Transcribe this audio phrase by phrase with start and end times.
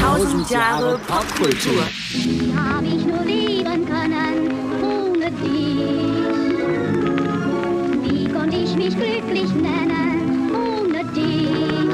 [0.00, 1.84] Tausend Jahre Popkultur.
[2.10, 4.50] Wie hab ich nur leben können
[4.82, 5.76] ohne dich?
[8.02, 11.88] Wie konnte ich mich glücklich nennen ohne dich?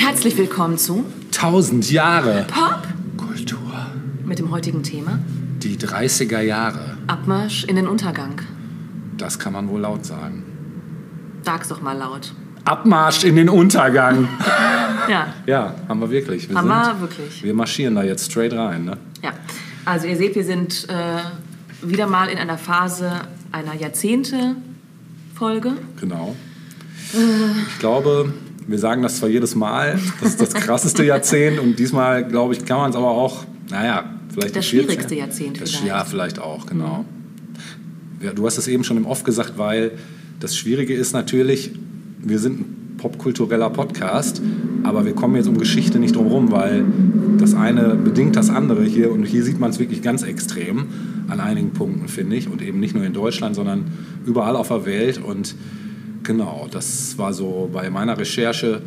[0.00, 2.86] Herzlich willkommen zu Tausend Jahre Pop
[3.16, 3.88] Kultur.
[4.24, 5.18] mit dem heutigen Thema
[5.58, 6.91] Die 30er Jahre.
[7.22, 8.40] Abmarsch in den Untergang.
[9.16, 10.42] Das kann man wohl laut sagen.
[11.42, 12.34] Sag's doch mal laut.
[12.64, 14.28] Abmarsch in den Untergang.
[15.08, 16.48] Ja, ja, haben wir wirklich.
[16.48, 17.42] Wir haben wir wirklich.
[17.42, 18.84] Wir marschieren da jetzt straight rein.
[18.84, 18.98] Ne?
[19.20, 19.32] Ja.
[19.84, 21.18] Also ihr seht, wir sind äh,
[21.84, 23.10] wieder mal in einer Phase
[23.50, 25.72] einer Jahrzehnte-Folge.
[26.00, 26.36] Genau.
[27.12, 28.32] Ich glaube,
[28.64, 32.64] wir sagen das zwar jedes Mal, das ist das krasseste Jahrzehnt und diesmal, glaube ich,
[32.64, 35.84] kann man es aber auch, naja, vielleicht Das die 14 schwierigste Jahrzehnt das, vielleicht.
[35.84, 35.88] Mhm.
[35.88, 37.04] Ja, vielleicht auch, genau.
[38.20, 39.92] Ja, du hast es eben schon im Off gesagt, weil
[40.40, 41.72] das Schwierige ist natürlich,
[42.18, 44.40] wir sind ein popkultureller Podcast,
[44.84, 46.84] aber wir kommen jetzt um Geschichte nicht drum rum, weil
[47.38, 50.86] das eine bedingt das andere hier und hier sieht man es wirklich ganz extrem
[51.28, 53.84] an einigen Punkten, finde ich, und eben nicht nur in Deutschland, sondern
[54.24, 55.56] überall auf der Welt und
[56.22, 58.82] genau, das war so bei meiner Recherche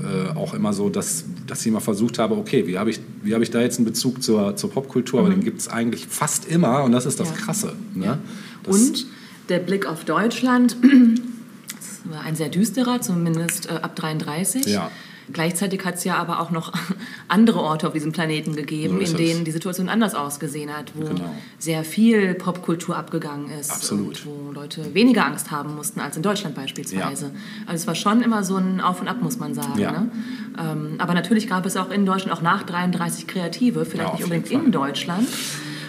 [0.00, 3.34] äh, auch immer so, dass, dass ich immer versucht habe, okay, wie habe ich, wie
[3.34, 6.46] habe ich da jetzt einen Bezug zur, zur Popkultur, aber den gibt es eigentlich fast
[6.46, 7.34] immer und das ist das Mhm.
[7.36, 7.40] Ja.
[7.44, 7.72] Krasse.
[7.94, 8.18] Ne?
[8.62, 9.06] Das, Und
[9.48, 14.66] der Blick auf Deutschland, das war ein sehr düsterer, zumindest äh, ab 33.
[14.66, 14.90] Ja.
[15.32, 16.72] Gleichzeitig hat es ja aber auch noch
[17.28, 19.14] andere Orte auf diesem Planeten gegeben, So in es.
[19.16, 21.34] denen die Situation anders ausgesehen hat, wo Genau.
[21.58, 24.24] sehr viel Popkultur abgegangen ist Absolut.
[24.26, 27.30] wo Leute weniger Angst haben mussten als in Deutschland beispielsweise.
[27.66, 29.78] Also es war schon immer so ein Auf und Ab, muss man sagen.
[29.78, 29.92] Ja.
[29.92, 30.10] Ne?
[30.58, 34.24] Ähm, aber natürlich gab es auch in Deutschland, auch nach 33 Kreative, vielleicht Ja, nicht
[34.24, 34.72] unbedingt in.
[34.72, 35.28] Deutschland,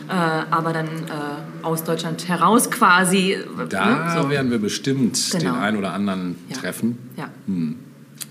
[0.10, 3.38] äh, aber dann äh, aus Deutschland heraus quasi.
[3.70, 4.22] da ne?
[4.22, 4.30] so.
[4.30, 5.44] werden wir bestimmt Genau.
[5.54, 6.56] den einen oder anderen Ja.
[6.58, 6.98] treffen.
[7.18, 7.30] Ja,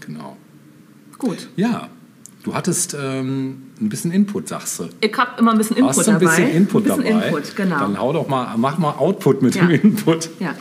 [0.01, 0.37] Genau.
[1.23, 1.49] Gut.
[1.57, 1.89] Ja,
[2.45, 4.89] du hattest ähm, ein bisschen Input, sagst du.
[5.01, 6.37] Ich habe immer ein bisschen Input Hast du ein dabei.
[6.37, 7.27] bisschen Input ein bisschen dabei?
[7.29, 7.79] Input, genau.
[7.79, 9.65] Dann hau doch mal, mach mal Output mit Ja.
[9.67, 10.29] dem Input.
[10.41, 10.55] Ja.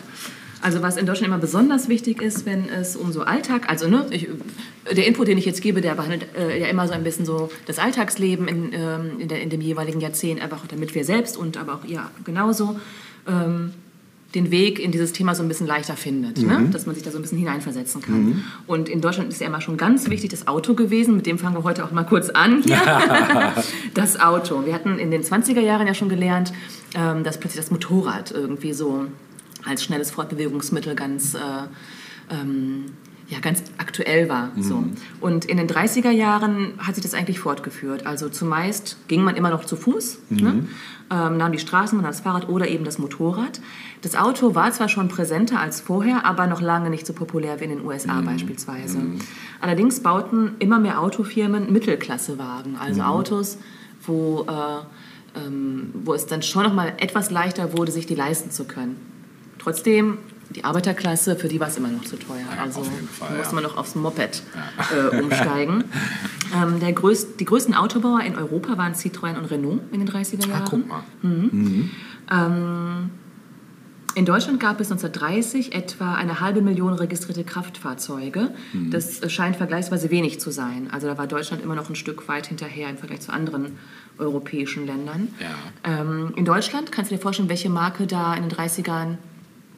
[0.63, 4.05] Also was in Deutschland immer besonders wichtig ist, wenn es um so Alltag, also ne,
[4.11, 4.29] ich,
[4.95, 7.49] der Input, den ich jetzt gebe, der behandelt äh, ja immer so ein bisschen so
[7.65, 11.57] das Alltagsleben in, ähm, in, der, in dem jeweiligen Jahrzehnt, einfach damit wir selbst und
[11.57, 12.79] aber auch ihr genauso
[13.27, 13.71] ähm,
[14.35, 16.69] den Weg in dieses Thema so ein bisschen leichter findet, ne?
[16.71, 18.43] dass man sich da so ein bisschen hineinversetzen kann.
[18.65, 21.55] Und in Deutschland ist ja immer schon ganz wichtig das Auto gewesen, mit dem fangen
[21.55, 22.63] wir heute auch mal kurz an
[23.93, 24.65] das Auto.
[24.65, 26.53] Wir hatten in den 20er Jahren ja schon gelernt,
[26.95, 29.05] ähm, dass plötzlich das Motorrad irgendwie so
[29.65, 31.37] als schnelles Fortbewegungsmittel ganz, äh,
[32.29, 32.85] ähm,
[33.31, 34.51] ja, ganz aktuell war.
[34.59, 34.83] So.
[35.21, 38.05] Und in den 30er Jahren hat sich das eigentlich fortgeführt.
[38.05, 40.67] Also zumeist ging man immer noch zu Fuß, ne?
[41.09, 43.61] ähm, nahm die Straßen, man nahm das Fahrrad oder eben das Motorrad.
[44.01, 47.63] Das Auto war zwar schon präsenter als vorher, aber noch lange nicht so populär wie
[47.63, 48.99] in den USA beispielsweise.
[49.61, 53.59] Allerdings bauten immer mehr Autofirmen Mittelklassewagen, also Autos,
[54.05, 58.51] wo, äh, ähm, wo es dann schon noch mal etwas leichter wurde, sich die leisten
[58.51, 58.97] zu können.
[59.57, 60.17] Trotzdem,
[60.55, 62.39] die Arbeiterklasse, für die war es immer noch zu teuer.
[62.55, 64.43] Ja, also Fall, musste man noch aufs Moped
[65.13, 65.83] äh, umsteigen.
[66.55, 70.47] ähm, der größt, die größten Autobauer in Europa waren Citroën und Renault in den 30er
[70.47, 70.63] Jahren.
[70.63, 71.03] Ah, guck mal.
[71.23, 73.09] Ähm,
[74.13, 78.51] in Deutschland gab es 1930 etwa eine halbe Million registrierte Kraftfahrzeuge.
[78.73, 78.91] Mhm.
[78.91, 80.89] Das scheint vergleichsweise wenig zu sein.
[80.91, 83.77] Also da war Deutschland immer noch ein Stück weit hinterher im Vergleich zu anderen
[84.17, 85.29] europäischen Ländern.
[85.39, 86.01] Ja.
[86.01, 89.17] Ähm, in Deutschland, kannst du dir vorstellen, welche Marke da in den 30ern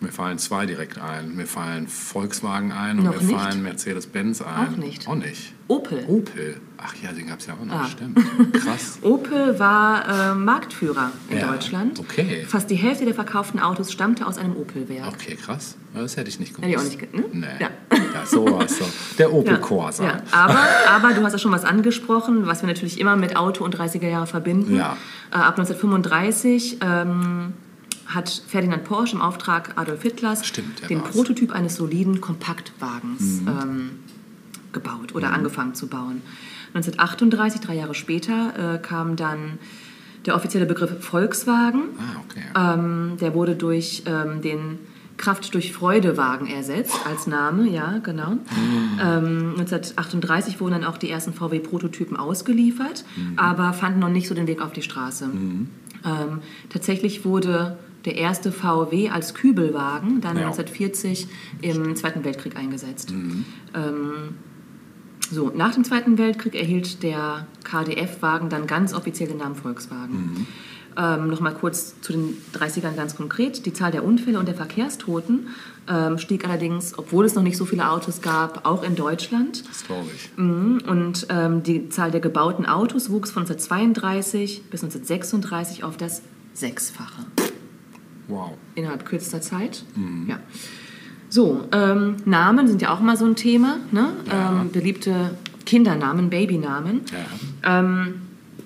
[0.04, 1.34] Mir fallen zwei direkt ein.
[1.36, 3.40] Mir fallen Volkswagen ein und Noch mir nicht?
[3.40, 4.74] fallen Mercedes-Benz ein.
[4.74, 5.08] Auch nicht.
[5.08, 5.54] Auch nicht.
[5.70, 6.04] Opel.
[6.08, 6.58] Opel.
[6.78, 7.74] Ach ja, den gab es ja auch noch.
[7.74, 7.88] Ah.
[7.88, 8.20] Stimmt.
[8.54, 9.00] Krass.
[9.02, 12.00] Opel war äh, Marktführer in Ja, Deutschland.
[12.02, 12.44] okay.
[12.46, 15.08] Fast die Hälfte der verkauften Autos stammte aus einem Opel-Werk.
[15.08, 15.78] Okay, krass.
[15.94, 16.68] Das hätte ich nicht gewusst.
[16.68, 17.48] Hätte ich auch nicht ge- ne?
[17.60, 17.64] Nee.
[17.64, 17.70] Ja.
[18.14, 18.86] Ja, so war's so.
[19.18, 20.04] Der Opel Corsa.
[20.04, 20.18] ja.
[20.32, 20.60] Aber,
[20.92, 24.10] aber du hast ja schon was angesprochen, was wir natürlich immer mit Auto und 30er
[24.10, 24.76] Jahre verbinden.
[24.76, 24.98] Ja.
[25.32, 27.54] Äh, ab 1935 ähm,
[28.08, 31.10] hat Ferdinand Porsche im Auftrag Adolf Hitlers Stimmt, den war's.
[31.10, 31.12] Mhm.
[31.14, 33.92] Prototyp eines soliden Kompaktwagens ähm,
[34.72, 36.22] gebaut oder angefangen zu bauen.
[36.74, 39.60] 1938, drei Jahre später, äh, kam dann
[40.26, 41.84] der offizielle Begriff Volkswagen.
[41.98, 42.44] Ah, okay.
[42.56, 44.80] Ähm, der wurde durch ähm, den
[45.18, 48.38] Kraft durch Freude-Wagen ersetzt als Name, ja, genau.
[49.00, 54.48] Ähm, 1938 wurden dann auch die ersten VW-Prototypen ausgeliefert, aber fanden noch nicht so den
[54.48, 55.26] Weg auf die Straße.
[55.26, 56.40] Ähm,
[56.70, 60.48] tatsächlich wurde der erste VW als Kübelwagen dann Ja.
[60.48, 61.28] 1940
[61.62, 63.12] im Zweiten Weltkrieg eingesetzt.
[63.12, 64.36] Ähm,
[65.32, 70.46] so, nach dem Zweiten Weltkrieg erhielt der KDF-Wagen dann ganz offiziell den Namen Volkswagen.
[70.96, 73.66] Ähm, Nochmal kurz zu den 30ern ganz konkret.
[73.66, 75.48] Die Zahl der Unfälle und der Verkehrstoten
[75.90, 79.68] ähm, stieg allerdings, obwohl es noch nicht so viele Autos gab, auch in Deutschland.
[79.68, 80.30] Das glaube ich.
[80.38, 80.82] Mhm.
[80.88, 86.22] Und ähm, die Zahl der gebauten Autos wuchs von 1932 bis 1936 auf das
[86.54, 87.26] Sechsfache
[88.28, 88.52] Wow.
[88.76, 89.84] innerhalb kürzester Zeit.
[90.28, 90.40] Ja.
[91.30, 93.78] So, ähm, Namen sind ja auch mal so ein Thema.
[93.92, 94.10] Ne?
[94.28, 94.62] Ja.
[94.62, 95.32] Ähm, beliebte
[95.66, 97.02] Kindernamen, Babynamen.
[97.64, 97.80] Ja.
[97.80, 98.22] Ähm,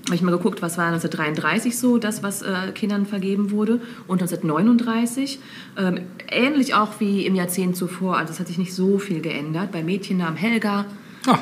[0.06, 3.81] habe ich mal geguckt, was war 1933 so, das, was äh, Kindern vergeben wurde.
[4.07, 5.39] Und 1939,
[5.77, 6.00] ähm,
[6.30, 9.71] ähnlich auch wie im Jahrzehnt zuvor, also es hat sich nicht so viel geändert.
[9.71, 10.86] Bei Mädchennamen Helga,
[11.27, 11.39] Ah.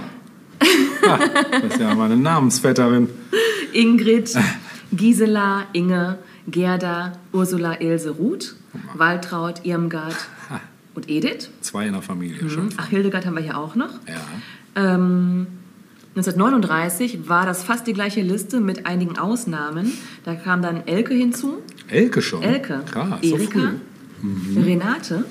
[1.08, 1.20] Ah,
[1.52, 3.08] das ist ja meine Namensvetterin.
[3.74, 4.34] Ingrid,
[4.92, 6.18] Gisela, Inge,
[6.48, 8.56] Gerda, Ursula, Ilse, Ruth,
[8.96, 10.16] Waltraud, Irmgard
[10.94, 11.50] und Edith.
[11.62, 12.70] Zwei in der Familie schon.
[12.78, 13.90] Ach, Hildegard haben wir hier auch noch.
[14.08, 14.16] Ja.
[14.96, 15.48] Ähm,
[16.16, 19.92] 1939 war das fast die gleiche Liste mit einigen Ausnahmen.
[20.24, 22.42] Da kam dann Elke hinzu, Elke schon.
[22.42, 23.74] Elke, Krass, so Erika,
[24.22, 24.62] früh.
[24.62, 25.26] Renate,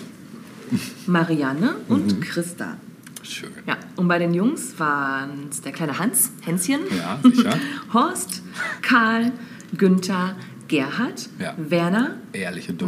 [1.06, 2.76] Marianne und Christa.
[3.22, 3.48] Schön.
[3.66, 7.18] Ja, und bei den Jungs waren es der kleine Hans, Hänschen, Ja.
[7.94, 8.42] Horst,
[8.82, 9.32] Karl,
[9.78, 10.36] Günther,
[10.68, 11.54] Gerhard, Ja.
[11.56, 12.12] Werner.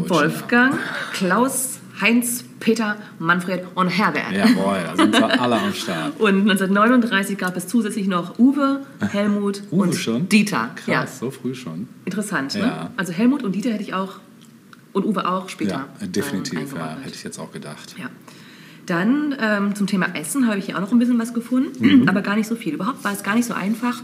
[0.09, 0.79] Wolfgang,
[1.13, 4.33] Klaus, Heinz, Peter, Manfred und Herbert.
[4.33, 4.47] Ja.
[4.47, 6.13] Jawohl, da sind wir alle am Start.
[6.21, 8.81] Und 1939 gab es zusätzlich noch Uwe,
[9.13, 10.29] Helmut Uwe und schon?
[10.29, 10.71] Dieter.
[10.75, 11.89] Krass, Ja, so früh schon.
[12.05, 12.55] interessant.
[12.55, 12.61] Ne?
[12.61, 12.91] Ja.
[12.97, 14.15] Also Helmut und Dieter hätte ich auch
[14.93, 15.87] und Uwe auch später.
[16.01, 17.95] Ja, definitiv, ähm, ja, hätte ich jetzt auch gedacht.
[17.99, 18.07] Ja.
[18.87, 22.09] Dann ähm, zum Thema Essen habe ich hier auch noch ein bisschen was gefunden, Mhm.
[22.09, 22.75] aber gar nicht so viel.
[22.75, 24.03] Überhaupt war es gar nicht so einfach.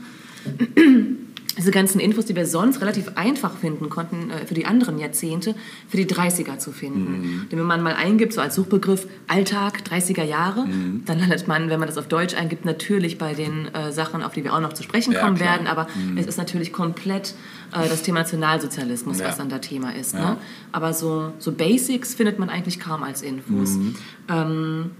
[1.56, 5.54] Diese ganzen Infos, die wir sonst relativ einfach finden konnten äh, für die anderen Jahrzehnte,
[5.88, 7.12] für die 30er zu finden.
[7.42, 7.48] Mhm.
[7.50, 11.02] Denn wenn man mal eingibt, so als Suchbegriff Alltag 30er Jahre, Mhm.
[11.04, 14.32] dann landet man, wenn man das auf Deutsch eingibt, natürlich bei den äh, Sachen, auf
[14.32, 15.50] die wir auch noch zu sprechen Ja, kommen klar.
[15.56, 15.66] werden.
[15.66, 17.34] Aber es ist natürlich komplett
[17.72, 19.28] äh, das Thema Nationalsozialismus, Ja.
[19.28, 20.14] was dann da Thema ist.
[20.14, 20.30] Ja.
[20.32, 20.36] Ne?
[20.72, 23.70] Aber so, so Basics findet man eigentlich kaum als Infos.
[23.72, 23.94] Mhm.
[24.28, 24.90] Ähm,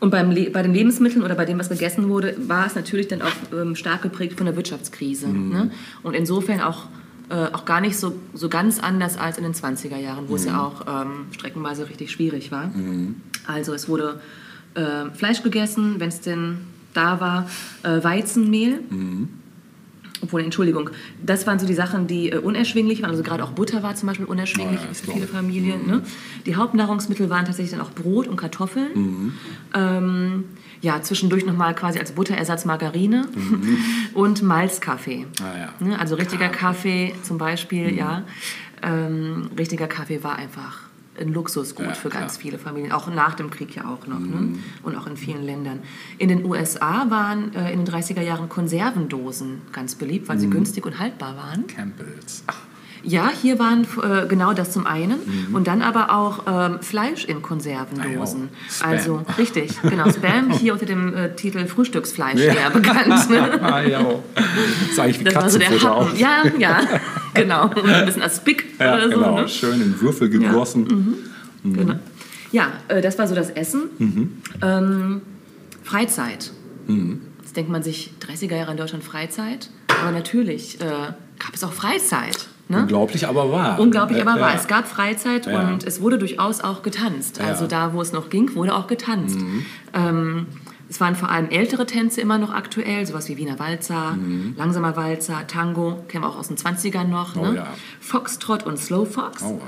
[0.00, 3.08] und beim Le bei den Lebensmitteln oder bei dem, was gegessen wurde, war es natürlich
[3.08, 5.28] dann auch ähm, stark geprägt von der Wirtschaftskrise.
[5.28, 5.48] Mhm.
[5.50, 5.70] Ne?
[6.02, 6.86] Und insofern auch,
[7.30, 10.42] äh, auch gar nicht so, so ganz anders als in den 20er Jahren, wo es
[10.44, 10.48] Mhm.
[10.50, 12.70] ja auch ähm, streckenweise richtig schwierig war.
[13.46, 14.20] Also es wurde
[14.74, 16.58] äh, Fleisch gegessen, wenn es denn
[16.92, 17.48] da war,
[17.82, 18.80] äh, Weizenmehl.
[20.24, 20.28] Mhm.
[20.28, 20.90] Obwohl, Entschuldigung,
[21.24, 23.10] das waren so die Sachen, die äh, unerschwinglich waren.
[23.10, 25.30] Also gerade auch Butter war zum Beispiel unerschwinglich Oh ja, für viele glaub ich.
[25.30, 25.86] Familien.
[25.86, 26.02] Ne?
[26.46, 28.88] Die Hauptnahrungsmittel waren tatsächlich dann auch Brot und Kartoffeln.
[28.94, 29.32] Mhm.
[29.74, 30.44] Ähm,
[30.80, 33.28] ja, zwischendurch nochmal quasi als Butterersatz Margarine
[34.14, 35.18] und Malzkaffee.
[35.18, 35.26] Mhm.
[35.42, 35.74] Ah, ja.
[35.80, 35.88] Mhm.
[35.88, 35.98] Ne?
[35.98, 38.24] Also richtiger Kaffee zum Beispiel, ja.
[38.82, 40.80] Ähm, richtiger Kaffee war einfach
[41.20, 42.42] ein Luxusgut Ja, für ganz klar.
[42.42, 44.30] viele Familien, auch nach dem Krieg ja auch noch Mhm.
[44.52, 44.58] ne?
[44.82, 45.80] und auch in vielen Ländern.
[46.18, 50.28] In den USA waren äh, in den 30er Jahren Konservendosen ganz beliebt, Mhm.
[50.32, 51.66] weil sie günstig und haltbar waren.
[51.66, 52.44] Campbells.
[52.46, 52.56] Ach,
[53.06, 55.18] Ja, hier waren äh, genau das zum einen
[55.48, 55.54] Mhm.
[55.54, 58.48] und dann aber auch ähm, Fleisch in Konservendosen.
[58.50, 58.70] Ah.
[58.72, 58.90] Spam.
[58.90, 62.54] Also richtig, genau, Spam hier unter dem äh, Titel Frühstücksfleisch Ja.
[62.54, 63.28] eher bekannt.
[63.28, 63.60] Ne?
[63.62, 64.00] ah, ja.
[64.90, 66.06] Ist eigentlich wie Das war so der auch.
[66.08, 66.18] Happen.
[66.18, 66.80] Ja, ja,
[67.34, 67.70] genau.
[67.84, 69.14] Ein bisschen Aspik Ja, oder so.
[69.16, 69.40] genau.
[69.40, 69.48] Ne?
[69.48, 71.18] Schön in Würfel gegossen.
[71.64, 71.94] Genau.
[72.52, 73.82] Ja, äh, das war so das Essen.
[73.98, 74.32] Mhm.
[74.62, 75.22] Ähm,
[75.82, 76.52] Freizeit.
[77.42, 79.70] Jetzt denkt man sich, 30er Jahre in Deutschland Freizeit.
[80.00, 82.48] Aber natürlich äh, gab es auch Freizeit.
[82.68, 82.78] Ne?
[82.78, 83.78] Unglaublich, aber wahr.
[83.78, 84.50] Unglaublich, aber Äh, wahr.
[84.50, 84.56] ja.
[84.56, 85.68] Es gab Freizeit Ja.
[85.68, 87.36] und es wurde durchaus auch getanzt.
[87.38, 87.44] Ja.
[87.44, 87.48] Mhm.
[87.50, 89.38] Also da, wo es noch ging, wurde auch getanzt.
[89.92, 90.46] Ähm,
[90.88, 94.16] es waren vor allem ältere Tänze immer noch aktuell, sowas wie Wiener Walzer,
[94.56, 97.34] langsamer Walzer, Tango, kennen wir auch aus den 20ern noch.
[97.34, 97.40] Mhm.
[97.40, 97.56] Oh ne?
[97.56, 97.66] ja.
[98.00, 99.42] Foxtrot und Slow Fox.
[99.42, 99.60] Oh,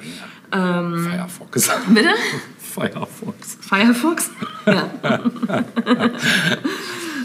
[0.53, 0.79] ja.
[0.79, 1.71] Ähm, Firefox.
[1.89, 2.11] Bitte?
[2.59, 3.59] Firefox.
[3.61, 4.31] Firefox?
[4.67, 4.91] Ja.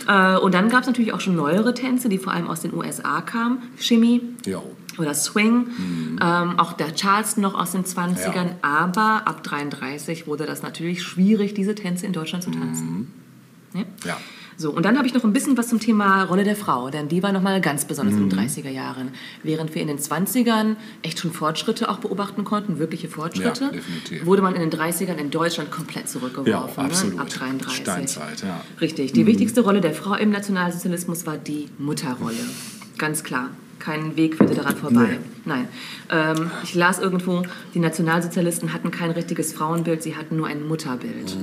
[0.36, 2.74] äh, und dann gab es natürlich auch schon neuere Tänze, die vor allem aus den
[2.74, 3.62] USA kamen.
[3.78, 4.64] Shimmy Jo.
[4.98, 5.68] oder Swing.
[6.22, 8.34] Ähm, auch der Charleston noch aus den 20ern.
[8.34, 8.56] Ja.
[8.62, 13.12] Aber ab 33 wurde das natürlich schwierig, diese Tänze in Deutschland zu tanzen.
[13.74, 13.82] Ja?
[14.06, 14.18] Ja.
[14.58, 17.08] So, und dann habe ich noch ein bisschen was zum Thema Rolle der Frau, denn
[17.08, 18.24] die war nochmal ganz besonders Mhm.
[18.24, 19.10] in den 30er Jahren.
[19.42, 23.72] Während wir in den 20ern echt schon Fortschritte auch beobachten konnten, wirkliche Fortschritte,
[24.12, 26.52] Ja, wurde man in den 30ern in Deutschland komplett zurückgeworfen.
[26.52, 27.16] Ja, absolut.
[27.16, 27.22] Ne?
[27.22, 27.82] Ab 33.
[27.82, 28.62] Steinzeit, ja.
[28.80, 29.14] Richtig.
[29.14, 32.36] Die wichtigste Rolle der Frau im Nationalsozialismus war die Mutterrolle.
[33.00, 33.50] Ganz klar.
[33.84, 35.18] Kein Weg führte daran vorbei.
[35.20, 35.20] Nee.
[35.46, 35.68] Nein.
[36.10, 37.42] Ähm, ich las irgendwo,
[37.74, 41.36] die Nationalsozialisten hatten kein richtiges Frauenbild, sie hatten nur ein Mutterbild.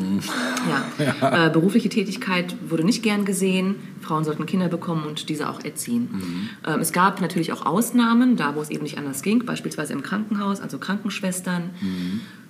[0.69, 1.47] Ja.
[1.47, 3.77] Äh, berufliche Tätigkeit wurde nicht gern gesehen.
[4.01, 6.51] Frauen sollten Kinder bekommen und diese auch erziehen.
[6.67, 10.03] Ähm, es gab natürlich auch Ausnahmen, da wo es eben nicht anders ging, beispielsweise im
[10.03, 11.71] Krankenhaus, also Krankenschwestern,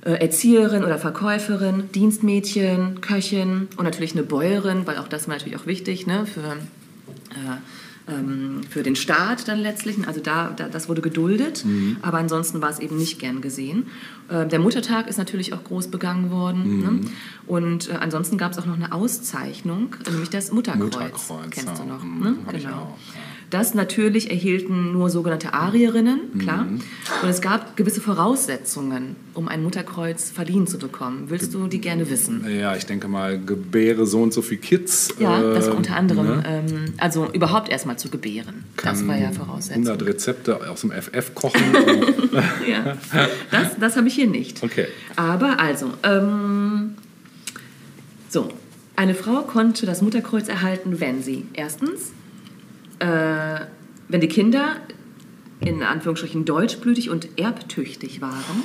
[0.03, 5.59] äh, Erzieherin oder Verkäuferin, Dienstmädchen, Köchin und natürlich eine Bäuerin, weil auch das war natürlich
[5.59, 6.57] auch wichtig ne, für
[7.31, 7.57] äh,
[8.09, 9.97] ähm, für den Staat dann letztlich.
[10.07, 11.65] Also da, da das wurde geduldet,
[12.03, 13.87] aber ansonsten war es eben nicht gern gesehen.
[14.29, 16.79] Äh, der Muttertag ist natürlich auch groß begangen worden.
[16.81, 17.01] Ne?
[17.47, 20.85] Und äh, ansonsten gab es auch noch eine Auszeichnung, nämlich das Mutterkreuz.
[20.95, 21.89] Mutterkreuz, Kennst du ja.
[21.89, 22.03] noch?
[22.03, 22.37] Mhm, Ne?
[22.53, 22.69] Genau.
[22.71, 23.21] auch, ja.
[23.51, 26.67] Das natürlich erhielten nur sogenannte Arierinnen, klar.
[27.23, 31.25] Und es gab gewisse Voraussetzungen, um ein Mutterkreuz verliehen zu bekommen.
[31.29, 32.45] Willst du die gerne wissen?
[32.49, 35.15] Ja, ich denke mal, gebäre so und so viel Kids.
[35.19, 36.45] Ja, das äh, unter anderem, ne?
[36.47, 38.65] ähm, also überhaupt erstmal zu gebären.
[38.77, 39.87] das Kann war ja Voraussetzung.
[39.87, 41.63] 100 Rezepte aus dem FF kochen.
[42.69, 42.97] Ja,
[43.51, 44.63] das, das habe ich hier nicht.
[44.63, 44.87] Okay.
[45.17, 46.95] Aber also, ähm,
[48.29, 48.53] so,
[48.95, 52.13] eine Frau konnte das Mutterkreuz erhalten, wenn sie erstens,
[52.99, 53.61] äh,
[54.09, 54.77] wenn die Kinder
[55.61, 58.63] in Anführungsstrichen deutschblütig und erbtüchtig waren.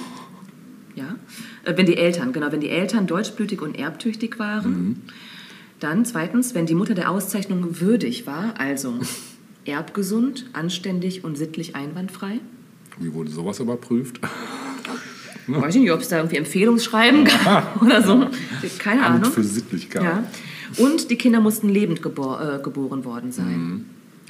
[0.96, 1.16] Ja,
[1.64, 5.02] äh, wenn die Eltern, genau, wenn die Eltern deutschblütig und erbtüchtig waren.
[5.80, 9.00] Dann zweitens, wenn die Mutter der Auszeichnung würdig war, also
[9.66, 12.40] erbgesund, anständig und sittlich einwandfrei.
[13.00, 14.20] Wie wurde sowas überprüft?
[15.48, 18.28] Weiß ich nicht, ob es da irgendwie Empfehlungsschreiben gab oder so.
[18.80, 19.32] Keine Amt Ahnung.
[19.32, 20.04] für Sittlichkeit.
[20.04, 20.24] Ja.
[20.78, 23.86] Und die Kinder mussten lebend gebor äh, geboren worden sein.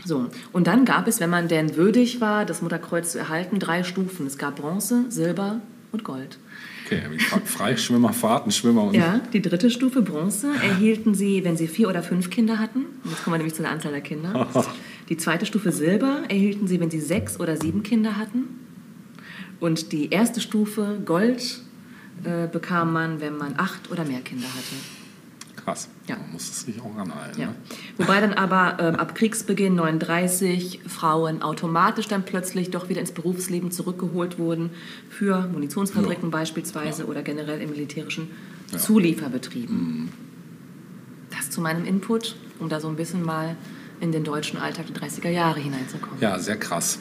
[0.05, 0.29] So.
[0.51, 4.27] Und dann gab es, wenn man denn würdig war, das Mutterkreuz zu erhalten, drei Stufen.
[4.27, 6.37] Es gab Bronze, Silber und Gold.
[6.85, 7.01] Okay,
[7.45, 12.29] Freischwimmer, Fahrtenschwimmer und Ja, die dritte Stufe Bronze erhielten sie, wenn sie vier oder fünf
[12.29, 12.85] Kinder hatten.
[13.05, 14.47] Jetzt kommen wir nämlich zu der Anzahl der Kinder.
[15.09, 18.59] Die zweite Stufe Silber erhielten sie, wenn sie sechs oder sieben Kinder hatten.
[19.59, 21.59] Und die erste Stufe Gold
[22.23, 24.75] äh, bekam man, wenn man acht oder mehr Kinder hatte.
[25.63, 25.89] Krass.
[26.07, 26.17] Ja.
[26.17, 27.39] Man muss es sich auch ranhalten.
[27.39, 27.47] Ja.
[27.47, 27.55] Ne?
[27.97, 33.71] Wobei dann aber ähm, ab Kriegsbeginn 39 Frauen automatisch dann plötzlich doch wieder ins Berufsleben
[33.71, 34.71] zurückgeholt wurden
[35.09, 36.37] für Munitionsfabriken Ja.
[36.37, 38.29] beispielsweise oder generell in militärischen
[38.71, 38.77] Ja.
[38.77, 38.81] Mhm.
[38.81, 40.09] Zulieferbetrieben.
[41.35, 43.55] Das zu meinem Input, um da so ein bisschen mal
[43.99, 46.19] in den deutschen Alltag der 30er Jahre hineinzukommen.
[46.19, 46.99] Ja, sehr krass.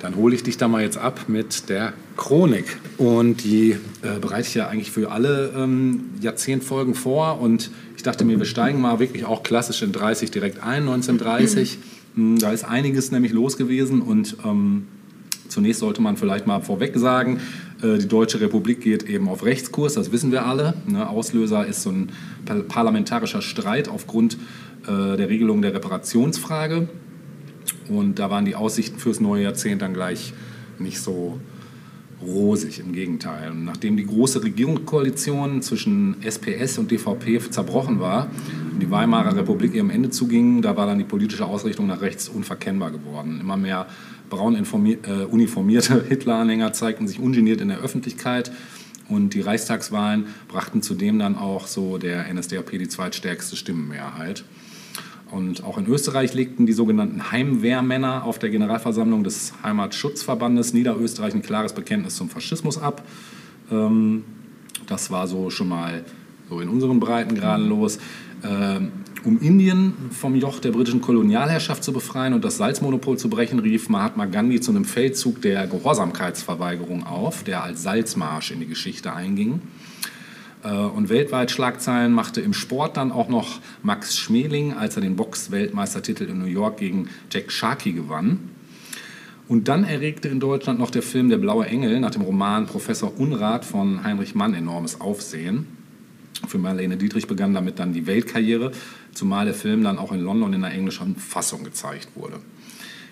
[0.00, 2.76] Dann hole ich dich da mal jetzt ab mit der Chronik.
[2.98, 7.40] Und die äh, bereite ich ja eigentlich für alle ähm, Jahrzehntfolgen vor.
[7.40, 11.78] Und ich dachte mir, wir steigen mal wirklich auch klassisch in 30 direkt ein, 1930.
[12.14, 14.00] Hm, Da ist einiges nämlich los gewesen.
[14.00, 14.86] Und ähm,
[15.48, 17.38] zunächst sollte man vielleicht mal vorweg sagen,
[17.82, 20.74] äh, die Deutsche Republik geht eben auf Rechtskurs, das wissen wir alle.
[20.86, 21.06] Ne?
[21.08, 22.08] Auslöser ist so ein
[22.46, 24.38] par- parlamentarischer Streit aufgrund
[24.86, 26.88] äh, der Regelung der Reparationsfrage.
[27.88, 30.32] Und da waren die Aussichten fürs neue Jahrzehnt dann gleich
[30.78, 31.40] nicht so
[32.22, 33.50] rosig, im Gegenteil.
[33.50, 38.28] Und nachdem die große Regierungskoalition zwischen SPS und DVP zerbrochen war
[38.72, 42.28] und die Weimarer Republik ihrem Ende zuging, da war dann die politische Ausrichtung nach rechts
[42.28, 43.38] unverkennbar geworden.
[43.40, 43.86] Immer mehr
[44.30, 48.50] braun äh, uniformierte Hitler-Anhänger zeigten sich ungeniert in der Öffentlichkeit
[49.08, 54.44] und die Reichstagswahlen brachten zudem dann auch so der NSDAP die zweitstärkste Stimmenmehrheit.
[55.30, 61.42] Und auch in Österreich legten die sogenannten Heimwehrmänner auf der Generalversammlung des Heimatschutzverbandes Niederösterreich ein
[61.42, 63.04] klares Bekenntnis zum Faschismus ab.
[63.70, 64.24] Ähm,
[64.86, 66.04] das war so schon mal
[66.48, 67.98] so in unseren Breitengraden los.
[68.42, 68.92] Ähm,
[69.24, 73.88] um Indien vom Joch der britischen Kolonialherrschaft zu befreien und das Salzmonopol zu brechen, rief
[73.88, 79.60] Mahatma Gandhi zu einem Feldzug der Gehorsamkeitsverweigerung auf, der als Salzmarsch in die Geschichte einging.
[80.62, 85.16] Äh, Und weltweit Schlagzeilen machte im Sport dann auch noch Max Schmeling, als er den
[85.16, 88.50] Box-Weltmeistertitel in New York gegen Jack Sharkey gewann.
[89.48, 93.18] Und dann erregte in Deutschland noch der Film Der blaue Engel nach dem Roman Professor
[93.18, 95.66] Unrat von Heinrich Mann enormes Aufsehen.
[96.46, 98.72] Für Marlene Dietrich begann damit dann die Weltkarriere,
[99.12, 102.38] zumal der Film dann auch in London in der englischen Fassung gezeigt wurde.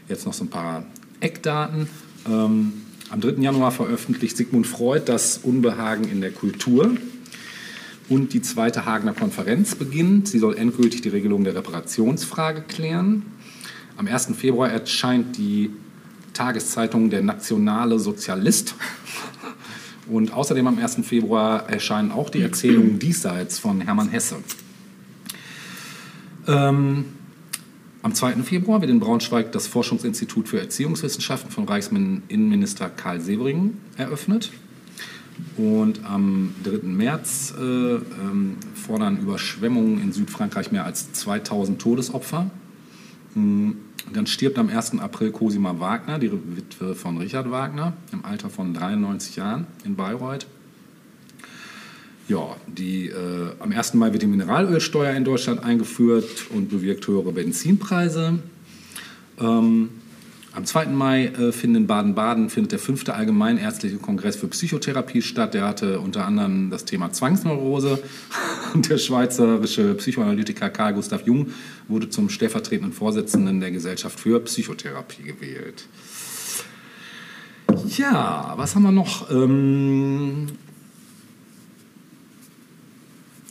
[0.08, 0.84] Jetzt noch so ein paar
[1.20, 1.88] Eckdaten.
[2.26, 2.72] Ähm,
[3.10, 3.40] am 3.
[3.42, 6.96] Januar veröffentlicht Sigmund Freud das Unbehagen in der Kultur.
[8.08, 10.28] Und die zweite Hagener Konferenz beginnt.
[10.28, 13.22] Sie soll endgültig die Regelung der Reparationsfrage klären.
[13.96, 14.28] Am 1.
[14.36, 15.70] Februar erscheint die
[16.32, 18.74] Tageszeitung Der Nationale Sozialist.
[20.08, 20.98] Und außerdem am 1.
[21.02, 24.36] Februar erscheinen auch die Erzählungen Diesseits von Hermann Hesse.
[26.46, 27.06] Ähm,
[28.02, 28.34] am 2.
[28.44, 34.52] Februar wird in Braunschweig das Forschungsinstitut für Erziehungswissenschaften von Reichsinnenminister Karl Severing eröffnet.
[35.56, 36.86] Und am 3.
[36.86, 42.50] März äh, ähm, fordern Überschwemmungen in Südfrankreich mehr als 2000 Todesopfer.
[43.34, 43.72] Mm,
[44.12, 44.98] Dann stirbt am 1.
[44.98, 50.46] April Cosima Wagner, die Witwe von Richard Wagner, im Alter von 93 Jahren in Bayreuth.
[52.28, 53.94] Ja, die, äh, am 1.
[53.94, 58.40] Mai wird die Mineralölsteuer in Deutschland eingeführt und bewirkt höhere Benzinpreise.
[59.38, 59.90] Ähm,
[60.56, 60.86] Am 2.
[60.86, 65.52] Mai äh, findet in Baden-Baden findet der fünfte Allgemeinärztliche Kongress für Psychotherapie statt.
[65.52, 68.02] Der hatte unter anderem das Thema Zwangsneurose.
[68.74, 71.48] Und der schweizerische Psychoanalytiker Karl Gustav Jung
[71.88, 75.86] wurde zum stellvertretenden Vorsitzenden der Gesellschaft für Psychotherapie gewählt.
[77.98, 79.30] Ja, was haben wir noch?
[79.30, 80.46] Ähm,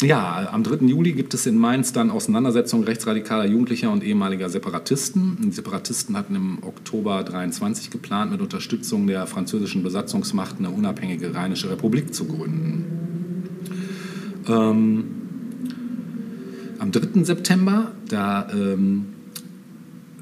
[0.02, 0.86] ja, am 3.
[0.88, 5.38] Juli gibt es in Mainz dann Auseinandersetzungen rechtsradikaler Jugendlicher und ehemaliger Separatisten.
[5.42, 11.70] Die Separatisten hatten im Oktober 23 geplant, mit Unterstützung der französischen Besatzungsmacht eine unabhängige Rheinische
[11.72, 12.86] Republik zu gründen.
[14.50, 15.06] Ähm,
[16.80, 17.24] am 3.
[17.24, 19.15] September, da ähm,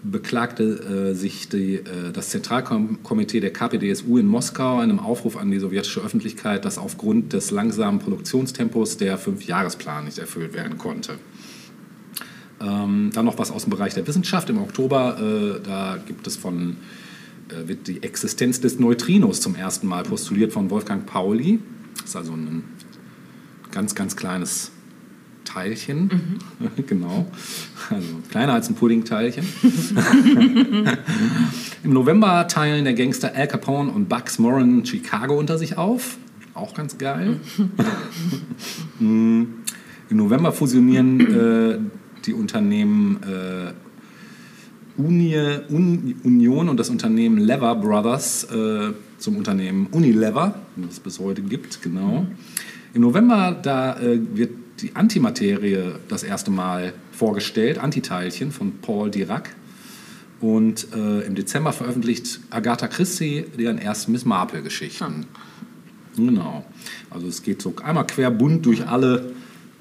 [0.03, 5.50] beklagte äh, sich die, äh, das Zentralkomitee der KPDSU in Moskau in einem Aufruf an
[5.50, 11.13] die sowjetische Öffentlichkeit, dass aufgrund des langsamen Produktionstempos der Fünfjahresplan nicht erfüllt werden konnte.
[12.62, 14.50] Ähm, dann noch was aus dem Bereich der Wissenschaft.
[14.50, 16.77] Im Oktober, äh, da gibt es von,
[17.50, 21.60] äh, wird die Existenz des Neutrinos zum ersten Mal postuliert von Wolfgang Pauli.
[21.95, 22.63] Das ist also ein
[23.72, 24.72] ganz, ganz kleines
[25.53, 26.83] Teilchen, mhm.
[26.88, 27.27] genau,
[27.89, 29.45] also kleiner als ein Puddingteilchen.
[31.83, 36.17] Im November teilen der Gangster Al Capone und Bugs Moran Chicago unter sich auf,
[36.55, 37.39] auch ganz geil.
[39.00, 39.63] Im
[40.10, 41.77] November fusionieren äh,
[42.25, 43.74] die Unternehmen äh,
[45.00, 45.36] Uni,
[45.69, 51.43] Un, Union und das Unternehmen Lever Brothers äh, zum Unternehmen Unilever, das es bis heute
[51.43, 52.22] gibt, genau.
[52.22, 52.27] Mhm.
[52.95, 59.56] Im November da äh, wird die Antimaterie das erste Mal vorgestellt, Antiteilchen von Paul Dirac.
[60.42, 65.25] Und äh, im Dezember veröffentlicht Agatha Christie deren ersten Miss Marple-Geschichten.
[66.15, 66.27] Hm.
[66.27, 66.65] Genau.
[67.10, 69.34] Also es geht so einmal querbunt durch alle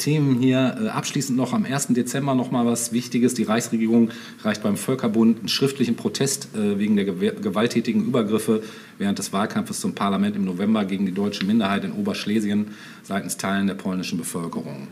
[0.03, 0.77] Themen hier.
[0.81, 1.89] Äh, abschließend noch am 1.
[1.89, 3.35] Dezember noch mal was Wichtiges.
[3.35, 4.11] Die Reichsregierung
[4.43, 8.63] reicht beim Völkerbund einen schriftlichen Protest äh, wegen der gewalttätigen Übergriffe
[8.99, 12.73] während des Wahlkampfes zum Parlament im November gegen die deutsche Minderheit in Oberschlesien
[13.05, 14.89] seitens Teilen der polnischen Bevölkerung.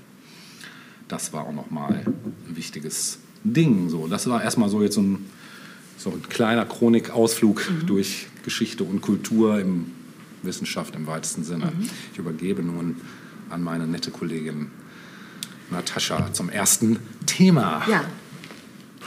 [1.09, 3.89] Das war auch noch mal ein wichtiges Ding.
[3.89, 5.27] So, das war erstmal so jetzt so ein,
[5.97, 7.87] so ein kleiner Chronikausflug mhm.
[7.87, 9.87] durch Geschichte und Kultur im
[10.45, 11.73] Wissenschaft im weitesten Sinne.
[11.77, 11.91] Mhm.
[12.13, 12.97] Ich übergebe nun
[13.51, 14.71] an meine nette Kollegin
[15.71, 17.83] Natascha zum ersten Thema.
[17.89, 18.05] Ja,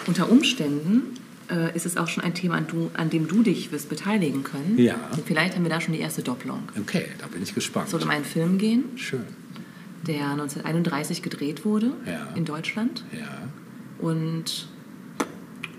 [0.08, 1.18] unter Umständen
[1.50, 4.44] äh, ist es auch schon ein Thema, an, du, an, dem du dich wirst beteiligen
[4.44, 4.78] können.
[4.78, 4.96] Ja.
[5.12, 6.64] Und vielleicht haben wir da schon die erste Doppelung.
[6.80, 7.86] Okay, da bin ich gespannt.
[7.86, 8.86] Es soll um einen Film gehen.
[8.96, 9.24] Schön.
[10.08, 12.28] Der 1931 gedreht wurde ja.
[12.36, 13.06] in Deutschland.
[13.14, 13.50] Ja.
[14.00, 14.68] Und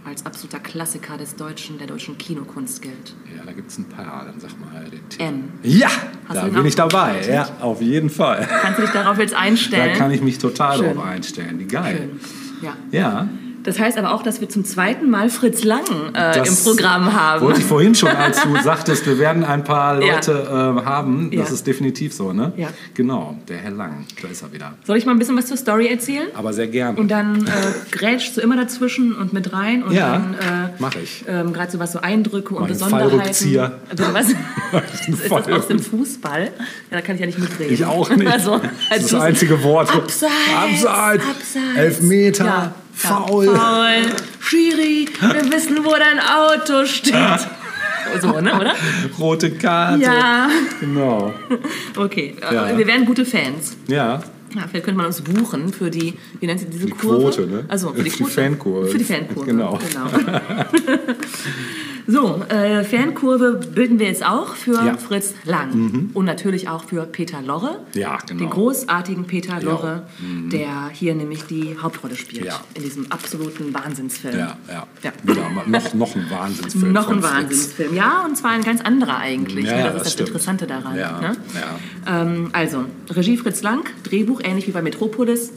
[0.05, 3.15] als absoluter Klassiker des deutschen, der deutschen Kinokunst gilt.
[3.37, 4.27] Ja, da gibt es ein paar.
[4.27, 5.23] Dann sag mal den Titel.
[5.23, 5.53] N.
[5.63, 5.89] Ja,
[6.29, 7.27] Hast da bin ich dabei.
[7.29, 8.47] Ja, auf jeden Fall.
[8.63, 9.93] Kannst du dich darauf jetzt einstellen?
[9.93, 10.89] Da kann ich mich total Schön.
[10.95, 11.59] darauf einstellen.
[11.59, 12.11] Wie geil.
[12.11, 12.21] Schön.
[12.63, 12.77] Ja.
[12.91, 13.29] Ja.
[13.65, 17.45] Das heißt aber auch, dass wir zum zweiten Mal Fritz Lang äh, im Programm haben.
[17.45, 20.79] Wollte ich vorhin schon, als du sagtest, wir werden ein paar Leute ja.
[20.79, 21.31] äh, haben.
[21.31, 21.55] Das ja.
[21.55, 22.53] ist definitiv so, ne?
[22.57, 22.69] Ja.
[22.93, 24.75] Genau, der Herr Lang, da ist er wieder.
[24.85, 26.29] Soll ich mal ein bisschen was zur Story erzählen?
[26.35, 26.99] Aber sehr gerne.
[26.99, 27.51] Und dann äh,
[27.91, 29.83] grätschst du immer dazwischen und mit rein.
[29.83, 31.25] Und ja, dann, äh, mach ich.
[31.27, 33.19] Ähm, Gerade so was so Eindrücke und Besonderheiten.
[33.19, 33.79] Fallrückzieher.
[33.89, 34.29] Also was?
[35.09, 36.45] ist das aus dem Fußball?
[36.45, 36.51] Ja,
[36.91, 37.73] da kann ich ja nicht mitreden.
[37.73, 38.25] Ich auch nicht.
[38.35, 39.95] Also, das ist das einzige Wort.
[39.95, 40.33] Abseits,
[40.85, 41.25] Abseits.
[41.25, 41.77] Abseits.
[41.77, 42.45] Elfmeter.
[42.45, 42.75] Ja.
[42.95, 43.47] Faul.
[43.47, 44.03] Faul.
[44.41, 47.15] Schiri, wir wissen, wo dein Auto steht.
[48.21, 48.75] So, ne, oder?
[49.19, 50.03] Rote Karte.
[50.03, 50.49] Ja.
[50.79, 51.33] Genau.
[51.97, 52.77] Okay, Ja.
[52.77, 53.77] wir werden gute Fans.
[53.89, 54.23] Ja,
[54.55, 57.23] Ja, vielleicht könnte man uns buchen für die, wie nennt sich diese die Kurve?
[57.23, 57.65] Quote, ne?
[57.67, 58.31] Also für die, Für die.
[58.31, 58.87] Fankurve.
[58.89, 59.47] Für die Fankurve.
[59.47, 59.79] Genau.
[62.07, 64.93] so, äh, Fankurve bilden wir jetzt auch für Ja.
[64.93, 64.99] Mhm.
[64.99, 67.81] Fritz Lang und natürlich auch für Peter Lorre.
[67.95, 68.41] Ja, genau.
[68.41, 70.03] Den großartigen Peter Lorre,
[70.53, 74.39] der hier nämlich die Hauptrolle spielt in diesem absoluten Wahnsinnsfilm.
[74.39, 74.87] ja, ja.
[75.03, 75.13] Ja.
[75.23, 76.93] Wieder mal- noch, noch ein Wahnsinnsfilm.
[76.93, 77.33] Noch ein Fritz.
[77.33, 77.95] Wahnsinnsfilm.
[77.95, 79.65] Ja, und zwar ein ganz anderer eigentlich.
[79.67, 79.71] Ne?
[79.71, 80.29] Das, das ist das stimmt.
[80.31, 80.95] Interessante daran.
[80.95, 81.37] Ne?
[82.07, 85.53] Ähm, also, Regie Fritz Lang, Drehbuch ähnlich wie bei Metropolis,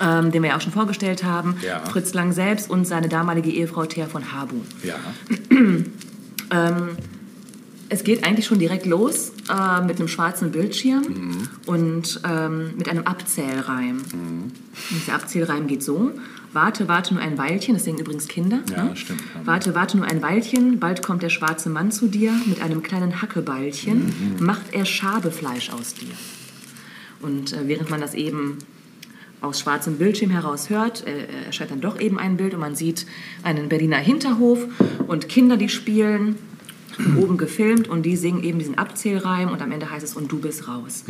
[0.00, 1.56] ähm, den wir ja auch schon vorgestellt haben.
[1.66, 1.80] Ja.
[1.86, 4.56] Fritz Lang selbst und seine damalige Ehefrau Thea von Habu.
[4.82, 4.96] Ja,
[6.50, 6.96] Ähm,
[7.90, 11.48] es geht eigentlich schon direkt los äh, mit einem schwarzen Bildschirm Mhm.
[11.66, 13.96] und ähm, mit einem Abzählreim.
[13.96, 14.42] Mhm.
[14.42, 14.52] Und
[14.90, 16.10] dieser Abzählreim geht so.
[16.54, 18.60] Warte, warte nur ein Weilchen, das singen übrigens Kinder.
[18.74, 18.96] Ja, ne?
[18.96, 19.22] stimmt.
[19.44, 23.20] Warte, warte nur ein Weilchen, bald kommt der schwarze Mann zu dir mit einem kleinen
[23.20, 24.06] Hackebeilchen,
[24.38, 24.44] Mhm.
[24.46, 26.08] macht er Schabefleisch aus dir.
[27.20, 28.58] Und äh, während man das eben
[29.40, 33.06] aus schwarzem Bildschirm heraus hört, äh, erscheint dann doch eben ein Bild und man sieht
[33.42, 34.66] einen Berliner Hinterhof
[35.06, 36.36] und Kinder, die spielen,
[37.16, 40.40] oben gefilmt und die singen eben diesen Abzählreim und am Ende heißt es und du
[40.40, 41.04] bist raus.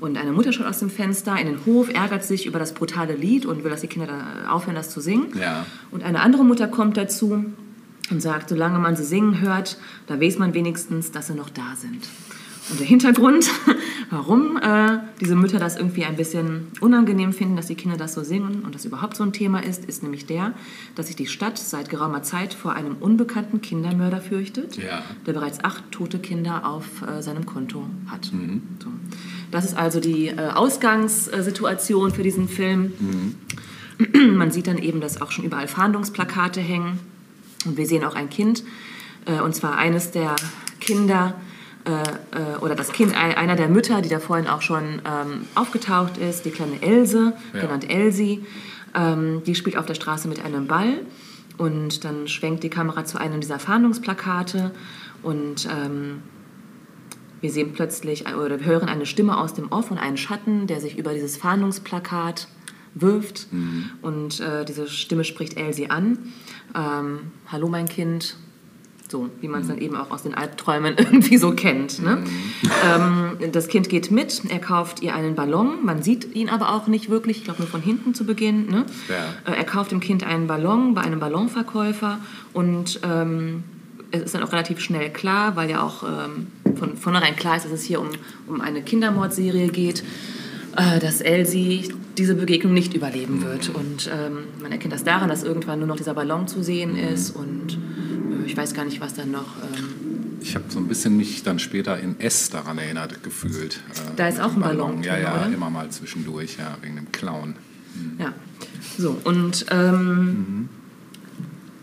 [0.00, 3.14] Und eine Mutter schaut aus dem Fenster in den Hof, ärgert sich über das brutale
[3.14, 5.26] Lied und will, dass die Kinder da aufhören, das zu singen.
[5.38, 5.66] Ja.
[5.90, 7.44] Und eine andere Mutter kommt dazu
[8.10, 11.74] und sagt, solange man sie singen hört, da weiß man wenigstens, dass sie noch da
[11.76, 12.08] sind.
[12.70, 13.50] Und der Hintergrund,
[14.10, 18.24] warum äh, diese Mütter das irgendwie ein bisschen unangenehm finden, dass die Kinder das so
[18.24, 20.54] singen und das überhaupt so ein Thema ist, ist nämlich der,
[20.94, 25.02] dass sich die Stadt seit geraumer Zeit vor einem unbekannten Kindermörder fürchtet, Ja.
[25.26, 28.24] der bereits acht tote Kinder auf äh, seinem Konto hat.
[28.24, 28.88] So.
[29.50, 32.92] Das ist also die äh, Ausgangssituation für diesen Film.
[34.14, 36.98] Man sieht dann eben, dass auch schon überall Fahndungsplakate hängen.
[37.66, 38.64] Und wir sehen auch ein Kind,
[39.26, 40.34] äh, und zwar eines der
[40.80, 41.34] Kinder,
[41.84, 45.46] äh, äh, oder das Kind ei- einer der Mütter, die da vorhin auch schon ähm,
[45.54, 47.60] aufgetaucht ist, die kleine Else, Ja.
[47.60, 48.44] genannt Elsie.
[48.94, 51.00] Ähm, die spielt auf der Straße mit einem Ball.
[51.58, 54.72] Und dann schwenkt die Kamera zu einem dieser Fahndungsplakate.
[55.22, 56.22] Und ähm,
[57.40, 60.80] wir sehen plötzlich oder wir hören eine Stimme aus dem Off und einen Schatten, der
[60.80, 62.48] sich über dieses Fahndungsplakat
[62.94, 63.48] wirft.
[64.02, 66.18] Und äh, diese Stimme spricht Elsie an.
[66.74, 68.36] Ähm, Hallo mein Kind.
[69.08, 72.02] So, wie man es dann eben auch aus den Albträumen irgendwie so kennt.
[72.02, 72.24] Ne?
[72.86, 75.84] Ähm, das Kind geht mit, er kauft ihr einen Ballon.
[75.84, 78.66] Man sieht ihn aber auch nicht wirklich, ich glaube nur von hinten zu Beginn.
[78.66, 78.86] Ne?
[79.08, 79.52] Ja.
[79.52, 82.18] Äh, Er kauft dem Kind einen Ballon bei einem Ballonverkäufer
[82.54, 83.64] und ähm,
[84.10, 87.64] es ist dann auch relativ schnell klar, weil ja auch ähm, von vornherein klar ist,
[87.64, 88.08] dass es hier um,
[88.46, 90.02] um eine Kindermordserie geht,
[90.76, 93.70] äh, dass Elsie diese Begegnung nicht überleben wird.
[93.70, 97.30] Und ähm, man erkennt das daran, dass irgendwann nur noch dieser Ballon zu sehen ist
[97.30, 97.78] und
[98.46, 99.46] ich weiß gar nicht, was dann noch.
[99.62, 103.76] Ähm, Ich habe so ein bisschen mich dann später in S daran erinnert gefühlt.
[103.94, 105.46] äh, Da ist auch ein Ballon Ja, drin, ja, oder?
[105.54, 107.54] immer mal zwischendurch, ja, wegen dem Clown.
[108.18, 108.32] Ja,
[108.98, 110.68] so und ähm,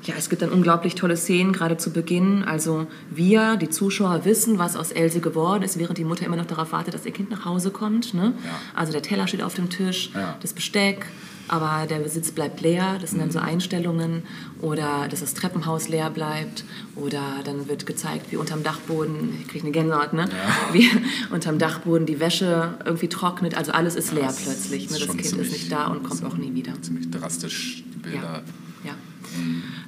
[0.04, 2.44] ja, es gibt dann unglaublich tolle Szenen, gerade zu Beginn.
[2.44, 6.48] Also wir, die Zuschauer, wissen, was aus Else geworden ist, während die Mutter immer noch
[6.48, 8.14] darauf wartet, dass ihr Kind nach Hause kommt.
[8.16, 8.34] Ne?
[8.44, 8.50] Ja.
[8.74, 10.36] Also der Teller steht auf dem Tisch, Ja.
[10.42, 11.06] das Besteck,
[11.48, 12.98] aber der Besitz bleibt leer.
[13.00, 13.46] Das sind dann so Mhm.
[13.46, 14.24] Einstellungen.
[14.62, 16.64] Oder dass das Treppenhaus leer bleibt.
[16.96, 20.30] Oder dann wird gezeigt, wie unterm Dachboden, ich kriege eine Gänsehaut, ne?
[20.74, 20.90] wie
[21.32, 23.56] unterm Dachboden die Wäsche irgendwie trocknet.
[23.56, 24.90] Also alles ist leer das plötzlich.
[24.90, 24.96] Ne?
[24.96, 26.74] ist Das schon Kind ist nicht da und kommt auch nie wieder.
[26.82, 28.44] Ziemlich drastisch, die Bilder.
[28.84, 28.94] Ja.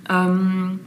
[0.10, 0.80] Ähm,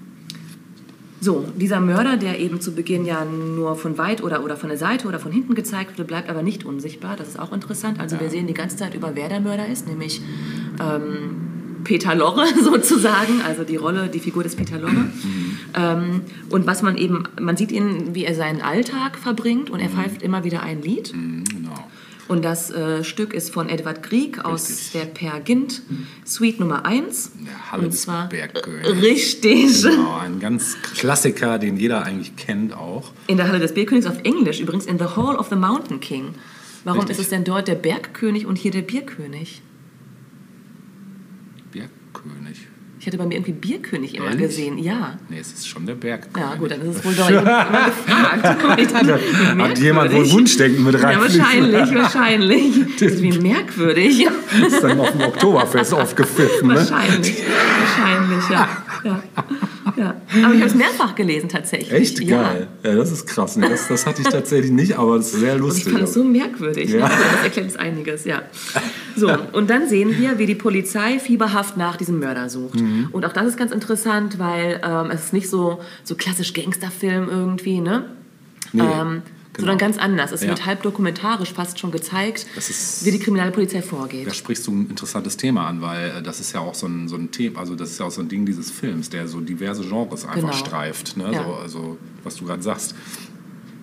[1.20, 4.79] so, dieser Mörder, der eben zu Beginn ja nur von weit oder, oder von der
[4.79, 7.16] Seite oder von hinten gezeigt wurde, bleibt aber nicht unsichtbar.
[7.16, 8.00] Das ist auch interessant.
[8.00, 10.20] Also wir sehen die ganze Zeit über, wer der Mörder ist, nämlich
[10.79, 15.11] ähm, Peter Lorre sozusagen, also die Rolle, die Figur des Peter Lorre.
[15.74, 19.88] Ähm, und was man eben, man sieht ihn, wie er seinen Alltag verbringt und er
[19.88, 21.14] pfeift immer wieder ein Lied.
[21.14, 21.88] Mhm, Genau.
[22.28, 24.92] Und das äh, Stück ist von Edward Grieg aus Richtig.
[24.92, 25.82] der Per Gynt
[26.24, 27.30] Suite Nummer 1.
[27.46, 29.02] Der Halle Und des zwar Bergkönigs.
[29.02, 29.82] richtig.
[29.82, 33.12] Genau, ein ganz Klassiker, den jeder eigentlich kennt auch.
[33.28, 36.34] In der Halle des Bierkönigs auf Englisch übrigens in The Hall of the Mountain King.
[36.84, 37.18] Warum Richtig.
[37.18, 39.62] ist es denn dort der Bergkönig und hier der Bierkönig?
[41.72, 42.66] Bergkönig.
[43.07, 44.49] Ich hatte bei mir irgendwie Bierkönig immer Ehrlich?
[44.49, 44.79] gesehen.
[44.79, 45.16] Ja.
[45.29, 46.37] Nee, es ist schon der Bergkönig.
[46.51, 47.31] Ja, gut, dann ist es wohl doch.
[47.31, 48.92] Ich habe immer gefragt.
[49.07, 50.29] dann- Hat jemand wohl.
[50.33, 51.38] Wunschdenken mit Ja, reinfließen?
[51.40, 52.73] wahrscheinlich, wahrscheinlich.
[52.99, 54.27] Das ist wie merkwürdig.
[54.66, 56.75] ist dann auf dem Oktoberfest aufgepfiffen, ne?
[56.75, 57.45] Wahrscheinlich,
[57.97, 58.69] wahrscheinlich, ja.
[59.05, 59.23] ja.
[59.96, 60.14] Ja.
[60.44, 61.92] Aber ich habe es mehrfach gelesen tatsächlich.
[61.92, 62.42] Echt ja.
[62.42, 62.68] geil.
[62.83, 63.57] Ja, das ist krass.
[63.57, 63.68] Ne?
[63.68, 65.92] Das, das hatte ich tatsächlich nicht, aber es ist sehr Und ich lustig.
[65.92, 66.90] fand es so merkwürdig.
[66.90, 66.99] Ja.
[67.01, 67.09] Ja.
[67.09, 68.42] Das erklärt jetzt einiges, ja.
[69.16, 72.81] So, und dann sehen wir, wie die Polizei fieberhaft nach diesem Mörder sucht.
[72.81, 73.09] Mhm.
[73.12, 77.29] Und auch das ist ganz interessant, weil ähm, es ist nicht so, so klassisch Gangsterfilm
[77.29, 78.05] irgendwie, ne?
[78.72, 79.22] Nee, ähm,
[79.57, 79.66] genau.
[79.73, 80.33] Sondern ganz anders.
[80.33, 80.49] Es Ja.
[80.49, 84.27] wird halb dokumentarisch fast schon gezeigt, ist- wie die Kriminalpolizei vorgeht.
[84.27, 87.09] Da sprichst du ein interessantes Thema an, weil äh, das ist ja auch so ein,
[87.09, 89.40] so ein Thema, also das ist ja auch so ein Ding dieses Films, der so
[89.40, 90.53] diverse Genres einfach Genau.
[90.53, 91.16] streift.
[91.16, 91.31] Ne?
[91.33, 91.45] Ja.
[91.45, 92.95] So, also, was du gerade sagst.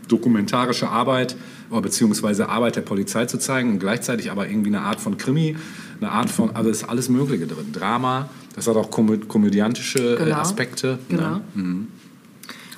[0.07, 1.35] Dokumentarische Arbeit
[1.69, 5.55] oder beziehungsweise Arbeit der Polizei zu zeigen und gleichzeitig aber irgendwie eine Art von Krimi,
[6.01, 7.71] eine Art von, also ist alles Mögliche drin.
[7.71, 10.35] Drama, das hat auch komö komödiantische äh, Genau.
[10.35, 10.99] Aspekte.
[11.07, 11.39] Genau.
[11.55, 11.87] Ne?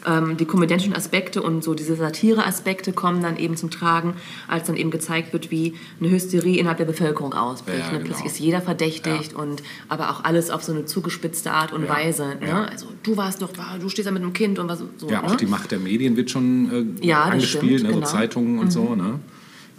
[0.06, 4.14] Ähm, die komödiantischen Aspekte und so diese Satire-Aspekte kommen dann eben zum Tragen,
[4.48, 7.80] als dann eben gezeigt wird, wie eine Hysterie innerhalb der Bevölkerung ausbricht.
[7.80, 7.98] Ja, ne?
[8.00, 8.06] genau.
[8.06, 11.90] Plötzlich ist jeder verdächtigt und aber auch alles auf so eine zugespitzte Art und Ja,
[11.90, 12.36] Weise.
[12.40, 12.48] Ne?
[12.48, 12.64] ja.
[12.66, 15.10] Also du warst doch, du stehst da mit einem Kind und was so.
[15.10, 15.28] Ja, ne?
[15.28, 17.90] auch die Macht der Medien wird schon äh, Ja, angespielt, stimmt, ne?
[17.90, 18.08] so genau.
[18.08, 18.96] Zeitungen und so.
[18.96, 19.20] Ne?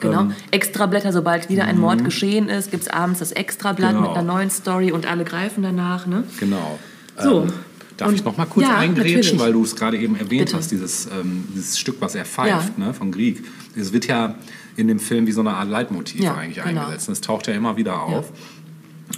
[0.00, 0.20] Genau.
[0.22, 4.02] Ähm, Extrablätter, sobald wieder ein Mord geschehen ist, gibt es abends das Extrablatt Genau.
[4.02, 6.06] mit einer neuen Story und alle greifen danach.
[6.06, 6.24] Ne?
[6.38, 6.78] Genau.
[7.18, 7.42] So.
[7.44, 7.52] Ähm,
[7.96, 10.56] darf Und- ich noch mal kurz Ja, eingrätschen, weil du es gerade eben erwähnt Bitte.
[10.56, 12.86] hast, dieses, ähm, dieses Stück, was er pfeift, Ja.
[12.86, 13.44] ne, von Grieg.
[13.74, 14.36] Es wird ja
[14.76, 16.82] in dem Film wie so eine Art Leitmotiv Ja, eigentlich genau.
[16.82, 17.08] eingesetzt.
[17.08, 18.30] Es taucht ja immer wieder auf.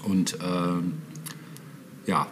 [0.05, 0.93] Und ähm,
[2.07, 2.27] ja,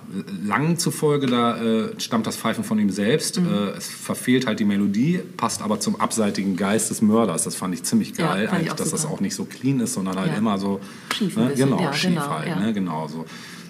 [0.47, 3.41] lang zufolge, da äh, stammt das Pfeifen von ihm selbst.
[3.41, 3.47] Mhm.
[3.49, 7.45] Äh, es verfehlt halt die Melodie, passt aber zum abseitigen Geist des Mörders.
[7.45, 9.15] Das fand ich ziemlich Ja, geil, ich eigentlich, dass das super.
[9.15, 10.39] auch nicht so clean ist, sondern halt Ja.
[10.39, 10.81] immer so
[11.15, 12.57] Schief ne, genau, ja, schief genau, halt, ja.
[12.59, 13.27] ne, genau so.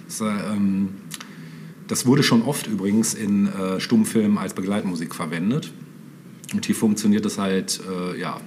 [0.06, 0.90] Das, äh, ähm,
[1.88, 5.72] Das wurde schon oft übrigens in äh, Stummfilmen als Begleitmusik verwendet.
[6.52, 8.40] Und hier funktioniert das halt, äh, ja,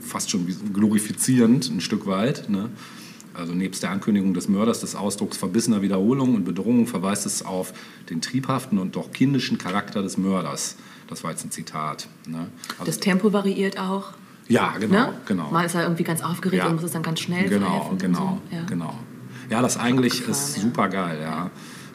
[0.00, 2.48] fast schon glorifizierend ein Stück weit.
[2.48, 2.70] Ne?
[3.34, 7.72] Also nebst der Ankündigung des Mörders, des Ausdrucks verbissener Wiederholung und Bedrohung verweist es auf
[8.10, 10.76] den triebhaften und doch kindischen Charakter des Mörders.
[11.08, 12.08] Das war jetzt ein Zitat.
[12.26, 12.48] Ne?
[12.78, 14.12] Also, Das Tempo variiert auch.
[14.48, 15.12] ja, genau, ne?
[15.26, 15.50] genau.
[15.50, 16.68] Mal ist er irgendwie ganz aufgeregt Ja.
[16.68, 18.56] und muss es dann ganz schnell Genau, genau, So.
[18.56, 18.64] Ja.
[18.64, 18.98] genau.
[19.50, 20.62] Ja, das eigentlich Abgefahren, ist ja.
[20.62, 21.50] super geil, ja.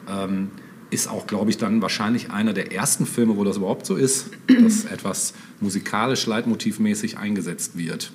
[0.08, 0.50] Ähm,
[0.90, 4.30] ist auch, glaube ich, dann wahrscheinlich einer der ersten Filme, wo das überhaupt so ist,
[4.46, 8.12] dass etwas musikalisch leitmotivmäßig eingesetzt wird.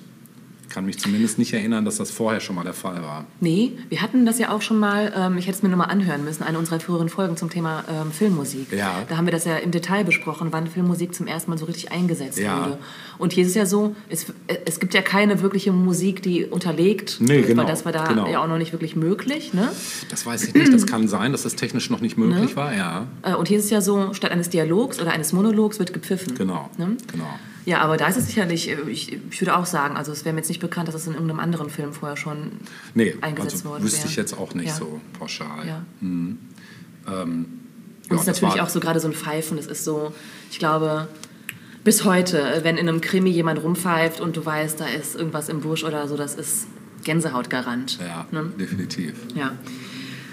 [0.74, 3.26] Kann mich zumindest nicht erinnern, dass das vorher schon mal der Fall war.
[3.40, 5.84] Nee, wir hatten das ja auch schon mal, ähm, ich hätte es mir nur mal
[5.84, 8.72] anhören müssen, eine unserer früheren Folgen zum Thema ähm, Filmmusik.
[8.72, 9.04] Ja.
[9.08, 11.92] Da haben wir das ja im Detail besprochen, wann Filmmusik zum ersten Mal so richtig
[11.92, 12.58] eingesetzt Ja.
[12.66, 12.78] wurde.
[13.18, 16.44] Und hier ist es ja so, es, äh, es gibt ja keine wirkliche Musik, die
[16.44, 18.26] unterlegt Nee, genau, weil das war da genau.
[18.26, 19.54] ja auch noch nicht wirklich möglich.
[19.54, 19.68] Ne?
[20.10, 22.56] Das weiß ich nicht, das kann sein, dass das technisch noch nicht möglich Ne?
[22.56, 23.06] war, ja.
[23.22, 26.34] Äh, Und hier ist es ja so, statt eines Dialogs oder eines Monologs wird gepfiffen.
[26.36, 26.96] Genau, Ne?
[27.12, 27.28] genau.
[27.66, 30.34] Ja, aber da ist es sicherlich, äh, ich, ich würde auch sagen, also es wäre
[30.34, 32.52] mir jetzt nicht bekannt, dass es in irgendeinem anderen Film vorher schon
[32.94, 34.08] Nee, eingesetzt also worden wüsste wäre.
[34.10, 34.74] ich jetzt auch nicht Ja.
[34.74, 35.66] so pauschal.
[35.66, 35.82] Ja.
[36.00, 36.38] Mhm.
[37.06, 37.46] Ähm,
[38.10, 40.12] Und es ist natürlich auch so gerade so ein Pfeifen, das ist so,
[40.50, 41.08] ich glaube,
[41.84, 45.48] bis heute, äh, wenn in einem Krimi jemand rumpfeift und du weißt, da ist irgendwas
[45.48, 46.66] im Busch oder so, das ist
[47.04, 47.98] Gänsehautgarant.
[47.98, 48.52] Ja, Ne?
[48.58, 49.14] definitiv.
[49.34, 49.52] Ja.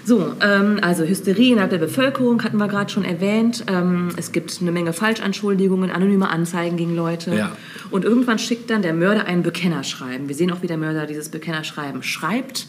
[0.04, 3.64] So, ähm, also Hysterie innerhalb der Bevölkerung hatten wir gerade schon erwähnt.
[3.68, 7.34] Ähm, es gibt eine Menge Falschanschuldigungen, anonyme Anzeigen gegen Leute.
[7.34, 7.52] Ja.
[7.90, 10.28] Und irgendwann schickt dann der Mörder ein Bekennerschreiben.
[10.28, 12.66] Wir sehen auch, wie der Mörder dieses Bekennerschreiben schreibt.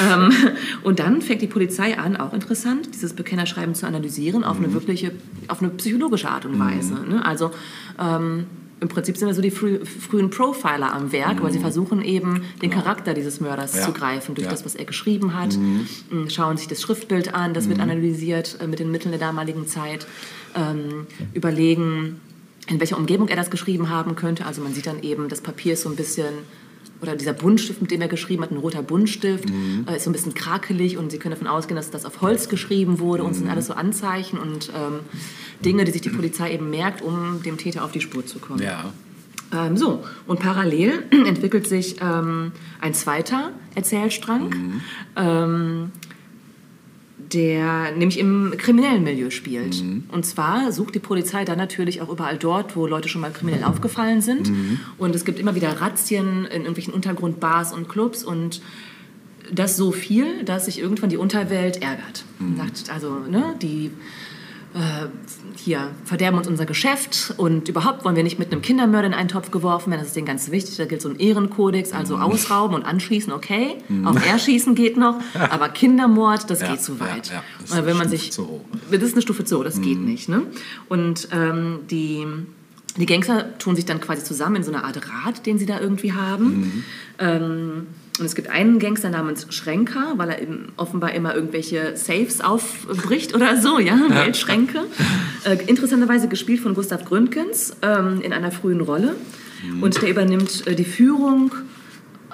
[0.00, 0.32] Ähm,
[0.84, 5.12] und dann fängt die Polizei an, auch interessant, dieses Bekennerschreiben zu analysieren auf eine wirkliche,
[5.48, 6.94] auf eine psychologische Art und Weise.
[6.94, 7.24] Ne?
[7.24, 7.50] Also
[7.98, 8.46] ähm,
[8.80, 12.42] im Prinzip sind wir so die frü frühen Profiler am Werk, weil sie versuchen eben
[12.62, 13.82] den Charakter dieses Mörders Ja.
[13.84, 14.50] zu greifen durch Ja.
[14.50, 18.66] das, was er geschrieben hat, m, schauen sich das Schriftbild an, das wird analysiert äh,
[18.66, 20.06] mit den Mitteln der damaligen Zeit,
[20.56, 22.20] ähm, überlegen,
[22.68, 24.46] in welcher Umgebung er das geschrieben haben könnte.
[24.46, 26.32] Also man sieht dann eben, das Papier ist so ein bisschen,
[27.02, 30.12] oder dieser Buntstift, mit dem er geschrieben hat, ein roter Buntstift, äh, ist so ein
[30.12, 33.38] bisschen krakelig und Sie können davon ausgehen, dass das auf Holz geschrieben wurde und es
[33.38, 35.00] sind alles so Anzeichen und ähm,
[35.64, 38.62] Dinge, die sich die Polizei eben merkt, um dem Täter auf die Spur zu kommen.
[38.62, 38.92] Ja.
[39.52, 44.80] Ähm, so, und parallel entwickelt sich ähm, ein zweiter Erzählstrang,
[45.16, 45.92] ähm,
[47.32, 49.82] der nämlich im kriminellen Milieu spielt.
[50.10, 53.64] Und zwar sucht die Polizei dann natürlich auch überall dort, wo Leute schon mal kriminell
[53.64, 54.50] aufgefallen sind.
[54.98, 58.60] Und es gibt immer wieder Razzien in irgendwelchen Untergrundbars und Clubs und
[59.52, 62.24] das so viel, dass sich irgendwann die Unterwelt ärgert.
[62.38, 63.90] Und Sagt also, ne, die
[64.74, 65.06] äh,
[65.56, 69.28] hier verderben uns unser Geschäft und überhaupt wollen wir nicht mit einem Kindermörder in einen
[69.28, 70.00] Topf geworfen werden.
[70.00, 70.76] Das ist denen ganz wichtig.
[70.76, 72.22] Da gilt so ein Ehrenkodex, also Mhm.
[72.22, 73.76] ausrauben und anschießen, okay.
[74.04, 75.16] Auch erschießen geht noch,
[75.50, 77.28] aber Kindermord, das Ja, geht zu weit.
[77.28, 77.42] ja, ja.
[77.60, 78.60] Das ist Wenn man eine sich, Stufe zu hoch.
[78.90, 80.28] das ist eine Stufe zu hoch, das geht nicht.
[80.28, 80.42] Ne?
[80.88, 82.24] Und ähm, die,
[82.96, 85.80] die Gangster tun sich dann quasi zusammen in so einer Art Rat, den sie da
[85.80, 86.84] irgendwie haben.
[87.18, 87.86] Ähm,
[88.20, 93.34] und es gibt einen Gangster namens Schränker, weil er eben offenbar immer irgendwelche Safes aufbricht
[93.34, 94.84] oder so, ja, Geldschränke.
[95.44, 99.16] Äh, interessanterweise gespielt von Gustav Gründgens ähm, in einer frühen Rolle.
[99.80, 101.52] Und der übernimmt äh, die Führung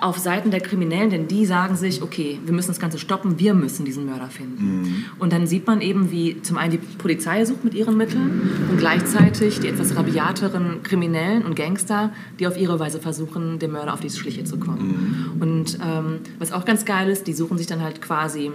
[0.01, 3.55] auf Seiten der Kriminellen, denn die sagen sich, okay, wir müssen das Ganze stoppen, wir
[3.55, 5.07] müssen diesen Mörder finden.
[5.19, 8.79] Und dann sieht man eben, wie zum einen die Polizei sucht mit ihren Mitteln und
[8.79, 14.01] gleichzeitig die etwas rabiateren Kriminellen und Gangster, die auf ihre Weise versuchen, dem Mörder auf
[14.01, 15.37] die Schliche zu kommen.
[15.41, 18.51] Und ähm, was auch ganz geil ist, die suchen sich dann halt quasi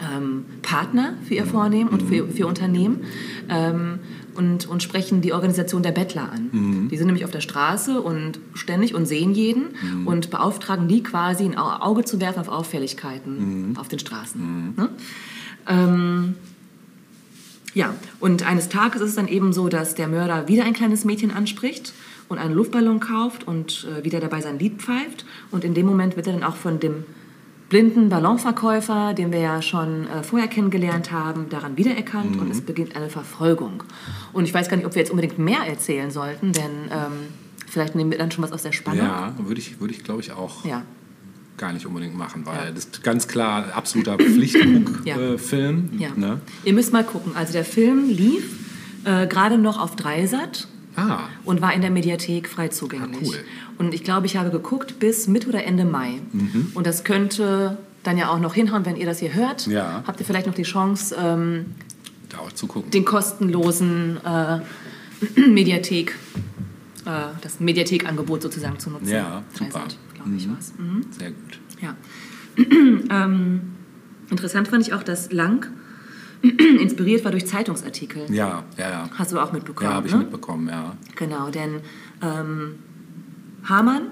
[0.00, 3.00] ähm, Partner für ihr Vornehmen und für, für ihr Unternehmen
[3.48, 3.98] ähm,
[4.36, 6.88] und, und sprechen die Organisation der Bettler an.
[6.90, 11.44] Die sind nämlich auf der Straße und ständig und sehen jeden und beauftragen die quasi
[11.44, 14.74] ein Au- Auge zu werfen auf Auffälligkeiten auf den Straßen.
[14.76, 14.88] Ne?
[15.68, 16.34] Ähm,
[17.74, 21.04] ja, und eines Tages ist es dann eben so, dass der Mörder wieder ein kleines
[21.04, 21.92] Mädchen anspricht
[22.28, 25.26] und einen Luftballon kauft und äh, wieder dabei sein Lied pfeift.
[25.50, 27.04] Und in dem Moment wird er dann auch von dem
[27.68, 32.94] blinden Ballonverkäufer, den wir ja schon äh, vorher kennengelernt haben, daran wiedererkannt und es beginnt
[32.94, 33.82] eine Verfolgung.
[34.32, 37.12] Und ich weiß gar nicht, ob wir jetzt unbedingt mehr erzählen sollten, denn ähm,
[37.66, 39.04] vielleicht nehmen wir dann schon was aus der Spannung.
[39.04, 40.82] Ja, würde ich, würde ich glaube ich auch Ja.
[41.56, 42.70] gar nicht unbedingt machen, weil Ja.
[42.70, 44.98] das ist ganz klar absoluter Pflichtfilm.
[45.04, 45.16] Ja.
[45.18, 46.10] Äh, Film, Ja.
[46.14, 46.40] ne?
[46.64, 47.32] Ihr müsst mal gucken.
[47.34, 48.60] Also der Film lief
[49.04, 53.28] äh, gerade noch auf Dreisat Ah, und war in der Mediathek frei zugänglich.
[53.28, 53.44] Ah, cool.
[53.78, 56.20] Und ich glaube, ich habe geguckt bis Mitte oder Ende Mai.
[56.32, 56.72] Mhm.
[56.74, 59.66] Und das könnte dann ja auch noch hinhauen, wenn ihr das hier hört.
[59.66, 60.02] Ja.
[60.06, 61.66] Habt ihr vielleicht noch die Chance, ähm,
[62.28, 62.90] da auch zu gucken.
[62.90, 64.60] den kostenlosen äh,
[65.48, 66.14] Mediathek,
[67.04, 67.10] äh,
[67.42, 69.08] das Mediathekangebot sozusagen zu nutzen.
[69.08, 69.82] Ja, super.
[70.14, 70.56] Glaube ich, Mhm.
[70.56, 70.72] was.
[70.78, 71.04] Mhm.
[71.10, 71.58] Sehr gut.
[71.82, 71.94] Ja.
[73.24, 73.60] ähm,
[74.30, 75.66] interessant fand ich auch, dass Lang
[76.80, 78.22] inspiriert war durch Zeitungsartikel.
[78.30, 79.10] Ja, ja, ja.
[79.14, 79.90] Hast du auch mitbekommen?
[79.90, 80.20] Ja, habe ich ne?
[80.20, 80.96] mitbekommen, ja.
[81.16, 81.80] Genau, denn
[82.22, 82.76] ähm,
[83.64, 84.02] Hamann,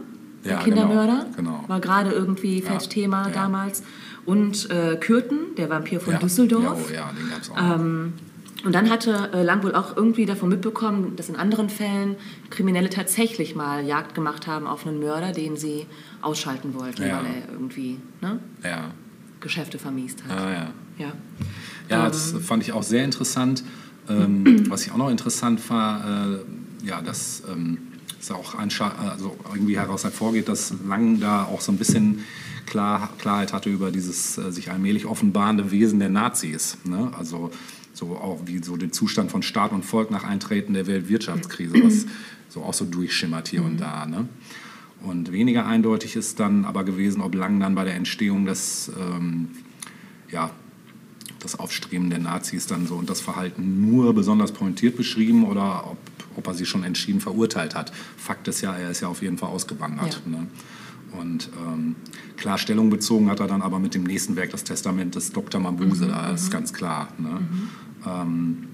[0.44, 1.68] der Ja, Kindermörder, genau, genau.
[1.68, 3.32] war gerade irgendwie Feldthema ja.
[3.32, 3.82] damals.
[4.26, 6.18] Und äh, Kürten, der Vampir von ja.
[6.18, 6.90] Düsseldorf.
[6.90, 7.56] Ja, oh, ja, den gab es auch.
[7.58, 8.14] Ähm,
[8.64, 12.16] und dann hatte äh, Lang wohl auch irgendwie davon mitbekommen, dass in anderen Fällen
[12.48, 15.86] Kriminelle tatsächlich mal Jagd gemacht haben auf einen Mörder, den sie
[16.22, 17.18] ausschalten wollten, Ja.
[17.18, 18.90] weil er irgendwie ne, ja.
[19.40, 20.38] Geschäfte vermiest hat.
[20.38, 20.50] Ah,
[20.98, 21.12] ja.
[21.88, 22.08] Ja.
[22.08, 23.64] Das fand ich auch sehr interessant.
[24.08, 26.38] Ähm, was ich auch noch interessant war, äh,
[26.86, 27.78] ja, dass ähm,
[28.20, 32.24] es auch also irgendwie heraus hervorgeht, dass Lang da auch so ein bisschen
[32.66, 36.78] Klar, Klarheit hatte über dieses äh, sich allmählich offenbarende Wesen der Nazis.
[36.84, 37.12] Ne?
[37.16, 37.50] Also
[37.92, 42.06] so auch wie so den Zustand von Staat und Volk nach Eintreten der Weltwirtschaftskrise, was
[42.48, 44.06] so auch so durchschimmert hier und da.
[44.06, 44.28] Ne?
[45.02, 49.50] Und weniger eindeutig ist dann aber gewesen, ob Lang dann bei der Entstehung des ähm,
[50.30, 50.50] ja,
[51.44, 55.98] das Aufstreben der Nazis dann so und das Verhalten nur besonders pointiert beschrieben oder ob,
[56.36, 57.92] ob er sie schon entschieden verurteilt hat.
[58.16, 60.22] Fakt ist ja, er ist ja auf jeden Fall ausgewandert.
[60.24, 60.32] Ja.
[60.32, 60.46] Ne?
[61.20, 61.96] Und ähm,
[62.36, 65.60] klar Stellung bezogen hat er dann aber mit dem nächsten Werk, das Testament des Dr.
[65.60, 67.08] Mabuse, da ist ganz klar.
[67.18, 67.40] Ne?
[68.06, 68.68] Ähm,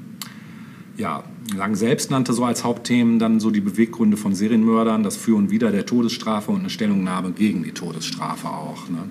[0.97, 1.25] ja,
[1.57, 5.51] Lang selbst nannte so als Hauptthemen dann so die Beweggründe von Serienmördern, das Für und
[5.51, 8.89] Wider der Todesstrafe und eine Stellungnahme gegen die Todesstrafe auch.
[8.89, 9.09] Ne?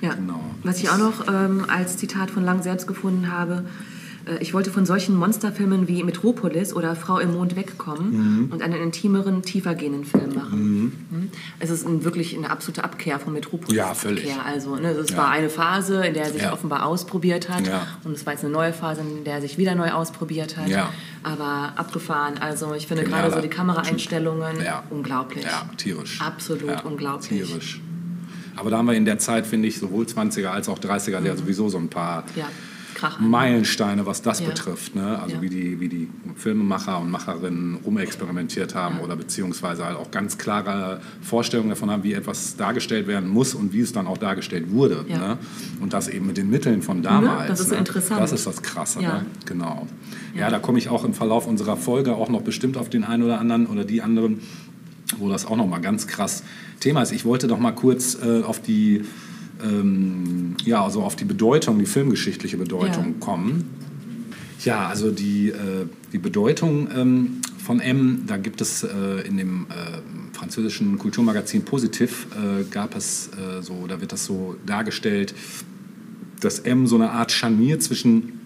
[0.00, 0.14] Ja.
[0.14, 0.40] Genau.
[0.62, 3.64] Was ich auch noch ähm, als Zitat von Lang selbst gefunden habe,
[4.26, 8.52] äh, ich wollte von solchen Monsterfilmen wie Metropolis oder Frau im Mond wegkommen Mhm.
[8.52, 10.80] und einen intimeren, tiefergehenden Film machen.
[11.10, 11.30] Mhm.
[11.58, 13.74] Es ist ein, wirklich eine absolute Abkehr von Metropolis.
[13.76, 14.30] Ja, völlig.
[14.30, 14.46] Abkehr.
[14.46, 15.16] Also, ne, es Ja.
[15.18, 16.52] war eine Phase, in der er sich Ja.
[16.52, 17.66] offenbar ausprobiert hat.
[17.66, 17.86] Ja.
[18.04, 20.68] Und es war jetzt eine neue Phase, in der er sich wieder neu ausprobiert hat.
[21.22, 22.38] Aber abgefahren.
[22.40, 24.82] Also ich finde Genialer gerade so die Kameraeinstellungen Ja.
[24.90, 25.44] unglaublich.
[25.44, 26.20] Ja, tierisch.
[26.22, 27.46] Absolut unglaublich.
[27.46, 27.80] Tierisch.
[28.56, 31.36] Aber da haben wir in der Zeit, finde ich, sowohl 20er als auch 30er ja
[31.36, 32.46] sowieso so ein paar Ja.
[33.18, 34.48] Meilensteine, was das Ja.
[34.48, 34.94] betrifft.
[34.94, 35.18] Ne?
[35.22, 35.42] Also Ja.
[35.42, 41.00] wie, die, wie die Filmemacher und Macherinnen rumexperimentiert haben oder beziehungsweise halt auch ganz klare
[41.22, 45.04] Vorstellungen davon haben, wie etwas dargestellt werden muss und wie es dann auch dargestellt wurde.
[45.08, 45.38] Ne?
[45.80, 47.48] Und das eben mit den Mitteln von damals.
[47.48, 47.78] das ist so ne?
[47.78, 48.20] interessant.
[48.20, 49.00] Das ist das Krasse.
[49.00, 49.24] Ne?
[49.46, 49.86] Genau.
[50.36, 50.50] Ja.
[50.50, 53.40] da komme ich auch im Verlauf unserer Folge auch noch bestimmt auf den einen oder
[53.40, 54.40] anderen oder die anderen,
[55.18, 56.42] wo das auch noch mal ganz krass
[56.80, 57.12] Thema ist.
[57.12, 59.02] Ich wollte noch mal kurz äh, auf die
[59.62, 63.14] ähm, ja, also auf die Bedeutung, die filmgeschichtliche Bedeutung Ja.
[63.20, 63.64] kommen.
[64.64, 69.66] Ja, also die, äh, die Bedeutung ähm, von M, da gibt es äh, in dem
[69.70, 75.34] äh, französischen Kulturmagazin Positiv, äh, gab es äh, so, da wird das so dargestellt,
[76.40, 78.40] dass M so eine Art Scharnier zwischen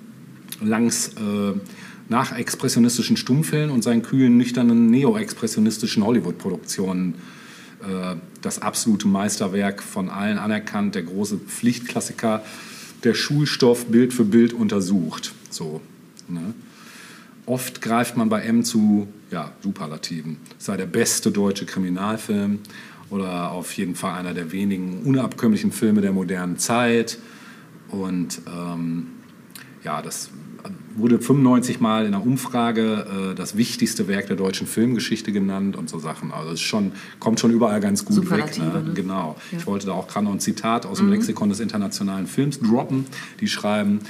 [0.61, 1.13] Langs
[2.09, 7.15] nachexpressionistischen Stummfilmen und seinen kühlen, nüchternen, neo-expressionistischen Hollywood-Produktionen
[7.83, 12.43] äh, das absolute Meisterwerk von allen anerkannt, der große Pflichtklassiker,
[13.05, 15.33] der Schulstoff Bild für Bild untersucht.
[15.51, 15.81] So,
[16.29, 16.55] ne?
[17.47, 20.39] Oft greift man bei M zu ja, Superlativen.
[20.59, 22.61] Sei der beste deutsche Kriminalfilm
[23.11, 27.19] oder auf jeden Fall einer der wenigen unabkömmlichen Filme der modernen Zeit.
[27.91, 29.09] Und ähm,
[29.83, 30.31] ja, das
[30.97, 35.89] wurde 95 Mal in einer Umfrage äh, das wichtigste Werk der deutschen Filmgeschichte genannt und
[35.89, 36.33] so Sachen.
[36.33, 38.59] Also es schon, kommt schon überall ganz gut weg.
[38.59, 38.65] Ne?
[38.65, 38.93] ne?
[38.95, 39.37] Genau.
[39.51, 39.59] Ja.
[39.59, 43.07] Ich wollte da auch gerade noch ein Zitat aus dem Lexikon des internationalen Films droppen.
[43.41, 44.01] Die schreiben,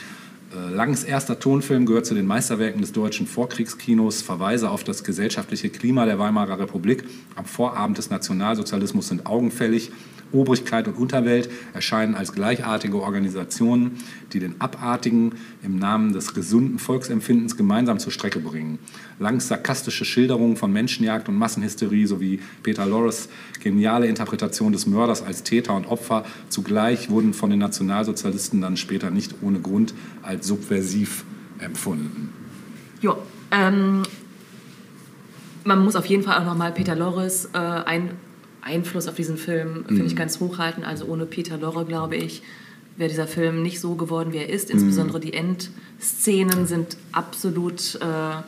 [0.54, 4.22] äh, Langs erster Tonfilm gehört zu den Meisterwerken des deutschen Vorkriegskinos.
[4.22, 9.90] Verweise auf das gesellschaftliche Klima der Weimarer Republik am Vorabend des Nationalsozialismus sind augenfällig.
[10.34, 13.92] Obrigkeit und Unterwelt erscheinen als gleichartige Organisationen,
[14.32, 18.78] die den Abartigen im Namen des gesunden Volksempfindens gemeinsam zur Strecke bringen.
[19.18, 23.28] Langs sarkastische Schilderungen von Menschenjagd und Massenhysterie sowie Peter Lorres
[23.62, 29.10] geniale Interpretation des Mörders als Täter und Opfer zugleich wurden von den Nationalsozialisten dann später
[29.10, 31.24] nicht ohne Grund als subversiv
[31.58, 32.32] empfunden.
[33.00, 33.16] Jo,
[33.50, 34.02] ähm,
[35.64, 38.10] man muss auf jeden Fall auch nochmal Peter Lorres äh, ein,
[38.64, 40.06] Einfluss auf diesen Film, finde Mhm.
[40.06, 40.84] ich, ganz hochhalten.
[40.84, 42.42] Also ohne Peter Lorre, glaube ich,
[42.96, 44.68] wäre dieser Film nicht so geworden, wie er ist.
[44.68, 44.74] Mhm.
[44.78, 48.42] Insbesondere die Endszenen sind absolut äh,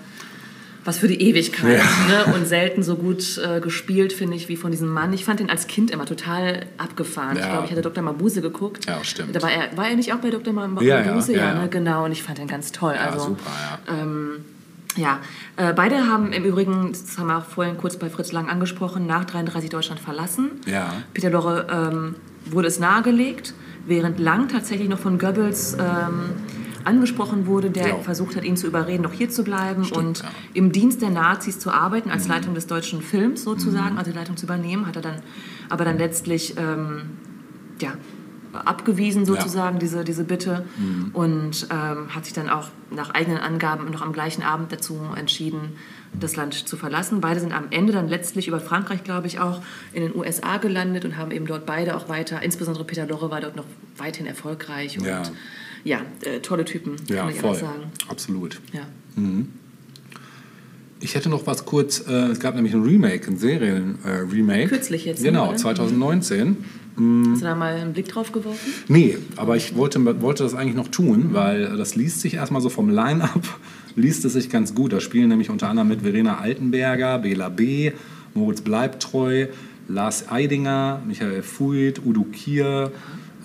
[0.85, 2.33] was für die Ewigkeit ne?
[2.33, 5.13] und selten so gut äh, gespielt, finde ich, wie von diesem Mann.
[5.13, 7.37] Ich fand ihn als Kind immer total abgefahren.
[7.37, 7.51] Ich Ja.
[7.51, 8.05] glaube, ich hatte Dr.
[8.05, 8.87] Mabuse geguckt.
[8.87, 9.35] Ja, stimmt.
[9.35, 10.53] Da war, er, war er nicht auch bei Dr.
[10.53, 10.85] Mabuse?
[10.87, 11.63] Ja, ja, ja, ja.
[11.63, 11.69] ne?
[11.69, 12.05] genau.
[12.05, 12.95] Und ich fand ihn ganz toll.
[12.95, 13.51] Ja, also, super,
[13.89, 13.95] ja.
[14.01, 14.45] ähm,
[14.97, 15.21] ja,
[15.57, 19.07] äh, beide haben im Übrigen, das haben wir auch vorhin kurz bei Fritz Lang angesprochen,
[19.07, 20.51] nach 33 Deutschland verlassen.
[20.67, 20.93] Ja.
[21.15, 22.15] Peter Lorre ähm,
[22.47, 23.55] wurde es nahegelegt,
[23.87, 26.31] während Lang tatsächlich noch von Goebbels ähm,
[26.85, 27.97] angesprochen wurde, der Ja.
[27.97, 30.25] versucht hat, ihn zu überreden, noch hier zu bleiben und ja.
[30.25, 30.31] Mhm.
[30.55, 34.37] im Dienst der Nazis zu arbeiten, als Leitung des deutschen Films sozusagen, also die Leitung
[34.37, 35.17] zu übernehmen, hat er dann
[35.69, 37.03] aber dann letztlich ähm,
[37.81, 37.95] ja,
[38.65, 40.65] abgewiesen sozusagen, diese, diese Bitte.
[41.13, 45.73] Und ähm, hat sich dann auch nach eigenen Angaben noch am gleichen Abend dazu entschieden,
[46.19, 47.21] das Land zu verlassen.
[47.21, 49.61] Beide sind am Ende dann letztlich über Frankreich, glaube ich, auch
[49.93, 53.41] in den USA gelandet und haben eben dort beide auch weiter, insbesondere Peter Lorre war
[53.41, 53.67] dort noch
[53.99, 54.99] weiterhin erfolgreich.
[54.99, 55.23] Und Ja.
[55.85, 57.55] ja, äh, tolle Typen, Ja, kann ich voll.
[57.55, 57.83] sagen.
[58.09, 58.61] Absolut.
[58.73, 58.83] Ja.
[60.99, 64.69] Ich hätte noch was kurz, äh, es gab nämlich ein Remake, ein Serien-Remake.
[64.69, 65.57] Kürzlich jetzt, ne, Genau, oder?
[65.57, 66.57] 2019.
[66.97, 68.73] Hast du da mal einen Blick drauf geworfen?
[68.89, 72.71] Nee, aber ich wollte, wollte das eigentlich noch tun, weil das liest sich erstmal so
[72.71, 73.43] vom Line-Up,
[73.97, 74.95] liest es sich ganz gut.
[74.95, 77.93] Da spielen nämlich unter anderem mit Verena Altenberger, Bela B.,
[78.33, 79.49] Moritz Bleibtreu,
[79.89, 82.93] Lars Eidinger, Michael Fuit, Udo Kier,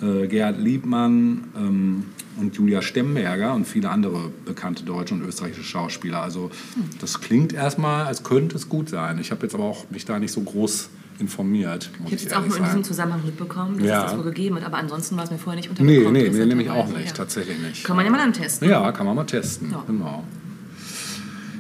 [0.02, 2.06] äh, Gerhard Liebmann ähm,
[2.38, 6.22] und Julia Stemberger und viele andere bekannte deutsche und österreichische Schauspieler.
[6.22, 6.52] Also
[7.00, 9.20] das klingt erstmal, als könnte es gut sein.
[9.20, 10.90] Ich habe jetzt aber auch mich da nicht so groß
[11.22, 12.84] informiert, muss Ich habe es jetzt auch nur in diesem.
[12.84, 14.00] Zusammenhang mitbekommen, dass Ja.
[14.06, 14.66] es das wohl gegeben hat.
[14.66, 16.14] Aber ansonsten war es mir vorher nicht Nee, untergekommen.
[16.24, 17.14] nee, mir nämlich auch nicht, ja.
[17.14, 17.84] tatsächlich nicht.
[17.86, 18.68] Kann man ja mal dann testen.
[18.70, 19.72] Ja, kann man mal testen.
[19.72, 19.84] Ja.
[19.88, 20.24] Genau.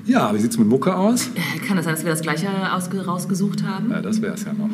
[0.05, 1.27] Ja, wie sieht es mit Mucke aus?
[1.35, 3.91] Äh, Kann es sein, dass wir das gleiche ausge rausgesucht haben?
[3.91, 4.69] Ja, das wäre es ja noch.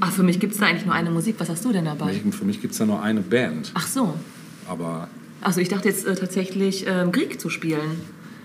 [0.00, 1.36] Ach, für mich gibt es da eigentlich nur eine Musik.
[1.38, 2.12] Was hast du denn dabei?
[2.30, 3.70] Für mich gibt es ja nur eine Band.
[3.74, 4.14] Ach so.
[4.68, 5.08] Aber.
[5.40, 7.80] Also ich dachte jetzt äh, tatsächlich ähm, Krieg zu spielen.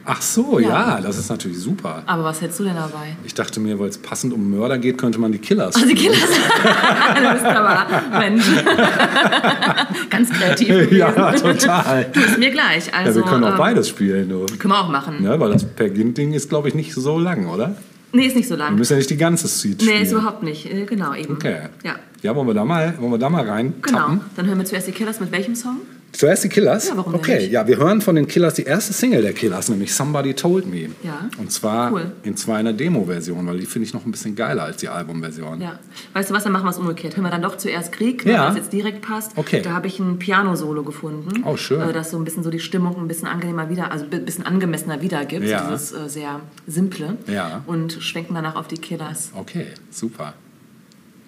[0.10, 1.02] Ach so, ja, Ja.
[1.02, 2.02] das ist natürlich super.
[2.06, 3.18] Aber was hättest du denn dabei?
[3.26, 5.76] Ich dachte mir, weil es passend um Mörder geht, könnte man die Killers.
[5.76, 6.14] Also die spielen.
[6.14, 6.30] Killers.
[7.16, 7.86] du bist aber,
[8.18, 8.46] Mensch.
[10.10, 10.96] Ganz kreativ gewesen.
[10.98, 12.12] Ja, total.
[12.14, 12.88] Ist mir gleich.
[12.88, 14.46] Ja, Also, wir können auch ähm, beides spielen, du.
[14.46, 15.24] Können wir auch machen.
[15.24, 17.76] Ja, weil das Per Gint-Ding ist, glaube ich, nicht so lang, oder?
[18.14, 18.76] Nee, ist nicht so Wir lang.
[18.76, 20.02] müssen ja nicht die ganze Suite Nee, spielen.
[20.04, 20.66] ist überhaupt nicht.
[20.72, 21.34] Äh, Genau, eben.
[21.34, 21.68] Okay.
[21.84, 23.98] Ja, Ja, wollen wir da mal, wollen wir da mal rein genau.
[24.00, 24.22] tappen?
[24.38, 25.82] Dann hören wir zuerst die Killers mit welchem Song?
[26.14, 26.88] Zuerst die Killers?
[26.88, 27.52] Ja, warum Okay, nicht?
[27.52, 30.90] ja, wir hören von den Killers die erste Single der Killers, nämlich Somebody Told Me.
[31.04, 31.30] Ja.
[31.38, 32.12] Und zwar Cool.
[32.24, 35.62] in zwar einer Demo-Version, weil die finde ich noch ein bisschen geiler als die Album-Version.
[35.62, 35.78] Ja.
[36.14, 37.16] Weißt du was, dann machen wir es umgekehrt.
[37.16, 38.46] Hören wir dann doch zuerst Krieg, Ja.
[38.46, 39.34] weil es jetzt direkt passt.
[39.36, 39.62] Okay.
[39.62, 41.44] Da habe ich ein Piano-Solo gefunden.
[41.46, 41.82] Oh, schön.
[41.88, 44.46] äh, Das so ein bisschen so die Stimmung ein bisschen angenehmer wieder, also ein bisschen
[44.46, 45.46] angemessener wiedergibt.
[45.46, 45.70] Ja.
[45.70, 47.18] Dieses äh, sehr simple.
[47.28, 47.64] Ja.
[47.68, 49.32] Und schwenken danach auf die Killers.
[49.36, 50.34] Okay, super.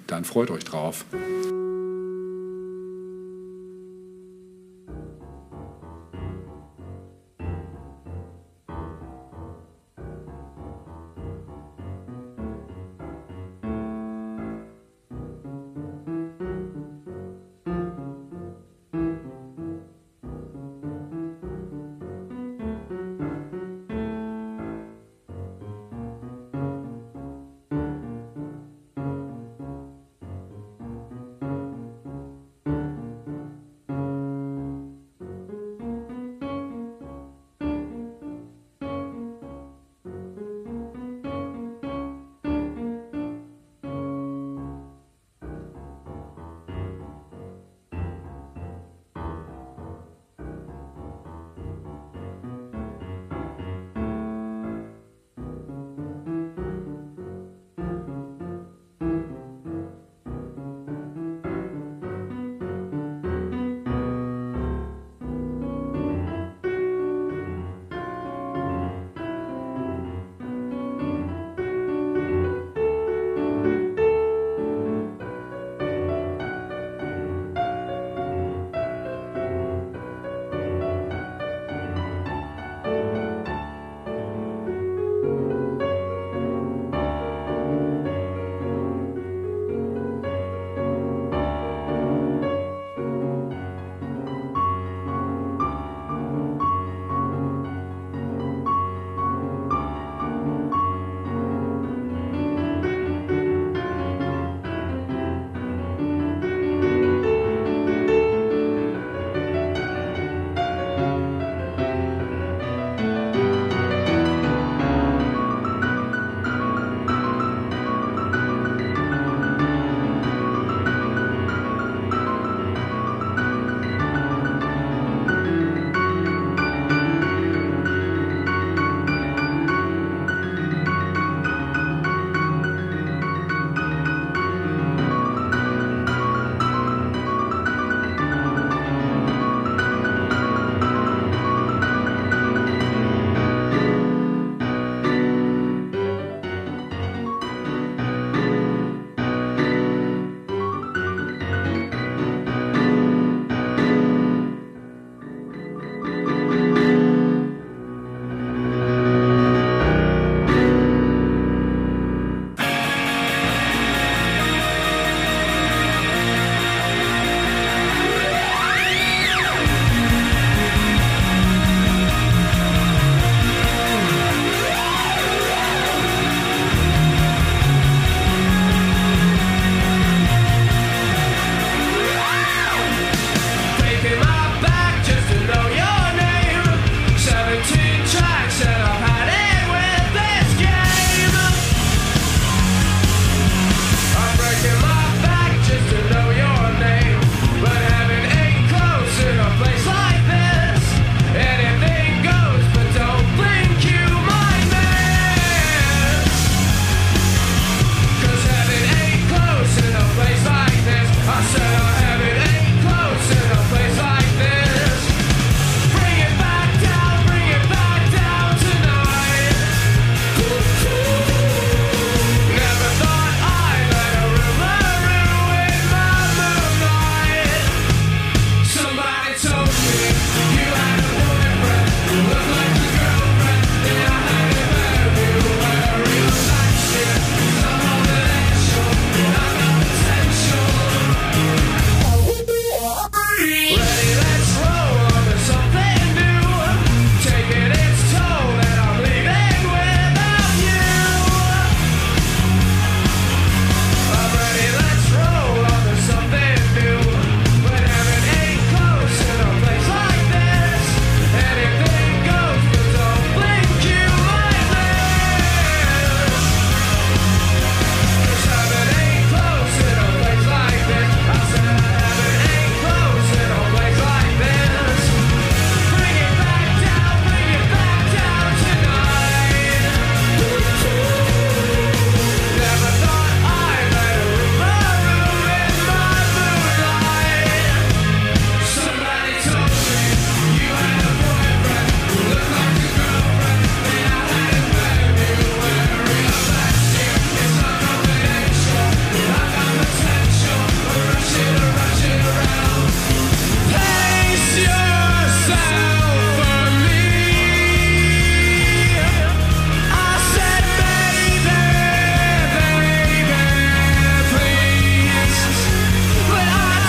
[0.08, 1.06] Dann freut euch drauf.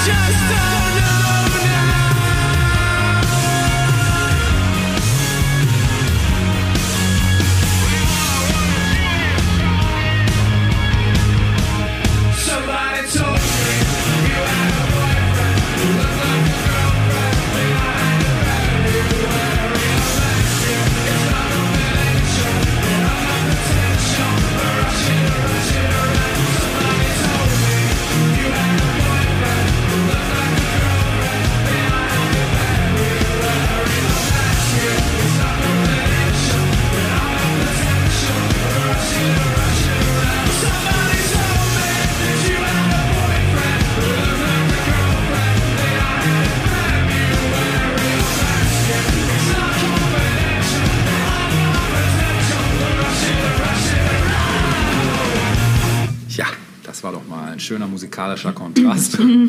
[0.06, 0.79] just a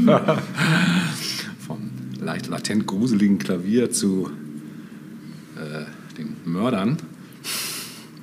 [1.68, 4.32] Von leicht latent gruseligen Klavier zu
[5.56, 5.86] äh,
[6.18, 6.97] den Mördern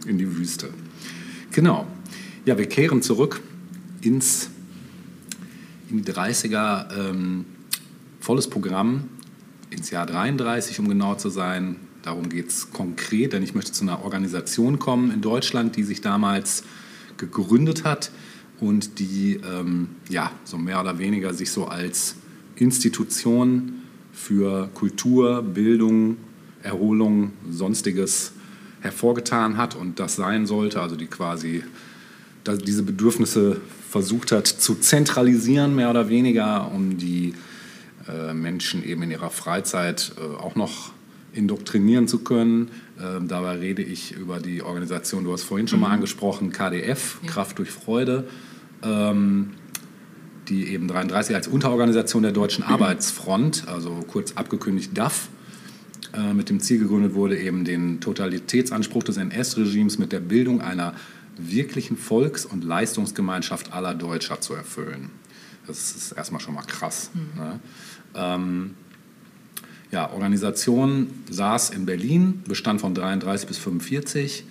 [0.06, 0.70] in die Wüste.
[1.52, 1.86] Genau.
[2.44, 3.40] Ja, wir kehren zurück
[4.00, 4.50] ins,
[5.90, 7.10] in die 30er.
[7.10, 7.44] Ähm,
[8.20, 9.04] volles Programm
[9.70, 11.76] ins Jahr 33, um genau zu sein.
[12.02, 16.00] Darum geht es konkret, denn ich möchte zu einer Organisation kommen in Deutschland, die sich
[16.00, 16.64] damals
[17.16, 18.10] gegründet hat
[18.60, 22.16] und die ähm, ja, so mehr oder weniger sich so als
[22.56, 23.74] Institution
[24.12, 26.16] für Kultur, Bildung,
[26.62, 28.32] Erholung, sonstiges
[28.80, 31.62] hervorgetan hat und das sein sollte, also die quasi
[32.64, 37.34] diese Bedürfnisse versucht hat zu zentralisieren, mehr oder weniger, um die
[38.08, 40.92] äh, Menschen eben in ihrer Freizeit äh, auch noch
[41.32, 42.70] indoktrinieren zu können.
[43.00, 47.58] Ähm, dabei rede ich über die Organisation, du hast vorhin schon mal angesprochen, KDF, Kraft
[47.58, 48.28] durch Freude,
[48.82, 49.50] ähm,
[50.48, 55.28] die eben 33 als Unterorganisation der Deutschen Arbeitsfront, also kurz abgekündigt DAF,
[56.14, 60.94] äh, mit dem Ziel gegründet wurde, eben den Totalitätsanspruch des NS-Regimes mit der Bildung einer
[61.36, 65.10] wirklichen Volks- und Leistungsgemeinschaft aller Deutscher zu erfüllen.
[65.66, 67.10] Das ist erstmal schon mal krass.
[67.36, 67.60] Ne?
[68.14, 68.74] Ähm,
[69.90, 74.44] ja, Organisation saß in Berlin, bestand von 33 bis 45,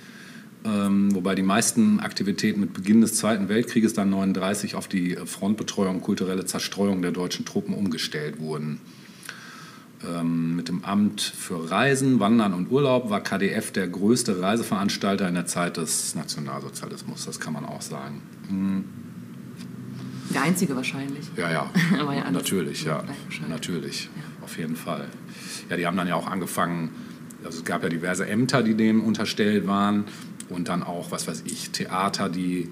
[0.65, 5.97] ähm, wobei die meisten Aktivitäten mit Beginn des Zweiten Weltkrieges dann 39 auf die Frontbetreuung
[5.97, 8.81] und kulturelle Zerstreuung der deutschen Truppen umgestellt wurden.
[10.05, 15.33] Ähm, mit dem Amt für Reisen, Wandern und Urlaub war KDF der größte Reiseveranstalter in
[15.33, 18.21] der Zeit des Nationalsozialismus, das kann man auch sagen.
[18.47, 18.85] Hm,
[20.33, 21.25] Der einzige wahrscheinlich.
[21.35, 23.03] Ja, ja, ja, natürlich, ja,
[23.49, 24.09] natürlich,
[24.43, 25.07] auf jeden Fall.
[25.69, 26.91] Ja, die haben dann ja auch angefangen,
[27.43, 30.05] also es gab ja diverse Ämter, die dem unterstellt waren
[30.49, 32.69] und dann auch, was weiß ich, Theater, die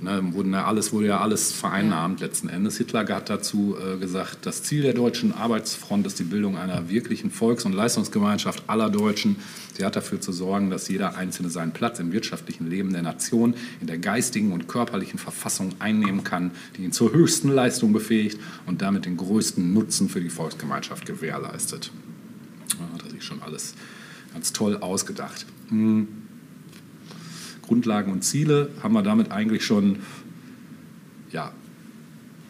[0.00, 2.76] ne, wurden ja alles wurde ja alles vereinnahmt letzten Endes.
[2.78, 7.30] Hitler hat dazu äh, gesagt, das Ziel der deutschen Arbeitsfront ist die Bildung einer wirklichen
[7.30, 9.36] Volks- und Leistungsgemeinschaft aller Deutschen.
[9.76, 13.54] Sie hat dafür zu sorgen, dass jeder Einzelne seinen Platz im wirtschaftlichen Leben der Nation,
[13.80, 18.82] in der geistigen und körperlichen Verfassung einnehmen kann, die ihn zur höchsten Leistung befähigt und
[18.82, 21.90] damit den größten Nutzen für die Volksgemeinschaft gewährleistet.
[22.78, 23.74] Ja, hat er sich schon alles
[24.32, 25.46] ganz toll ausgedacht.
[25.68, 26.19] Hm.
[27.70, 30.00] Grundlagen und Ziele haben wir damit eigentlich schon
[31.30, 31.52] ja,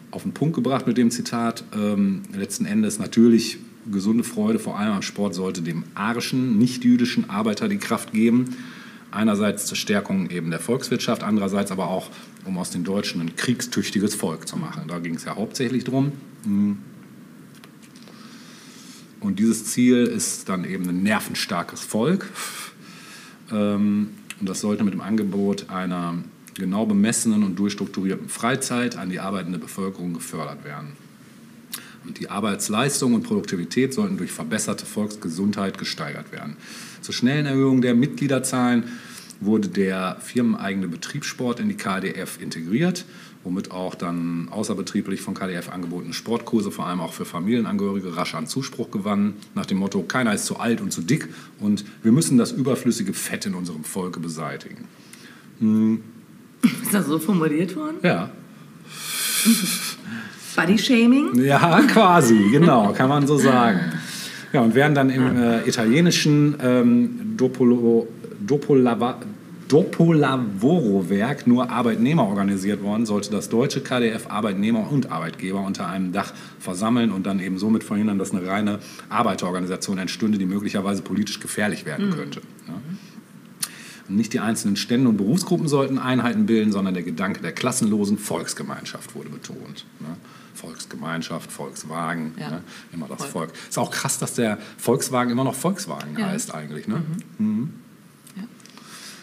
[0.09, 1.63] auf den Punkt gebracht mit dem Zitat.
[1.75, 3.59] Ähm, letzten Endes natürlich
[3.91, 8.57] gesunde Freude, vor allem am Sport, sollte dem arischen, nicht-jüdischen Arbeiter die Kraft geben.
[9.11, 12.09] Einerseits zur Stärkung eben der Volkswirtschaft, andererseits aber auch,
[12.45, 14.85] um aus den Deutschen ein kriegstüchtiges Volk zu machen.
[14.87, 16.13] Da ging es ja hauptsächlich drum.
[19.19, 22.27] Und dieses Ziel ist dann eben ein nervenstarkes Volk.
[23.51, 24.09] Ähm,
[24.41, 26.15] und das sollte mit dem Angebot einer
[26.55, 30.97] genau bemessenen und durchstrukturierten Freizeit an die arbeitende Bevölkerung gefördert werden.
[32.05, 36.57] Und die Arbeitsleistung und Produktivität sollten durch verbesserte Volksgesundheit gesteigert werden.
[37.01, 38.85] Zur schnellen Erhöhung der Mitgliederzahlen
[39.39, 43.05] wurde der firmeneigene Betriebssport in die KDF integriert,
[43.43, 48.47] womit auch dann außerbetrieblich von KDF angebotene Sportkurse, vor allem auch für Familienangehörige, rasch an
[48.47, 51.29] Zuspruch gewannen, nach dem Motto, keiner ist zu alt und zu dick
[51.59, 54.85] und wir müssen das überflüssige Fett in unserem Volke beseitigen.
[56.61, 57.97] Ist das so formuliert worden?
[58.03, 58.31] Ja,
[60.55, 61.35] Body-Shaming?
[61.43, 63.79] Ja, quasi, genau, kann man so sagen.
[64.53, 68.07] Ja, und während dann im äh, italienischen ähm, Dopolo,
[68.45, 69.19] Dopolava,
[69.71, 76.33] Dopolavoro-Werk nur Arbeitnehmer organisiert worden, sollte das deutsche KDF Arbeitnehmer und Arbeitgeber unter einem Dach
[76.59, 81.85] versammeln und dann eben somit verhindern, dass eine reine Arbeiterorganisation entstünde, die möglicherweise politisch gefährlich
[81.85, 82.41] werden könnte.
[82.67, 82.73] Ja.
[84.09, 89.15] Nicht die einzelnen Stände und Berufsgruppen sollten Einheiten bilden, sondern der Gedanke der klassenlosen Volksgemeinschaft
[89.15, 89.85] wurde betont.
[90.01, 90.07] Ne?
[90.53, 92.49] Volksgemeinschaft, Volkswagen, Ja.
[92.49, 92.61] ne?
[92.91, 93.47] immer das Voll.
[93.47, 93.53] Volk.
[93.69, 96.25] Ist auch krass, dass der Volkswagen immer noch Volkswagen Ja.
[96.27, 96.89] heißt eigentlich.
[96.89, 97.01] Ne?
[97.37, 97.69] Mhm.
[97.69, 97.80] Ja.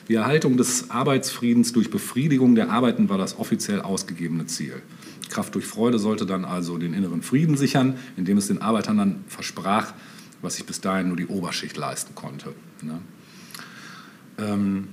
[0.09, 4.83] Die Erhaltung des Arbeitsfriedens durch Befriedigung der Arbeiten war das offiziell ausgegebene Ziel.
[5.29, 9.25] Kraft durch Freude sollte dann also den inneren Frieden sichern, indem es den Arbeitern dann
[9.29, 9.93] versprach,
[10.41, 12.55] was sich bis dahin nur die Oberschicht leisten konnte.
[12.83, 13.01] Ne?
[14.39, 14.89] Ähm,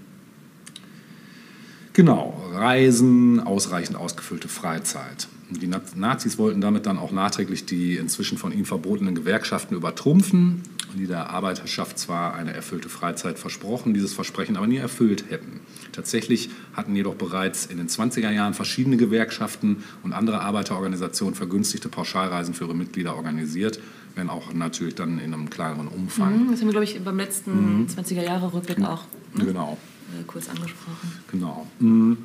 [1.94, 5.30] genau, Reisen, ausreichend ausgefüllte Freizeit.
[5.50, 10.62] Die Na- Nazis wollten damit dann auch nachträglich die inzwischen von ihnen verbotenen Gewerkschaften übertrumpfen,
[10.98, 15.60] die der Arbeiterschaft zwar eine erfüllte Freizeit versprochen, dieses Versprechen aber nie erfüllt hätten.
[15.92, 22.54] Tatsächlich hatten jedoch bereits in den 20er Jahren verschiedene Gewerkschaften und andere Arbeiterorganisationen vergünstigte Pauschalreisen
[22.56, 23.80] für ihre Mitglieder organisiert,
[24.16, 26.46] wenn auch natürlich dann in einem kleineren Umfang.
[26.48, 29.04] Mhm, Das haben wir, glaube ich, beim letzten 20er-Jahre-Rückblick auch
[29.36, 29.46] ne?
[29.46, 29.78] Genau.
[30.20, 31.12] äh, kurz angesprochen.
[31.32, 31.68] Genau.
[31.80, 32.18] Mhm.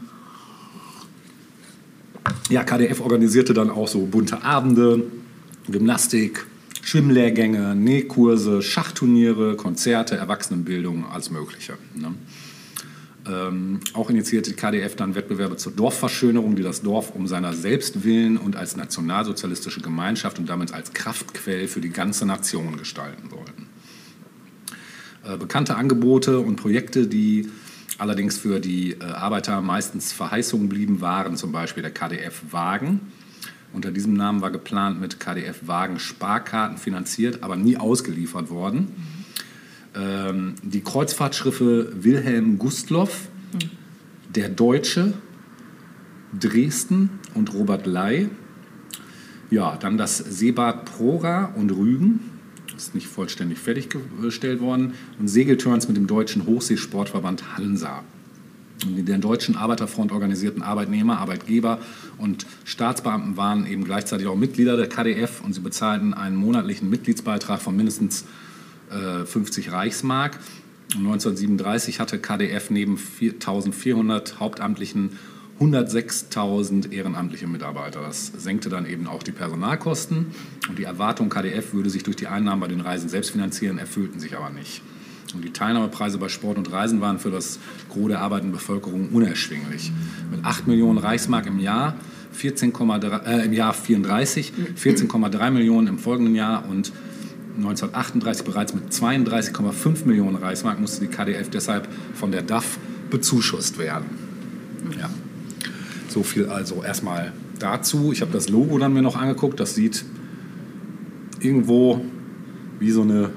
[2.50, 5.04] Ja, KDF organisierte dann auch so bunte Abende,
[5.68, 6.46] Gymnastik,
[6.82, 11.74] Schwimmlehrgänge, Nähkurse, Schachturniere, Konzerte, Erwachsenenbildung, alles Mögliche.
[11.94, 12.14] Ne?
[13.28, 18.02] Ähm, auch initiierte die KDF dann Wettbewerbe zur Dorfverschönerung, die das Dorf um seiner selbst
[18.02, 23.66] willen und als nationalsozialistische Gemeinschaft und damit als Kraftquell für die ganze Nation gestalten sollten.
[25.22, 27.50] Äh, bekannte Angebote und Projekte, die
[28.00, 33.00] allerdings für die äh, Arbeiter meistens Verheißungen blieben, waren zum Beispiel der KDF Wagen.
[33.72, 38.88] Unter diesem Namen war geplant mit KDF Wagen Sparkarten finanziert, aber nie ausgeliefert worden.
[39.94, 43.28] Ähm, die Kreuzfahrtschiffe Wilhelm Gustloff,
[44.34, 45.12] der Deutsche,
[46.38, 48.28] Dresden und Robert Ley.
[49.50, 52.29] Ja, dann das Seebad Prora und Rügen,
[52.80, 58.02] ist nicht vollständig fertiggestellt worden, und Segelturns mit dem deutschen Hochseesportverband Hansa.
[58.84, 61.80] Die der deutschen Arbeiterfront organisierten Arbeitnehmer, Arbeitgeber
[62.16, 67.60] und Staatsbeamten waren eben gleichzeitig auch Mitglieder der KDF und sie bezahlten einen monatlichen Mitgliedsbeitrag
[67.60, 68.24] von mindestens
[68.90, 70.38] äh, 50 Reichsmark.
[70.94, 75.18] Und 1937 hatte KDF neben 4.400 Hauptamtlichen
[75.60, 78.00] 106.000 ehrenamtliche Mitarbeiter.
[78.00, 80.26] Das senkte dann eben auch die Personalkosten
[80.68, 84.20] und die Erwartung, KDF würde sich durch die Einnahmen bei den Reisen selbst finanzieren, erfüllten
[84.20, 84.80] sich aber nicht.
[85.34, 87.58] Und die Teilnahmepreise bei Sport und Reisen waren für das
[87.90, 89.92] Gros der arbeitenden Bevölkerung unerschwinglich.
[90.30, 91.94] Mit 8 Millionen Reichsmark im Jahr,
[92.36, 96.90] 14,3 äh, im Jahr 34, 14,3 Millionen im folgenden Jahr und
[97.56, 102.78] 1938 bereits mit 32,5 Millionen Reichsmark musste die KDF deshalb von der DAF
[103.10, 104.06] bezuschusst werden.
[104.98, 105.10] Ja.
[106.10, 108.12] So viel also erstmal dazu.
[108.12, 109.60] Ich habe das Logo dann mir noch angeguckt.
[109.60, 110.04] Das sieht
[111.38, 112.00] irgendwo
[112.80, 113.30] wie so eine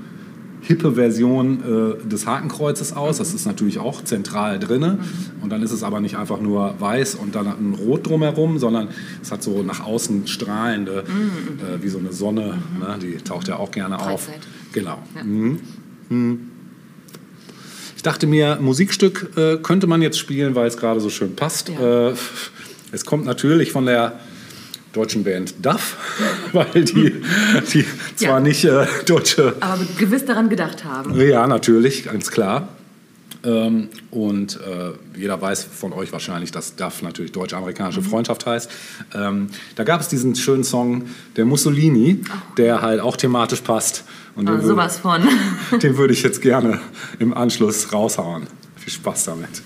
[0.62, 3.18] hippe Version äh, des Hakenkreuzes aus.
[3.18, 4.98] Das ist natürlich auch zentral drinne.
[5.42, 8.88] Und dann ist es aber nicht einfach nur weiß und dann ein Rot drumherum, sondern
[9.22, 12.58] es hat so nach außen strahlende, äh, wie so eine Sonne.
[12.80, 12.98] Ne?
[13.00, 14.24] Die taucht ja auch gerne auf.
[14.24, 14.46] Freizeit.
[14.72, 14.98] Genau.
[15.14, 15.22] Ja.
[15.22, 15.60] Mhm.
[16.08, 16.47] Mhm.
[18.08, 21.68] Ich dachte mir, Musikstück äh, könnte man jetzt spielen, weil es gerade so schön passt.
[21.68, 22.08] Ja.
[22.08, 22.14] Äh,
[22.90, 24.18] es kommt natürlich von der
[24.94, 25.98] deutschen Band Duff,
[26.54, 27.16] weil die,
[27.74, 27.84] die
[28.16, 28.40] zwar Ja.
[28.40, 31.20] nicht äh, deutsche Aber gewiss daran gedacht haben.
[31.20, 32.68] ja, natürlich, ganz klar.
[33.44, 38.70] Ähm, und äh, jeder weiß von euch wahrscheinlich, dass DAF natürlich deutsch-amerikanische Freundschaft heißt.
[39.14, 41.04] Ähm, da gab es diesen schönen Song
[41.36, 42.20] der Mussolini,
[42.56, 44.04] der halt auch thematisch passt.
[44.34, 45.22] Und Ah, den, sowas von.
[45.82, 46.80] den würde ich jetzt gerne
[47.18, 48.46] im Anschluss raushauen.
[48.76, 49.62] Viel Spaß damit.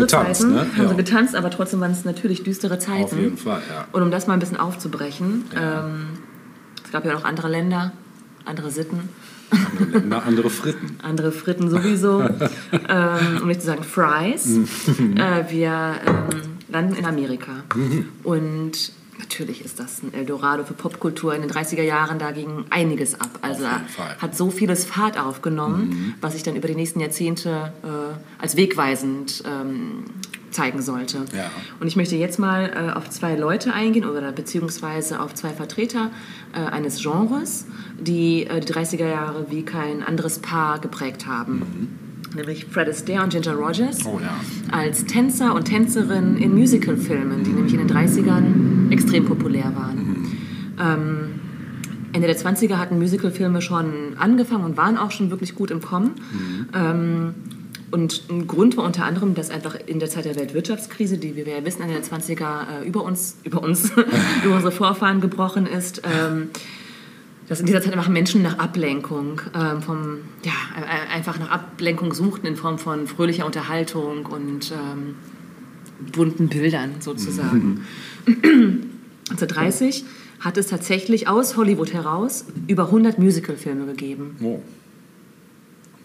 [0.00, 0.60] Düstere getanzt, Zeiten ne?
[0.76, 0.88] haben Ja.
[0.88, 3.04] sie getanzt, aber trotzdem waren es natürlich düstere Zeiten.
[3.04, 3.86] Auf jeden Fall, ja.
[3.92, 6.06] Und um das mal ein bisschen aufzubrechen, ähm,
[6.84, 7.92] es gab ja noch andere Länder,
[8.44, 9.08] andere Sitten,
[9.52, 10.96] Andere Länder, andere Fritten.
[11.02, 12.20] andere Fritten sowieso,
[12.88, 14.46] ähm, um nicht zu sagen Fries.
[15.16, 15.70] äh, wir
[16.06, 16.28] ähm,
[16.68, 17.64] landen in Amerika.
[18.22, 21.34] Und natürlich ist das ein Eldorado für Popkultur.
[21.34, 23.28] In den 30er Jahren, da ging einiges ab.
[23.42, 28.56] Also hat so vieles Fahrt aufgenommen, was sich dann über die nächsten Jahrzehnte äh, als
[28.56, 29.59] wegweisend ähm,
[30.50, 31.18] zeigen sollte.
[31.36, 31.50] Ja.
[31.80, 36.10] Und ich möchte jetzt mal äh, auf zwei Leute eingehen oder beziehungsweise auf zwei Vertreter
[36.52, 37.66] äh, eines Genres,
[37.98, 41.96] die äh, die 30er Jahre wie kein anderes Paar geprägt haben.
[42.34, 44.30] Nämlich Fred Astaire und Ginger Rogers Oh ja.
[44.70, 50.38] als Tänzer und Tänzerin in Musicalfilmen, die nämlich in den 30ern extrem populär waren.
[50.80, 51.40] Ähm,
[52.12, 56.12] Ende der 20er hatten Musicalfilme schon angefangen und waren auch schon wirklich gut im Kommen.
[56.74, 57.34] Ähm,
[57.90, 61.46] und ein Grund war unter anderem, dass einfach in der Zeit der Weltwirtschaftskrise, die, wir
[61.46, 63.90] ja wissen, Ende der 20er äh, über uns, über uns,
[64.44, 66.50] über unsere Vorfahren gebrochen ist, ähm,
[67.48, 70.52] dass in dieser Zeit einfach Menschen nach Ablenkung, ähm, vom, ja,
[71.12, 75.16] einfach nach Ablenkung suchten in Form von fröhlicher Unterhaltung und ähm,
[76.12, 77.86] bunten Bildern sozusagen.
[79.30, 80.04] 1930
[80.38, 84.36] hat es tatsächlich aus Hollywood heraus über 100 Musicalfilme gegeben.
[84.42, 84.62] Oh.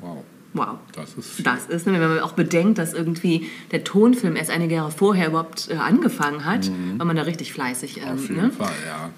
[0.01, 0.23] Wow.
[0.55, 0.77] Wow.
[0.93, 1.43] Das ist viel.
[1.43, 5.69] Das ist, wenn man auch bedenkt, dass irgendwie der Tonfilm erst einige Jahre vorher überhaupt
[5.69, 7.97] äh, angefangen hat, war man da richtig fleißig.
[7.97, 8.51] Ähm, Auf jeden ne?
[8.51, 9.09] Fall, ja.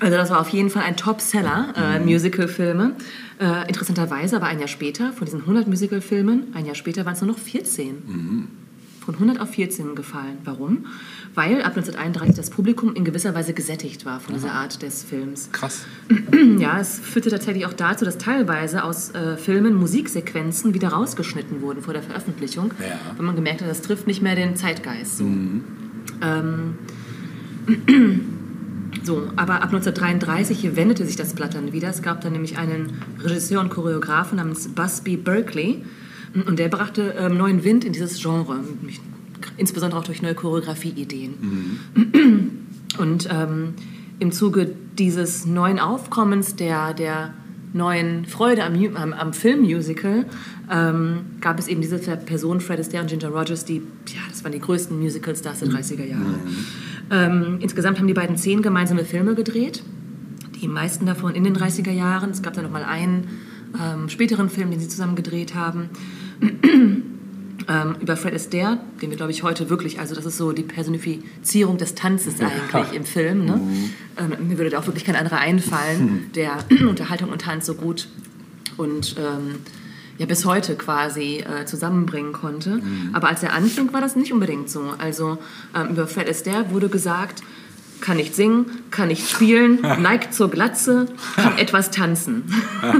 [0.00, 2.96] Also das war auf jeden Fall ein Top-Seller, äh, Musicalfilme.
[3.40, 7.22] Äh, interessanterweise aber ein Jahr später, von diesen 100 Musicalfilmen, ein Jahr später waren es
[7.22, 8.48] nur noch 14.
[9.04, 10.38] Von 100 auf 14 gefallen.
[10.44, 10.86] Warum?
[11.34, 15.48] Weil ab 1931 das Publikum in gewisser Weise gesättigt war von dieser Art des Films.
[15.52, 15.84] Krass.
[16.58, 21.82] Ja, es führte tatsächlich auch dazu, dass teilweise aus äh, Filmen Musiksequenzen wieder rausgeschnitten wurden
[21.82, 22.98] vor der Veröffentlichung, Ja.
[23.16, 25.18] weil man gemerkt hat, das trifft nicht mehr den Zeitgeist.
[25.18, 25.24] So.
[25.24, 26.74] Ähm,
[29.02, 31.88] so, aber ab 1933 wendete sich das Blatt dann wieder.
[31.88, 35.84] Es gab dann nämlich einen Regisseur und Choreografen namens Busby Berkeley
[36.46, 39.00] und der brachte ähm, neuen Wind in dieses Genre, mich-
[39.62, 42.58] insbesondere auch durch neue Choreografieideen.
[42.98, 43.74] Und ähm,
[44.18, 47.32] im Zuge dieses neuen Aufkommens der, der
[47.72, 50.26] neuen Freude am, am, am Filmmusical
[50.70, 54.52] ähm, gab es eben diese Personen, Fred Astaire und Ginger Rogers, die, ja, das waren
[54.52, 56.34] die größten Musicalstars der 30er Jahre.
[57.10, 59.82] Ähm, insgesamt haben die beiden zehn gemeinsame Filme gedreht,
[60.60, 62.30] die meisten davon in den 30er Jahren.
[62.30, 63.28] Es gab dann noch mal einen
[63.80, 65.88] ähm, späteren Film, den sie zusammen gedreht haben.
[67.68, 70.62] Ähm, über Fred Astaire, den wir, glaube ich, heute wirklich, also das ist so die
[70.62, 73.44] Personifizierung des Tanzes eigentlich im Film.
[73.44, 73.60] Ne?
[74.18, 76.58] Ähm, mir würde da auch wirklich kein anderer einfallen, der
[76.88, 78.08] Unterhaltung und Tanz so gut
[78.76, 79.56] und ähm,
[80.18, 82.80] ja, bis heute quasi äh, zusammenbringen konnte.
[83.12, 84.94] Aber als er anfing, war das nicht unbedingt so.
[84.98, 85.38] Also
[85.74, 87.42] ähm, über Fred Astaire wurde gesagt,
[88.02, 92.44] kann nicht singen, kann nicht spielen, neigt zur Glatze, kann etwas tanzen.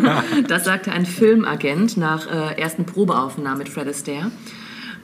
[0.48, 4.30] das sagte ein Filmagent nach äh, ersten Probeaufnahmen mit Fred Astaire.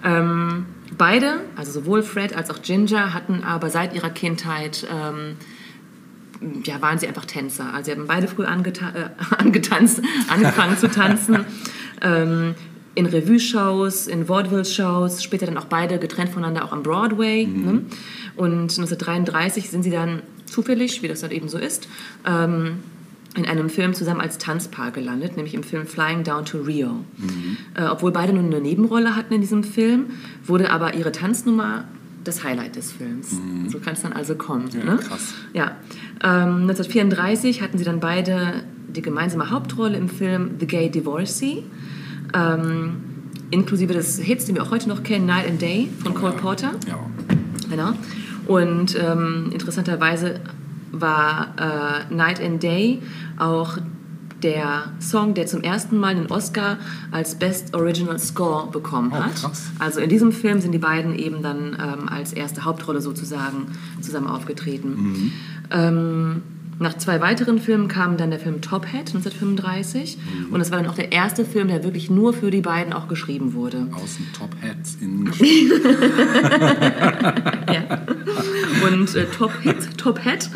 [0.03, 0.65] Ähm,
[0.97, 5.37] beide, also sowohl Fred als auch Ginger, hatten aber seit ihrer Kindheit ähm,
[6.65, 7.75] ja, waren sie einfach Tänzer.
[7.75, 11.45] Also sie haben beide früh angeta äh, angetanzt, angefangen zu tanzen.
[12.01, 12.55] Ähm,
[12.95, 17.47] in Revue-Shows, in Vaudeville-Shows, später dann auch beide getrennt voneinander auch am Broadway.
[17.47, 17.83] Ne?
[18.37, 21.89] Und 1933 sind sie dann zufällig, wie das dann eben so ist,
[22.27, 22.79] ähm,
[23.37, 27.05] in einem Film zusammen als Tanzpaar gelandet, nämlich im Film Flying Down to Rio.
[27.75, 30.07] Äh, obwohl beide nur eine Nebenrolle hatten in diesem Film,
[30.45, 31.85] wurde aber ihre Tanznummer
[32.25, 33.37] das Highlight des Films.
[33.69, 34.69] So kann es dann also kommen.
[34.73, 34.97] Ja, ne?
[34.97, 35.35] krass.
[35.53, 35.77] Ja.
[36.23, 41.65] Ähm, 1934 hatten sie dann beide die gemeinsame Hauptrolle im Film The Gay Divorcee,
[42.35, 42.97] ähm,
[43.51, 46.73] inklusive des Hits, den wir auch heute noch kennen, Night and Day von Cole Porter.
[46.87, 46.99] Ja.
[47.71, 47.93] Genau.
[48.47, 50.41] Und ähm, interessanterweise
[50.93, 51.55] war
[52.11, 53.01] äh, Night and Day
[53.39, 53.79] auch
[54.43, 56.79] der Song, der zum ersten Mal einen Oscar
[57.11, 59.35] als Best Original Score bekommen Oh, hat.
[59.35, 59.71] krass.
[59.79, 63.67] Also in diesem Film sind die beiden eben dann ähm, als erste Hauptrolle sozusagen
[64.01, 64.91] zusammen aufgetreten.
[64.91, 65.33] Mhm.
[65.71, 66.43] Ähm,
[66.81, 70.53] nach zwei weiteren Filmen kam dann der Film Top Hat 1935 Mhm.
[70.53, 73.09] und das war dann auch der erste Film, der wirklich nur für die beiden auch
[73.09, 73.89] geschrieben wurde.
[73.93, 75.31] Außen Top Hats, innen
[77.73, 78.01] Ja.
[78.87, 80.49] Und äh, Top Hit, Top Hat,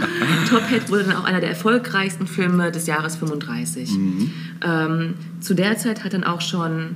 [0.48, 3.90] Top Hat wurde dann auch einer der erfolgreichsten Filme des Jahres 35.
[4.64, 6.94] Ähm, zu der Zeit hat dann auch schon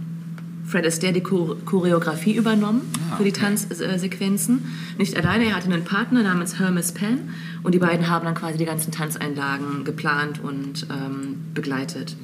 [0.64, 3.40] Fred Astaire die Chor Choreografie übernommen Ah, für die okay.
[3.40, 4.64] Tanzsequenzen.
[4.98, 7.30] Nicht alleine, er hatte einen Partner namens Hermes Penn
[7.66, 12.16] und die beiden haben dann quasi die ganzen Tanzeinlagen geplant und ähm, begleitet.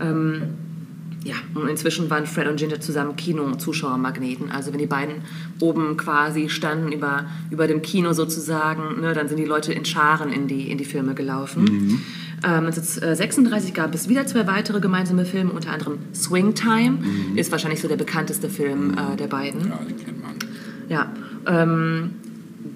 [0.00, 0.42] Ähm,
[1.22, 4.50] ja, und inzwischen waren Fred und Ginger zusammen Kino-Zuschauermagneten.
[4.50, 5.16] Also wenn die beiden
[5.60, 10.32] oben quasi standen über, über dem Kino sozusagen, ne, dann sind die Leute in Scharen
[10.32, 12.02] in die, in die Filme gelaufen.
[12.42, 17.00] Ähm, 1936 gab es wieder zwei weitere gemeinsame Filme, unter anderem Swing Time,
[17.36, 19.68] ist wahrscheinlich so der bekannteste Film äh, der beiden.
[19.68, 20.36] Ja, die kennt man.
[20.88, 21.12] Ja,
[21.46, 22.12] ähm,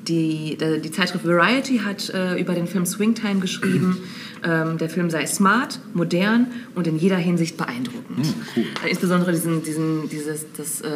[0.08, 3.98] die, die, die Zeitschrift Variety hat äh, über den Film Swingtime geschrieben,
[4.44, 8.34] ähm, der Film sei smart, modern und in jeder Hinsicht beeindruckend.
[8.84, 10.88] Äh, insbesondere diesen, diesen, dieses, das äh,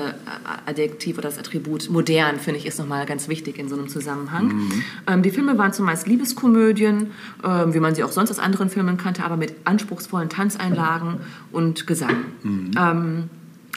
[0.66, 4.70] Adjektiv oder das Attribut modern, finde ich, ist nochmal ganz wichtig in so einem Zusammenhang.
[5.06, 7.10] Ähm, die Filme waren zumeist Liebeskomödien,
[7.44, 11.20] ähm, wie man sie auch sonst aus anderen Filmen kannte, aber mit anspruchsvollen Tanzeinlagen
[11.52, 12.16] und Gesang.
[12.44, 13.30] Ähm,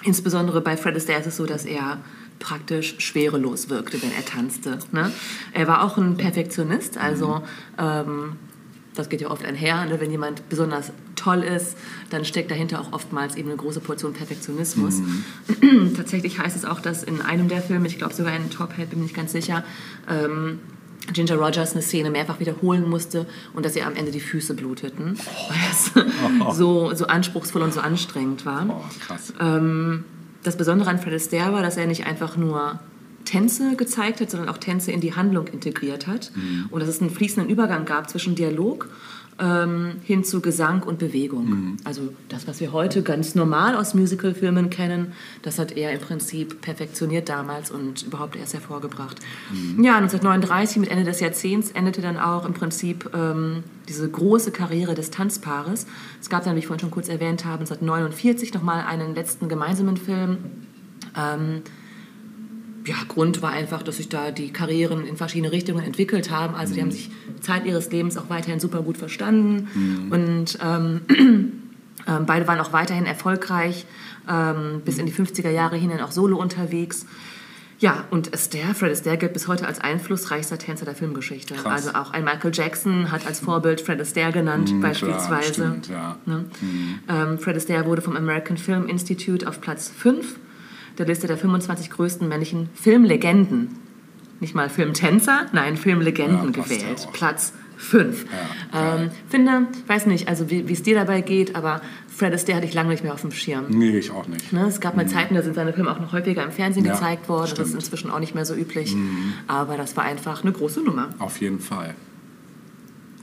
[0.04, 2.00] Insbesondere bei Fred Astaire ist es so, dass er
[2.42, 4.80] praktisch schwerelos wirkte, wenn er tanzte.
[4.92, 5.12] Ne?
[5.54, 7.42] Er war auch ein Perfektionist, also
[7.78, 8.34] ähm,
[8.96, 10.02] das geht ja oft einher, ne?
[10.02, 11.78] wenn jemand besonders toll ist,
[12.10, 15.02] dann steckt dahinter auch oftmals eben eine große Portion Perfektionismus.
[15.96, 18.90] Tatsächlich heißt es auch, dass in einem der Filme, ich glaube sogar in Top Hat,
[18.90, 19.64] bin ich nicht ganz sicher,
[20.10, 20.60] ähm,
[21.14, 25.18] Ginger Rogers eine Szene mehrfach wiederholen musste und dass ihr am Ende die Füße bluteten,
[25.48, 28.66] weil es so, so anspruchsvoll und so anstrengend war.
[28.70, 29.34] Oh, krass.
[29.40, 30.06] Ähm,
[30.44, 32.80] das Besondere an Fred Astaire war, dass er nicht einfach nur
[33.26, 36.32] Tänze gezeigt hat, sondern auch Tänze in die Handlung integriert hat.
[36.72, 38.90] Und dass es einen fließenden Übergang gab zwischen Dialog
[39.40, 41.78] ähm, hin zu Gesang und Bewegung.
[41.84, 46.62] Also das, was wir heute ganz normal aus Musicalfilmen kennen, das hat er im Prinzip
[46.62, 49.20] perfektioniert damals und überhaupt erst hervorgebracht.
[49.82, 54.94] Ja, 1939, mit Ende des Jahrzehnts, endete dann auch im Prinzip ähm, diese große Karriere
[54.94, 55.88] des Tanzpaares.
[56.20, 59.98] Es gab dann, wie ich vorhin schon kurz erwähnt habe, 1949 nochmal einen letzten gemeinsamen
[59.98, 60.38] Film.
[61.18, 61.62] Ähm,
[62.86, 66.56] ja, Grund war einfach, dass sich da die Karrieren in verschiedene Richtungen entwickelt haben.
[66.56, 67.10] Also die haben sich
[67.42, 69.68] Zeit ihres Lebens auch weiterhin super gut verstanden
[70.12, 71.02] und ähm,
[72.08, 73.86] ähm, beide waren auch weiterhin erfolgreich,
[74.30, 77.06] ähm, bis in die 50er Jahre hinein auch solo unterwegs.
[77.80, 81.56] Ja, und Astaire, Fred Astaire gilt bis heute als einflussreichster Tänzer der Filmgeschichte.
[81.56, 81.88] Krass.
[81.88, 85.28] Also auch ein Michael Jackson hat als Vorbild Fred Astaire genannt, Mhm, beispielsweise.
[85.28, 86.18] Klar, stimmt, ja.
[86.28, 86.46] Ne?
[87.10, 90.36] Ähm, Fred Astaire wurde vom American Film Institute auf Platz 5
[90.98, 93.70] der Liste der 25 größten männlichen Filmlegenden,
[94.40, 97.06] nicht mal Filmtänzer, nein, Filmlegenden Ja, gewählt.
[97.08, 97.14] auch.
[97.14, 98.26] Platz 5.
[98.74, 102.68] Ja, ähm, finde, weiß nicht, also wie es dir dabei geht, aber Fred Astaire hatte
[102.68, 103.66] ich lange nicht mehr auf dem Schirm.
[103.70, 104.54] Nee, ich auch nicht.
[104.54, 106.94] Ne, es gab mal Zeiten, da sind seine Filme auch noch häufiger im Fernsehen Ja,
[106.94, 107.50] gezeigt worden.
[107.50, 107.84] Das ist stimmt.
[107.84, 108.96] inzwischen auch nicht mehr so üblich.
[109.48, 111.10] Aber das war einfach eine große Nummer.
[111.18, 111.96] Auf jeden Fall.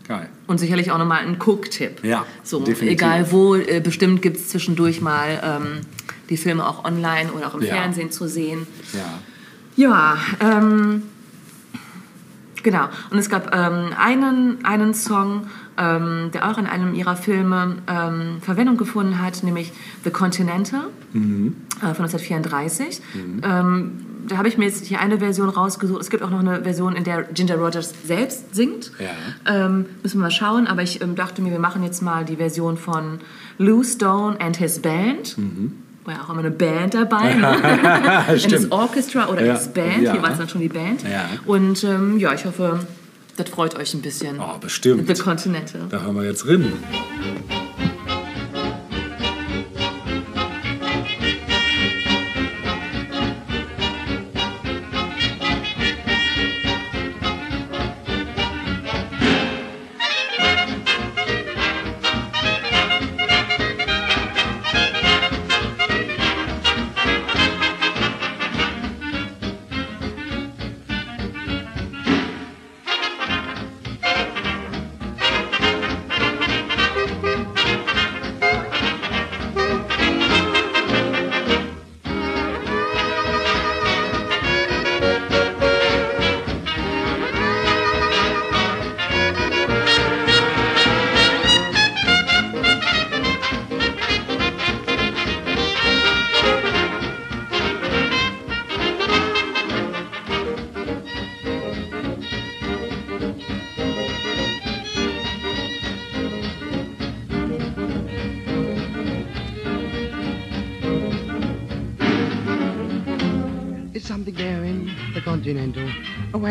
[0.08, 0.28] Geil.
[0.46, 2.02] Und sicherlich auch nochmal ein Cook-Tipp.
[2.02, 2.90] Ja, so, definitiv.
[2.90, 5.80] Egal wo, äh, bestimmt gibt es zwischendurch mal ähm,
[6.30, 7.74] die Filme auch online oder auch im Ja.
[7.74, 8.66] Fernsehen zu sehen.
[8.92, 9.18] Ja.
[9.76, 11.04] Ja, ähm,
[12.64, 12.88] genau.
[13.10, 15.46] Und es gab ähm, einen, einen Song,
[15.78, 19.72] ähm, der auch in einem ihrer Filme ähm, Verwendung gefunden hat, nämlich
[20.02, 23.00] The Continental äh, von 1934.
[23.44, 26.00] Ähm, da habe ich mir jetzt hier eine Version rausgesucht.
[26.00, 28.90] Es gibt auch noch eine Version, in der Ginger Rogers selbst singt.
[28.98, 29.66] Ja.
[29.66, 32.36] Ähm, müssen wir mal schauen, aber ich ähm, dachte mir, wir machen jetzt mal die
[32.36, 33.20] Version von
[33.58, 35.36] Lou Stone and his Band.
[36.08, 37.34] War ja auch immer eine Band dabei.
[37.38, 38.48] Ne?
[38.48, 39.52] Das Orchestra oder Ja.
[39.54, 40.02] als Band.
[40.04, 40.12] Ja.
[40.12, 41.02] Hier war es dann schon die Band.
[41.02, 41.28] Ja.
[41.44, 42.80] Und ähm, ja, ich hoffe,
[43.36, 44.40] das freut euch ein bisschen.
[44.40, 45.06] Oh, bestimmt.
[45.14, 45.82] The Continental.
[45.90, 46.72] Da hören wir jetzt rein.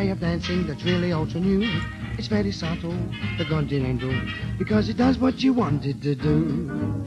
[0.08, 1.68] Way of dancing that's really ultra new.
[2.18, 2.96] It's very subtle,
[3.38, 4.14] the Continental,
[4.58, 7.06] because it does what you want it to do.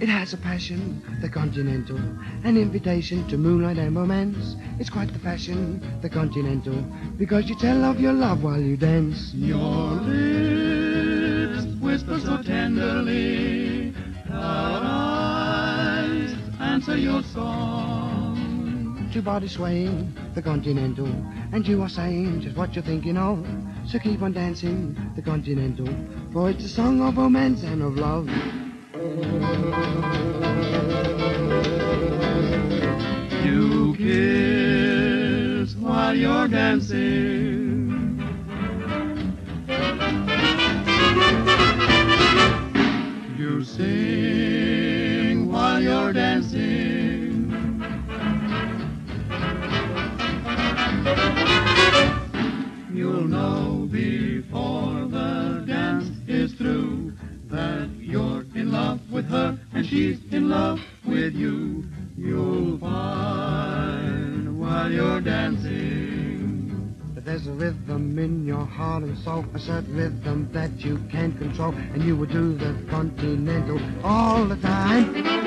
[0.00, 1.98] It has a passion, the Continental,
[2.42, 4.56] an invitation to moonlight and romance.
[4.80, 6.84] It's quite the fashion, the Continental,
[7.16, 9.32] because you tell of your love while you dance.
[9.34, 13.94] Your lips whisper so tenderly,
[14.32, 17.22] our eyes answer your
[19.14, 19.22] song.
[19.22, 21.06] Two bodies swaying, the Continental,
[21.52, 23.46] and you are saying just what you're thinking of.
[23.86, 25.88] So keep on dancing, the Continental,
[26.32, 28.28] for it's a song of romance and of love.
[33.44, 37.33] You kiss while you're dancing.
[69.16, 74.44] Soul, a certain rhythm that you can't control, and you will do the Continental all
[74.44, 75.44] the time.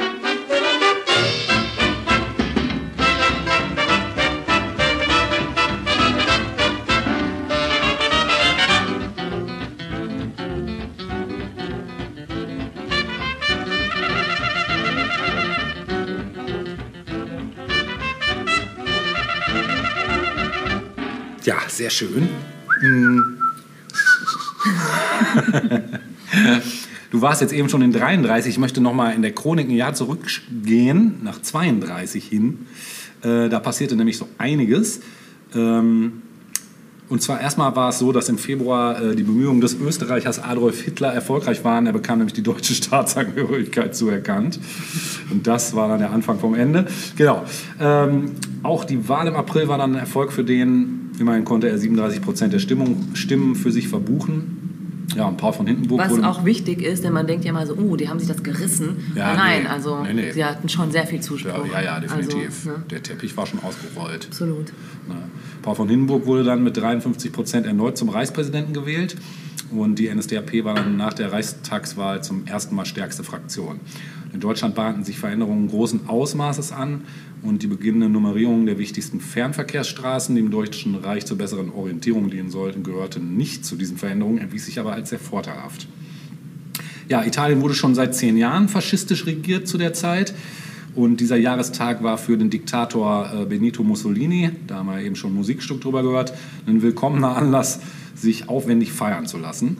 [21.44, 22.28] Ja, sehr schön.
[22.82, 23.47] Mm.
[27.10, 28.52] Du warst jetzt eben schon in 33.
[28.52, 32.66] Ich möchte noch mal in der Chronik ein Jahr zurückgehen, nach 32 hin.
[33.22, 35.00] Äh, da passierte nämlich so einiges.
[35.56, 36.22] Ähm,
[37.10, 40.82] und zwar erstmal war es so, dass im Februar äh, die Bemühungen des Österreichers Adolf
[40.82, 41.88] Hitler erfolgreich waren.
[41.88, 44.60] Er bekam nämlich die deutsche Staatsangehörigkeit zuerkannt.
[45.32, 46.88] Und das war dann der Anfang vom Ende.
[47.16, 47.46] Genau.
[47.80, 48.32] Ähm,
[48.64, 51.12] auch die Wahl im April war dann ein Erfolg für den.
[51.20, 54.57] Immerhin konnte er 37 Prozent der Stimmung, Stimmen für sich verbuchen.
[55.16, 57.76] Ja, und Paul von Hindenburg Was auch wichtig ist, denn man denkt ja immer so,
[57.76, 59.12] oh, die haben sich das gerissen.
[59.16, 59.70] Ja, Nein, nee.
[59.70, 60.32] also Nee, nee.
[60.32, 61.66] sie hatten schon sehr viel Zuspruch.
[61.72, 62.44] Ja, ja, ja, definitiv.
[62.46, 64.28] Also, ne, Der Teppich war schon ausgerollt.
[64.30, 64.68] absolut.
[65.08, 65.16] Ne.
[65.62, 69.16] Paul von Hindenburg wurde dann mit 53 Prozent erneut zum Reichspräsidenten gewählt
[69.72, 73.80] und die NSDAP war dann nach der Reichstagswahl zum ersten Mal stärkste Fraktion.
[74.34, 77.02] In Deutschland bahnten sich Veränderungen großen Ausmaßes an
[77.42, 82.50] und die beginnende Nummerierung der wichtigsten Fernverkehrsstraßen, die im Deutschen Reich zur besseren Orientierung dienen
[82.50, 85.88] sollten, gehörte nicht zu diesen Veränderungen, erwies sich aber als sehr vorteilhaft.
[87.10, 90.34] Ja, Italien wurde schon seit zehn Jahren faschistisch regiert zu der Zeit.
[90.94, 95.34] Und dieser Jahrestag war für den Diktator äh, Benito Mussolini, da haben wir eben schon
[95.34, 96.34] Musikstück drüber gehört,
[96.66, 97.80] ein willkommener Anlass,
[98.18, 99.78] sich aufwendig feiern zu lassen.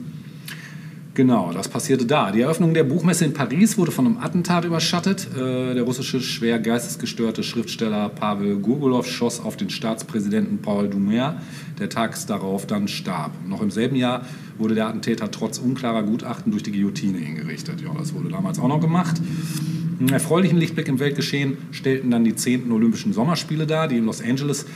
[1.18, 2.30] Genau, das passierte da.
[2.30, 5.26] Die Eröffnung der Buchmesse in Paris wurde von einem Attentat überschattet.
[5.36, 11.42] Äh, der russische schwer geistesgestörte Schriftsteller Pavel Gurgulov schoss auf den Staatspräsidenten Paul Doumer,
[11.80, 13.32] der tags darauf dann starb.
[13.48, 14.26] Noch im selben Jahr
[14.58, 17.80] wurde der Attentäter trotz unklarer Gutachten durch die Guillotine hingerichtet.
[17.80, 19.20] Ja, das wurde damals auch noch gemacht.
[19.98, 22.70] Einen erfreulichen Lichtblick im Weltgeschehen stellten dann die 10.
[22.70, 24.66] Olympischen Sommerspiele dar, die in Los Angeles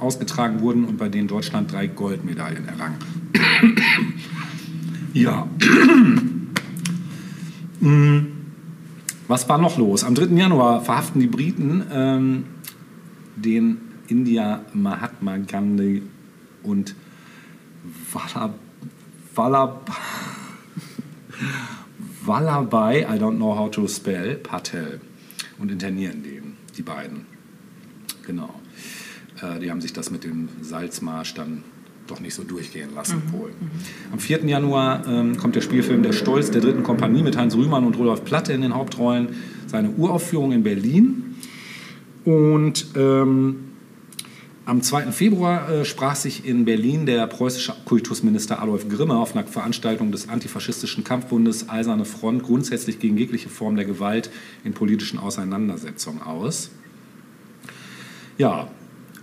[0.00, 2.94] ausgetragen wurden und bei denen Deutschland drei Goldmedaillen errang.
[5.14, 5.46] Ja.
[7.80, 8.26] Mm.
[9.28, 10.02] Was war noch los?
[10.02, 10.34] Am 3.
[10.36, 12.44] Januar verhaften die Briten ähm,
[13.36, 13.78] den
[14.08, 16.02] India Mahatma Gandhi
[16.64, 16.96] und
[18.10, 18.58] Vallab
[22.24, 25.00] Vallabhai, I don't know how to spell, Patel
[25.58, 27.26] und internieren den, die beiden.
[28.26, 28.54] Genau.
[29.42, 31.64] Äh, die haben sich das mit dem Salzmarsch dann
[32.06, 33.52] doch nicht so durchgehen lassen, Polen.
[34.12, 34.44] Am 4.
[34.46, 38.24] Januar ähm, kommt der Spielfilm Der Stolz der dritten Kompanie mit Heinz Rühmann und Rudolf
[38.24, 39.28] Platte in den Hauptrollen.
[39.66, 41.36] Seine Uraufführung in Berlin.
[42.24, 43.56] Und ähm,
[44.64, 45.12] am 2.
[45.12, 50.28] Februar äh, sprach sich in Berlin der preußische Kultusminister Adolf Grimme auf einer Veranstaltung des
[50.28, 54.30] antifaschistischen Kampfbundes Eiserne Front grundsätzlich gegen jegliche Form der Gewalt
[54.64, 56.70] in politischen Auseinandersetzungen aus.
[58.36, 58.70] Ja,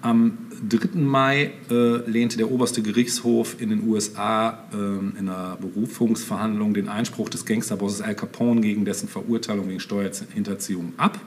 [0.05, 0.37] am
[0.69, 0.99] 3.
[0.99, 7.29] Mai äh, lehnte der oberste Gerichtshof in den USA ähm, in einer Berufungsverhandlung den Einspruch
[7.29, 11.19] des Gangsterbosses Al Capone gegen dessen Verurteilung wegen Steuerhinterziehung ab.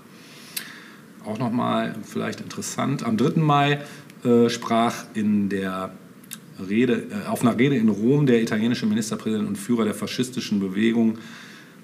[1.24, 3.02] Auch nochmal vielleicht interessant.
[3.02, 3.40] Am 3.
[3.40, 3.80] Mai
[4.24, 5.92] äh, sprach in der
[6.68, 11.18] Rede, äh, auf einer Rede in Rom der italienische Ministerpräsident und Führer der faschistischen Bewegung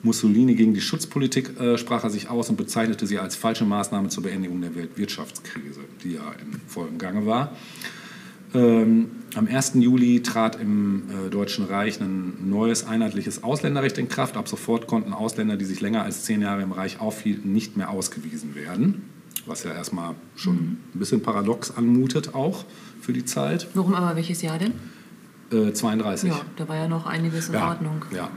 [0.04, 4.08] Mussolini gegen die Schutzpolitik äh, sprach er sich aus und bezeichnete sie als falsche Maßnahme
[4.08, 7.56] zur Beendigung der Weltwirtschaftskrise, die ja im vollen Gange war.
[8.54, 9.72] Ähm, am 1.
[9.74, 14.36] Juli trat im äh, Deutschen Reich ein neues einheitliches Ausländerrecht in Kraft.
[14.36, 17.90] Ab sofort konnten Ausländer, die sich länger als zehn Jahre im Reich aufhielten, nicht mehr
[17.90, 19.02] ausgewiesen werden.
[19.46, 22.64] Was ja erstmal schon ein bisschen paradox anmutet, auch
[23.00, 23.66] für die Zeit.
[23.74, 24.72] Warum aber welches Jahr denn?
[25.50, 26.30] Äh, 32.
[26.30, 28.04] Ja, da war ja noch einiges in ja, Ordnung.
[28.14, 28.30] Ja,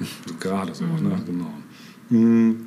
[0.40, 1.22] gerade so, ne?
[1.26, 1.52] genau.
[2.10, 2.66] Mm.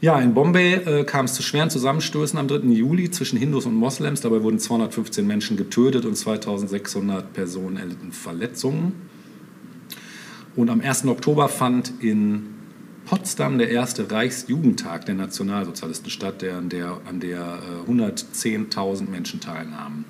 [0.00, 2.58] Ja, in Bombay äh, kam es zu schweren Zusammenstößen am 3.
[2.68, 4.20] Juli zwischen Hindus und Moslems.
[4.20, 8.92] Dabei wurden 215 Menschen getötet und 2600 Personen erlitten Verletzungen.
[10.56, 11.06] Und am 1.
[11.06, 12.50] Oktober fand in
[13.06, 19.40] Potsdam der erste Reichsjugendtag der Nationalsozialisten statt, der, an der, an der äh, 110.000 Menschen
[19.40, 20.04] teilnahmen.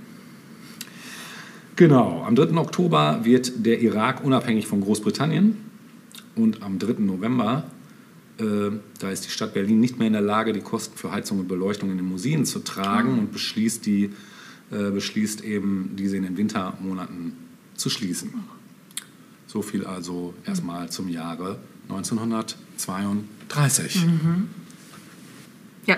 [1.76, 2.56] Genau, am 3.
[2.56, 5.56] Oktober wird der Irak unabhängig von Großbritannien
[6.36, 7.00] und am 3.
[7.00, 7.64] November,
[8.38, 11.38] äh, da ist die Stadt Berlin nicht mehr in der Lage, die Kosten für Heizung
[11.40, 14.10] und Beleuchtung in den Museen zu tragen und beschließt, die,
[14.70, 17.32] äh, beschließt eben, diese in den Wintermonaten
[17.74, 18.32] zu schließen.
[19.46, 21.58] So viel also erstmal zum Jahre
[21.88, 24.04] 1932.
[25.86, 25.96] Ja,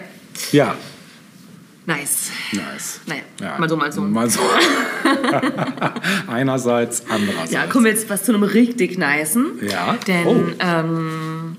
[0.53, 0.77] Ja,
[1.87, 2.31] nice.
[2.53, 3.01] nice.
[3.07, 4.01] Naja, Ja, mal so, mal so.
[4.03, 4.41] Mal so.
[6.27, 7.53] Einerseits, andererseits.
[7.53, 9.59] Ja, kommen wir jetzt was zu einem richtig nicen.
[9.63, 9.97] Ja.
[10.07, 10.45] Denn, Oh.
[10.59, 11.57] ähm,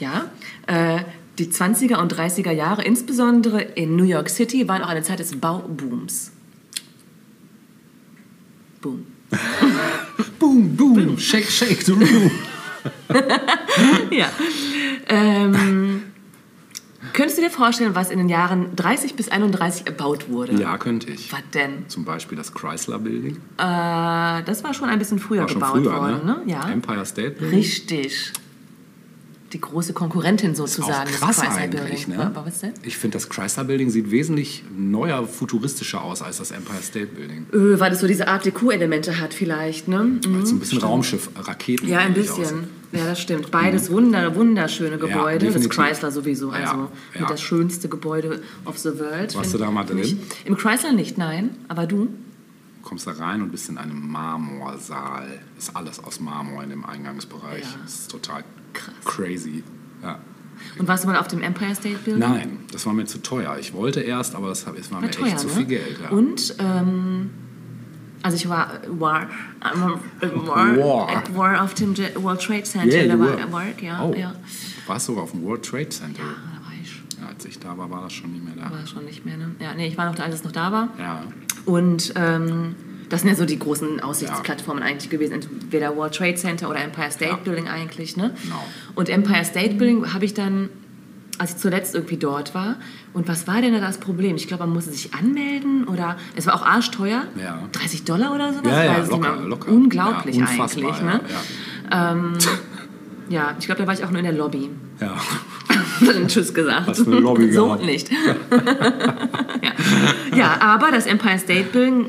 [0.00, 0.30] ja,
[0.66, 1.00] äh,
[1.38, 5.34] die 20er und 30er Jahre, insbesondere in New York City, waren auch eine Zeit des
[5.38, 6.30] Baubooms.
[8.80, 9.06] Boom.
[10.38, 12.30] Boom, boom, shake, shake the room.
[14.10, 14.28] ja.
[15.08, 16.02] Ähm,
[17.12, 20.54] könntest du dir vorstellen, was in den Jahren 30 bis 31 erbaut wurde?
[20.54, 21.32] Ja, könnte ich.
[21.32, 21.88] Was denn?
[21.88, 23.36] Zum Beispiel das Chrysler Building.
[23.58, 26.42] Äh, das war schon ein bisschen früher War schon gebaut früher, worden, ne?
[26.44, 26.52] ne?
[26.52, 26.68] Ja.
[26.68, 27.58] Empire State Building.
[27.58, 28.32] Richtig.
[29.54, 32.16] Die große Konkurrentin sozusagen Auch krass des Chrysler eigentlich, Building.
[32.18, 32.26] ne?
[32.26, 32.72] Aber was denn?
[32.82, 37.46] Ich finde, das Chrysler Building sieht wesentlich neuer, futuristischer aus als das Empire State Building.
[37.52, 40.00] Öh, weil das so diese Art Deco-Elemente hat vielleicht, ne?
[40.04, 40.20] Mhm.
[40.26, 42.44] Weil es so ein bisschen Raumschiff, Raketen Ja, ein bisschen.
[42.44, 42.58] aussieht.
[42.92, 43.50] Ja, das stimmt.
[43.52, 45.46] Beides wunder, wunderschöne Gebäude.
[45.46, 45.70] das definitiv.
[45.78, 47.26] Chrysler sowieso, also Ja, mit ja.
[47.28, 49.34] das schönste Gebäude of the world.
[49.36, 50.18] Warst du da mal drin?
[50.44, 51.50] Im Chrysler nicht, nein.
[51.68, 52.06] Aber du?
[52.06, 55.26] Du kommst da rein und bist in einem Marmorsaal.
[55.56, 57.62] Ist alles aus Marmor in dem Eingangsbereich.
[57.62, 57.78] Ja.
[57.84, 58.44] Das ist total
[58.74, 58.94] Krass.
[59.04, 59.62] crazy.
[60.02, 60.18] Ja.
[60.78, 62.18] Und warst du mal auf dem Empire State Building?
[62.20, 63.56] Nein, das war mir zu teuer.
[63.58, 65.52] Ich wollte erst, aber das, hab- es war mir War teuer, echt zu ne?
[65.54, 65.98] viel Geld.
[66.02, 66.10] Ja.
[66.10, 67.30] Und, ähm,
[68.22, 69.28] also ich war, war,
[69.74, 71.08] war, War.
[71.16, 72.96] at war auf dem World Trade Center.
[72.96, 73.52] Yeah, da war.
[73.52, 74.30] Work, ja, oh, ja.
[74.32, 76.22] Du warst sogar auf dem World Trade Center.
[76.22, 78.70] Da war ich, Ja, als ich da war, war das schon nicht mehr da.
[78.70, 79.54] war schon nicht mehr, ne?
[79.60, 80.88] Ja, nee, ich war noch da, als es noch da war.
[80.98, 81.22] Ja.
[81.66, 82.74] Und ähm,
[83.08, 85.34] das sind ja so die großen Aussichtsplattformen eigentlich gewesen.
[85.34, 87.36] Entweder World Trade Center oder Empire State Ja.
[87.36, 88.16] Building eigentlich.
[88.16, 88.34] Ne?
[88.42, 88.64] Genau.
[88.94, 90.68] Und Empire State Building habe ich dann
[91.36, 92.76] als ich zuletzt irgendwie dort war.
[93.12, 94.36] Und was war denn da das Problem?
[94.36, 97.24] Ich glaube, man musste sich anmelden oder es war auch arschteuer.
[97.36, 97.58] Ja.
[97.72, 98.70] 30 Dollar oder sowas?
[98.70, 99.72] Ja, ja, locker, locker.
[99.72, 101.00] Unglaublich Ja, eigentlich.
[101.02, 101.20] Ne?
[101.90, 102.16] Ja,
[103.30, 104.70] Ja, ich glaube, da war ich auch nur in der Lobby.
[105.00, 105.06] ja.
[105.06, 105.14] ja.
[106.12, 106.86] Dann Tschüss gesagt.
[106.86, 107.84] Hast du eine Lobby so gehabt?
[107.84, 108.10] nicht.
[109.62, 110.36] ja.
[110.36, 112.06] ja, aber das Empire State Building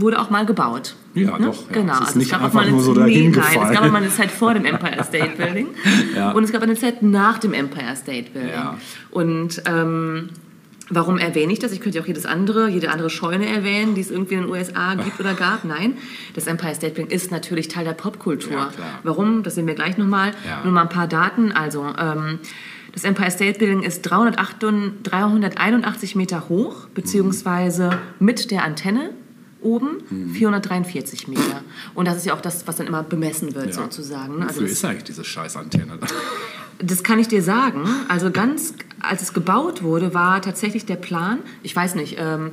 [0.00, 0.94] wurde auch mal gebaut.
[1.14, 1.46] Ja, Ne?
[1.46, 1.72] doch, ja.
[1.72, 1.92] Genau.
[1.94, 3.50] Es ist also nicht gab auch einfach mal eine- nur so nee, dahin Nein, es
[3.50, 3.74] gefallen.
[3.74, 5.66] gab auch mal eine Zeit vor dem Empire State Building
[6.16, 6.32] Ja.
[6.32, 8.50] und es gab eine Zeit nach dem Empire State Building.
[8.52, 8.76] Ja.
[9.10, 10.30] Und ähm,
[10.88, 11.72] warum erwähne ich das?
[11.72, 14.50] Ich könnte ja auch jedes andere, jede andere Scheune erwähnen, die es irgendwie in den
[14.50, 15.64] USA gibt oder gab.
[15.66, 15.94] Nein,
[16.34, 18.68] das Empire State Building ist natürlich Teil der Popkultur.
[19.02, 19.42] Warum?
[19.42, 20.32] Das sehen wir gleich nochmal.
[20.46, 20.60] Ja.
[20.64, 21.52] Nur mal ein paar Daten.
[21.52, 22.38] Also ähm,
[22.92, 24.56] das Empire State Building ist 308
[25.02, 29.10] 381 Meter hoch, beziehungsweise mit der Antenne
[29.62, 30.34] oben Mhm.
[30.34, 31.62] 443 Meter.
[31.94, 33.72] Und das ist ja auch das, was dann immer bemessen wird, Ja.
[33.72, 34.42] sozusagen.
[34.42, 35.98] Also Wofür das, ist eigentlich diese scheiß Antenne?
[36.78, 37.84] das kann ich dir sagen.
[38.08, 42.52] Also ganz, als es gebaut wurde, war tatsächlich der Plan, ich weiß nicht, ähm,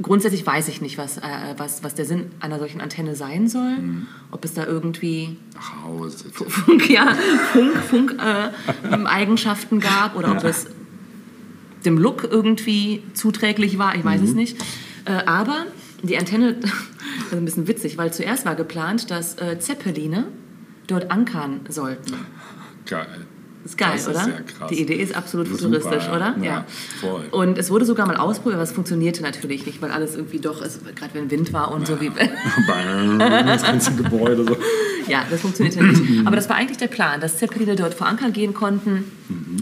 [0.00, 1.20] grundsätzlich weiß ich nicht, was, äh,
[1.58, 3.76] was, was der Sinn einer solchen Antenne sein soll.
[3.78, 4.06] Mhm.
[4.30, 6.24] Ob es da irgendwie Nach Hause.
[6.32, 7.14] Funk, ja,
[7.52, 10.48] Funk, Funk äh, Eigenschaften gab oder ob Ja.
[10.48, 10.66] es
[11.84, 14.26] dem Look irgendwie zuträglich war, ich weiß Mhm.
[14.28, 14.56] es nicht.
[15.04, 15.66] Äh, aber
[16.02, 16.50] die Antenne,
[17.26, 20.24] ist ein bisschen witzig, weil zuerst war geplant, dass äh, Zeppeline
[20.86, 22.14] dort ankern sollten.
[22.86, 23.06] Geil.
[23.64, 24.24] Ist geil, Das ist oder?
[24.24, 24.70] sehr krass.
[24.70, 26.16] Die Idee ist absolut Super, futuristisch, ja.
[26.16, 26.36] oder?
[26.42, 26.64] Ja,
[27.00, 27.26] voll.
[27.30, 30.60] Und es wurde sogar mal ausprobiert, aber es funktionierte natürlich nicht, weil alles irgendwie doch,
[30.62, 32.10] es- gerade wenn Wind war und so wie.
[33.46, 34.56] Das ganze Gebäude so.
[35.08, 36.02] Ja, das funktionierte nicht.
[36.26, 39.04] Aber das war eigentlich der Plan, dass Zeppeline dort vor Anker gehen konnten.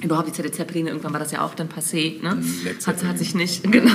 [0.03, 2.23] Überhaupt die Zeppeline, irgendwann war das ja auch dann passé.
[2.23, 2.43] Ne?
[2.87, 3.91] Hat, hat sich nicht, genau,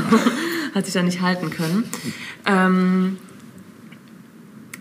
[0.76, 1.86] hat sich dann nicht halten können.
[2.46, 3.18] Ähm,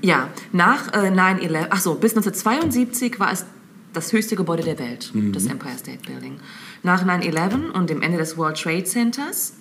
[0.02, 3.46] ja, nach äh, 9-11, ach so, bis 1972 war es
[3.94, 6.40] das höchste Gebäude der Welt, das Empire State Building.
[6.82, 9.54] Nach 9-11 und dem Ende des World Trade Centers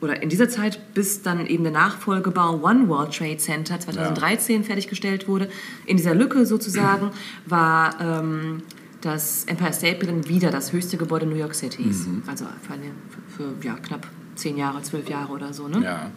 [0.00, 5.28] oder in dieser Zeit, bis dann eben der Nachfolgebau One World Trade Center 2013 fertiggestellt
[5.28, 5.48] wurde.
[5.86, 7.12] In dieser Lücke sozusagen
[7.46, 8.62] war ähm,
[9.00, 12.06] das Empire State Building wieder das höchste Gebäude New York Cities.
[12.26, 12.90] Also für, eine,
[13.28, 15.66] für, für ja, knapp zehn Jahre, zwölf Jahre oder so.
[15.68, 15.82] Ne?
[15.82, 16.10] Ja.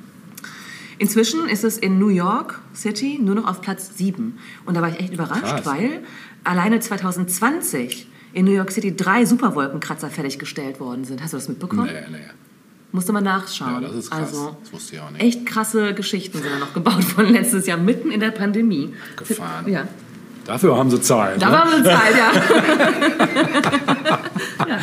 [1.00, 4.38] Inzwischen ist es in New York City nur noch auf Platz 7.
[4.66, 5.66] Und da war ich echt überrascht, Krass.
[5.66, 6.02] weil
[6.44, 11.22] alleine 2020 in New York City drei Superwolkenkratzer fertiggestellt worden sind.
[11.24, 11.86] Hast du das mitbekommen?
[11.86, 12.18] Nee, nee.
[12.92, 13.74] Musste man nachschauen.
[13.74, 14.20] Ja, das ist krass.
[14.22, 15.22] Also Das wusste ich auch nicht.
[15.22, 18.94] echt krasse Geschichten sind da noch gebaut worden letztes Jahr, mitten in der Pandemie.
[19.18, 19.70] Abgefahren.
[19.70, 19.88] Ja,
[20.46, 21.42] Dafür haben sie Zeit.
[21.42, 21.52] da ne?
[21.52, 22.32] war wir Zeit, ja.
[24.68, 24.74] Du,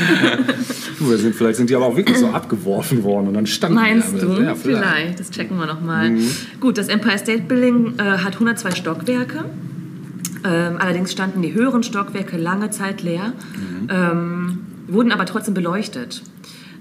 [1.11, 4.15] wir sind, vielleicht sind die aber auch wirklich so abgeworfen worden und dann standen Meinst
[4.15, 4.35] die du?
[4.35, 4.43] da.
[4.43, 5.21] Ja, vielleicht.
[5.21, 6.11] das checken wir nochmal.
[6.11, 6.29] Mhm.
[6.61, 9.45] Gut, das Empire State Building äh, hat 102 Stockwerke.
[10.47, 13.89] Ähm, allerdings standen die höheren Stockwerke lange Zeit leer, Mhm.
[13.91, 14.59] ähm,
[14.89, 16.23] wurden aber trotzdem beleuchtet.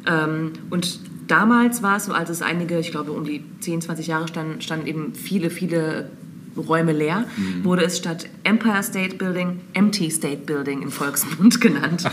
[0.05, 4.07] Ähm, und damals war es so, als es einige, ich glaube um die 10, 20
[4.07, 6.09] Jahre standen, standen eben viele, viele
[6.57, 7.63] Räume leer, Mhm.
[7.65, 12.03] wurde es statt Empire State Building Empty State Building im Volksmund genannt.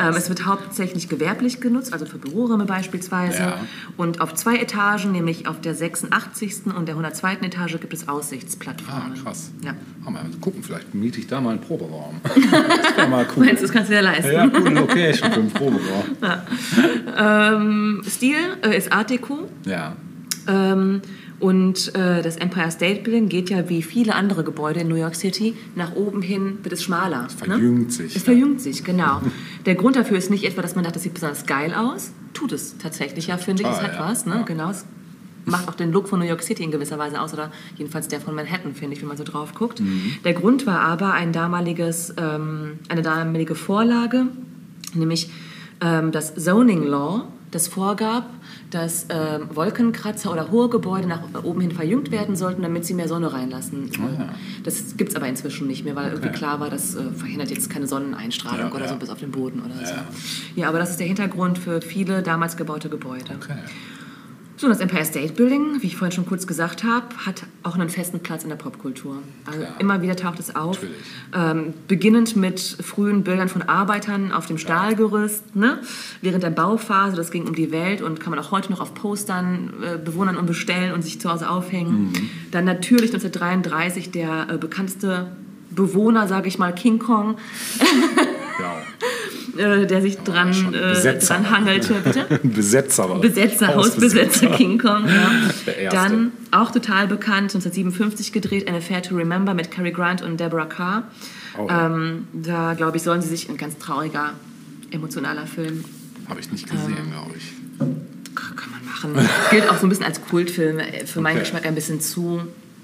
[0.00, 3.38] ähm, es wird hauptsächlich gewerblich genutzt, also für Büroräume beispielsweise.
[3.38, 3.58] Ja.
[3.96, 6.66] Und auf zwei Etagen, nämlich auf der 86.
[6.76, 7.38] und der 102.
[7.42, 9.12] Etage, gibt es Aussichtsplattformen.
[9.18, 9.50] Ah, krass.
[9.64, 9.74] Ja.
[10.06, 12.20] Oh, mal gucken, vielleicht miete ich da mal einen Proberaum.
[12.96, 13.44] Das mal cool.
[13.46, 14.32] Meinst du, das kannst du dir leisten?
[14.32, 16.04] Ja, coole Location für einen Proberaum.
[17.16, 19.48] Ähm, Stil äh, ist Art Deco.
[19.66, 19.96] Ja.
[20.46, 21.00] Ähm,
[21.40, 25.16] und äh, das Empire State Building geht ja wie viele andere Gebäude in New York
[25.16, 27.26] City nach oben hin wird es schmaler.
[27.26, 28.20] Es verjüngt sich, Es ja.
[28.20, 29.20] verjüngt sich, genau.
[29.66, 32.12] Der Grund dafür ist nicht etwa, dass man dachte, das sieht besonders geil aus.
[32.32, 33.68] Tut es tatsächlich, ja, finde ich.
[33.68, 34.00] Es hat ja.
[34.00, 34.36] was, ne?
[34.36, 34.42] Ja.
[34.42, 34.70] Genau.
[34.70, 34.86] Es
[35.44, 38.20] macht auch den Look von New York City in gewisser Weise aus, oder jedenfalls der
[38.20, 39.80] von Manhattan, finde ich, wenn man so drauf guckt.
[39.80, 40.12] Mhm.
[40.24, 44.28] Der Grund war aber ein damaliges, ähm, eine damalige Vorlage,
[44.94, 45.30] nämlich
[45.80, 48.30] ähm, das Zoning Law, das vorgab,
[48.74, 53.08] dass ähm, Wolkenkratzer oder hohe Gebäude nach oben hin verjüngt werden sollten, damit sie mehr
[53.08, 53.90] Sonne reinlassen.
[53.92, 54.34] ja.
[54.64, 57.70] Das gibt es aber inzwischen nicht mehr, weil irgendwie klar war, das äh, verhindert jetzt
[57.70, 58.88] keine Sonneneinstrahlung Ja, oder ja.
[58.90, 59.92] so bis auf den Boden oder so.
[59.94, 60.04] Ja.
[60.56, 63.36] Ja, aber das ist der Hintergrund für viele damals gebaute Gebäude.
[63.36, 63.54] Okay.
[64.56, 67.88] So, das Empire State Building, wie ich vorhin schon kurz gesagt habe, hat auch einen
[67.90, 69.18] festen Platz in der Popkultur.
[69.46, 69.74] Also Klar.
[69.80, 70.78] immer wieder taucht es auf.
[71.34, 75.80] Ähm, beginnend mit frühen Bildern von Arbeitern auf dem Stahlgerüst, ne?
[76.22, 78.94] während der Bauphase, das ging um die Welt und kann man auch heute noch auf
[78.94, 82.12] Postern äh, bewundern und bestellen und sich zu Hause aufhängen.
[82.12, 82.30] Mhm.
[82.52, 85.32] Dann natürlich 1933 der äh, bekannteste
[85.70, 87.36] Bewohner, sage ich mal, King Kong,
[88.60, 88.76] Ja.
[89.58, 91.94] äh, der sich dran, äh, dran hangelte.
[92.04, 92.40] Bitte?
[92.42, 93.08] Besetzer.
[93.08, 93.20] war.
[93.20, 95.06] Besetzer, Hausbesetzer King Kong.
[95.08, 95.90] Ja.
[95.90, 100.66] Dann auch total bekannt, 1957 gedreht, An Affair to Remember mit Cary Grant und Deborah
[100.66, 101.04] Carr.
[101.58, 101.86] Oh, ja.
[101.86, 104.32] ähm, da, glaube ich, sollen sie sich, ein ganz trauriger
[104.90, 105.84] emotionaler Film.
[106.28, 107.52] Habe ich nicht gesehen, glaube ich.
[108.34, 109.28] Kann man machen.
[109.50, 110.78] Gilt auch so ein bisschen als Kultfilm.
[110.78, 111.44] äh, Für meinen Okay.
[111.44, 112.40] Geschmack ein bisschen zu.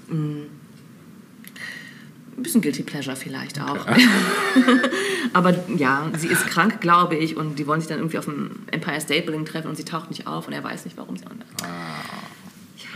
[0.09, 0.60] mm,
[2.41, 3.85] Ein bisschen Guilty Pleasure vielleicht auch.
[5.33, 8.63] Aber ja, sie ist krank, glaube ich, und die wollen sich dann irgendwie auf dem
[8.71, 11.25] Empire State Building treffen und sie taucht nicht auf und er weiß nicht, warum sie
[11.27, 11.31] auch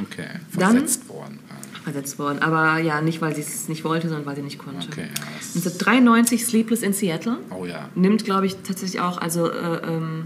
[0.01, 0.27] Okay,
[0.57, 1.39] Dann- versetzt worden.
[1.83, 2.39] versetzt worden.
[2.39, 4.87] Aber ja, nicht, weil sie es nicht wollte, sondern weil sie nicht konnte.
[4.91, 7.37] Okay, ja, das, 1993 Sleepless in Seattle.
[7.51, 7.87] oh ja.
[7.93, 10.23] Nimmt, glaube ich, tatsächlich auch also, äh, ähm,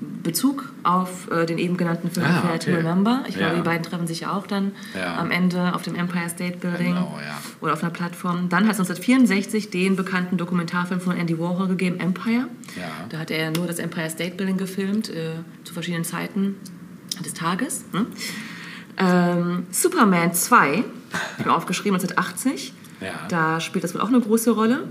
[0.00, 2.76] Bezug auf äh, den eben genannten Film Ah, Fair to okay.
[2.76, 3.24] Remember.
[3.26, 3.40] Ich Ja.
[3.48, 5.16] glaube, die beiden treffen sich ja auch dann Ja.
[5.16, 7.36] am Ende auf dem Empire State Building Genau, ja.
[7.60, 8.48] oder auf einer Plattform.
[8.48, 12.46] Dann hat es 1964 den bekannten Dokumentarfilm von Andy Warhol gegeben, Empire.
[12.76, 12.84] Ja.
[13.08, 15.30] Da hat er nur das Empire State Building gefilmt, äh,
[15.64, 16.54] zu verschiedenen Zeiten
[17.24, 17.84] des Tages.
[17.92, 18.06] Ne?
[18.96, 20.84] Ähm, Superman 2,
[21.38, 22.72] ich mir aufgeschrieben, 1980.
[23.00, 23.10] Ja.
[23.28, 24.84] Da spielt das wohl auch eine große Rolle.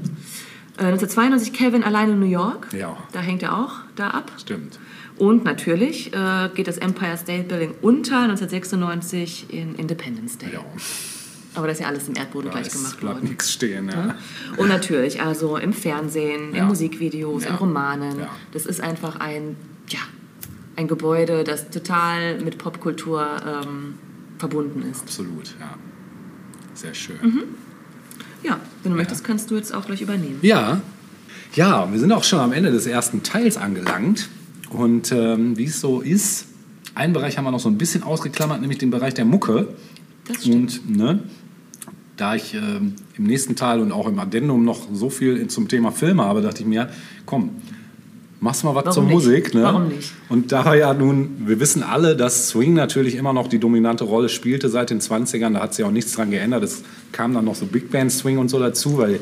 [0.78, 2.68] Äh, 1992 Kevin allein in New York.
[2.72, 2.96] Ja.
[3.12, 4.32] Da hängt er auch da ab.
[4.38, 4.80] Stimmt.
[5.18, 10.50] Und natürlich äh, geht das Empire State Building unter 1996 in Independence Day.
[10.54, 10.60] Ja.
[11.56, 13.24] Aber das ist ja alles im Erdboden Da gleich gemacht worden.
[13.30, 13.90] nichts stehen.
[13.90, 14.16] Ja.
[14.58, 16.62] Und natürlich, also im Fernsehen, Ja.
[16.62, 17.50] in Musikvideos, Ja.
[17.52, 18.16] in Romanen.
[18.52, 19.56] Das ist einfach ein,
[19.90, 20.00] ja,
[20.76, 23.96] ein Gebäude, das total mit Popkultur ähm,
[24.38, 25.02] verbunden ist.
[25.02, 25.74] Absolut, ja.
[26.76, 27.16] Sehr schön.
[27.24, 27.44] Mhm.
[28.44, 30.38] Ja, wenn du möchtest, kannst du jetzt auch gleich übernehmen.
[30.44, 30.80] Ja,
[31.56, 34.30] ja, wir sind auch schon am Ende des ersten Teils angelangt.
[34.70, 36.48] Und ähm, wie es so ist,
[36.96, 39.70] einen Bereich haben wir noch so ein bisschen ausgeklammert, nämlich den Bereich der Mucke.
[40.26, 40.82] Das stimmt.
[40.88, 41.20] Und ne,
[42.18, 45.92] da ich ähm, im nächsten Teil und auch im Addendum noch so viel zum Thema
[45.92, 46.90] Filme habe, dachte ich mir,
[47.26, 47.52] komm,
[48.40, 49.14] machst mal was Warum zur nicht?
[49.14, 49.54] Musik.
[49.54, 49.64] Ne?
[49.64, 50.12] Warum nicht?
[50.30, 54.30] Und da ja nun, wir wissen alle, dass Swing natürlich immer noch die dominante Rolle
[54.30, 56.64] spielte seit den 20ern, da hat sich auch nichts dran geändert.
[56.64, 59.20] Es kam dann noch so Big Band Swing und so dazu, weil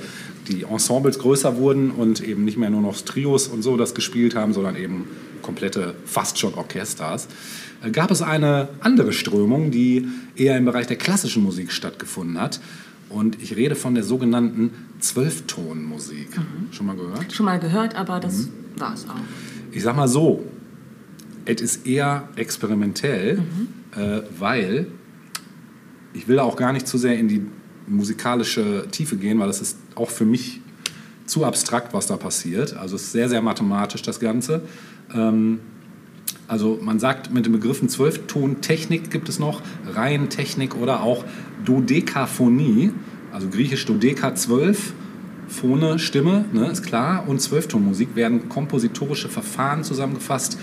[0.47, 4.35] die Ensembles größer wurden und eben nicht mehr nur noch Trios und so das gespielt
[4.35, 5.05] haben, sondern eben
[5.41, 7.27] komplette, fast schon Orchesters.
[7.83, 12.59] Äh, Gab es eine andere Strömung, die eher im Bereich der klassischen Musik stattgefunden hat.
[13.09, 16.29] Und ich rede von der sogenannten Zwölftonmusik.
[16.71, 17.31] Schon mal gehört?
[17.31, 18.49] Schon mal gehört, aber das Mhm.
[18.79, 19.15] war es auch.
[19.71, 20.43] Ich sag mal so,
[21.45, 23.39] es ist eher experimentell,
[23.95, 24.87] äh, weil
[26.13, 27.41] ich will auch gar nicht zu sehr in die
[27.87, 30.61] musikalische Tiefe gehen, weil das ist auch für mich
[31.25, 32.75] zu abstrakt, was da passiert.
[32.77, 34.61] Also es ist sehr, sehr mathematisch das Ganze.
[35.13, 35.59] Ähm,
[36.47, 39.61] also man sagt mit den Begriffen Zwölftontechnik gibt es noch,
[39.91, 41.25] Reihentechnik oder auch
[41.63, 42.91] Dodekaphonie,
[43.31, 44.93] also griechisch Dodeka 12,
[45.47, 50.57] Phone, Stimme, ne, ist klar, und Zwölftonmusik werden kompositorische Verfahren zusammengefasst,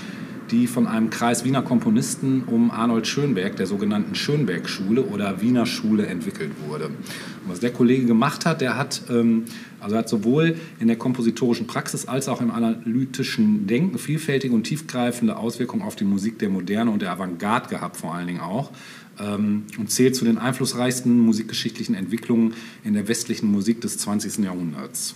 [0.53, 6.07] die von einem Kreis Wiener Komponisten um Arnold Schönberg, der sogenannten Schönberg-Schule oder Wiener Schule,
[6.07, 6.87] entwickelt wurde.
[6.87, 9.47] Und was der Kollege gemacht hat, der hat, ähm,
[9.81, 15.37] also hat sowohl in der kompositorischen Praxis als auch im analytischen Denken vielfältige und tiefgreifende
[15.37, 18.71] Auswirkungen auf die Musik der Moderne und der Avantgarde gehabt, vor allen Dingen auch.
[19.19, 22.55] Ähm, und zählt zu den einflussreichsten musikgeschichtlichen Entwicklungen
[22.85, 24.45] in der westlichen Musik des 20.
[24.45, 25.15] Jahrhunderts.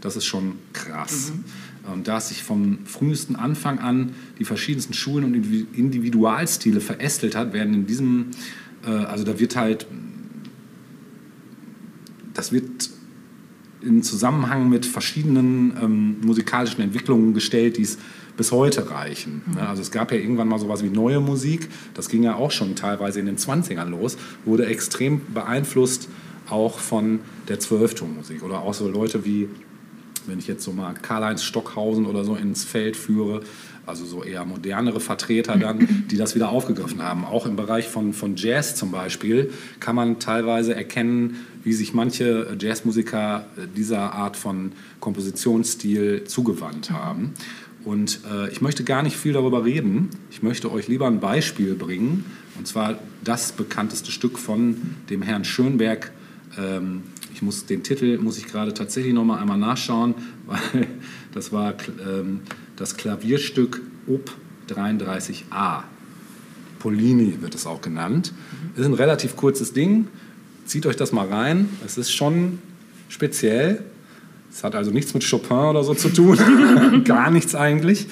[0.00, 1.30] Das ist schon krass.
[1.30, 1.44] Und
[2.04, 7.52] da es sich vom frühesten Anfang an die verschiedensten Schulen und Individu- Individualstile verästelt hat,
[7.52, 8.26] werden in diesem,
[8.86, 9.86] äh, also da wird halt,
[12.34, 12.90] das wird
[13.82, 17.98] in Zusammenhang mit verschiedenen ähm, musikalischen Entwicklungen gestellt, die es
[18.36, 19.42] bis heute reichen.
[19.54, 19.66] Ne?
[19.66, 22.74] Also es gab ja irgendwann mal sowas wie neue Musik, das ging ja auch schon
[22.74, 26.08] teilweise in den 20ern los, wurde extrem beeinflusst
[26.48, 29.48] auch von der Zwölftonmusik oder auch so Leute wie
[30.28, 33.42] wenn ich jetzt so mal Karl-Heinz Stockhausen oder so ins Feld führe,
[33.86, 37.24] also so eher modernere Vertreter dann, die das wieder aufgegriffen haben.
[37.24, 42.56] Auch im Bereich von, von Jazz zum Beispiel kann man teilweise erkennen, wie sich manche
[42.60, 43.46] Jazzmusiker
[43.76, 47.34] dieser Art von Kompositionsstil zugewandt haben.
[47.84, 50.10] Und äh, ich möchte gar nicht viel darüber reden.
[50.32, 52.24] Ich möchte euch lieber ein Beispiel bringen.
[52.58, 54.76] Und zwar das bekannteste Stück von
[55.08, 56.10] dem Herrn Schönberg.
[56.58, 57.04] Ähm,
[57.36, 60.14] ich muss den Titel muss ich gerade tatsächlich noch mal einmal nachschauen,
[60.46, 60.86] weil
[61.34, 62.40] das war ähm,
[62.76, 64.30] das Klavierstück Op
[64.70, 65.82] 33a.
[66.78, 68.32] Polini wird es auch genannt.
[68.74, 70.08] Ist ein relativ kurzes Ding.
[70.64, 71.68] Zieht euch das mal rein.
[71.84, 72.58] Es ist schon
[73.10, 73.84] speziell.
[74.50, 76.38] Es hat also nichts mit Chopin oder so zu tun.
[77.04, 78.06] Gar nichts eigentlich.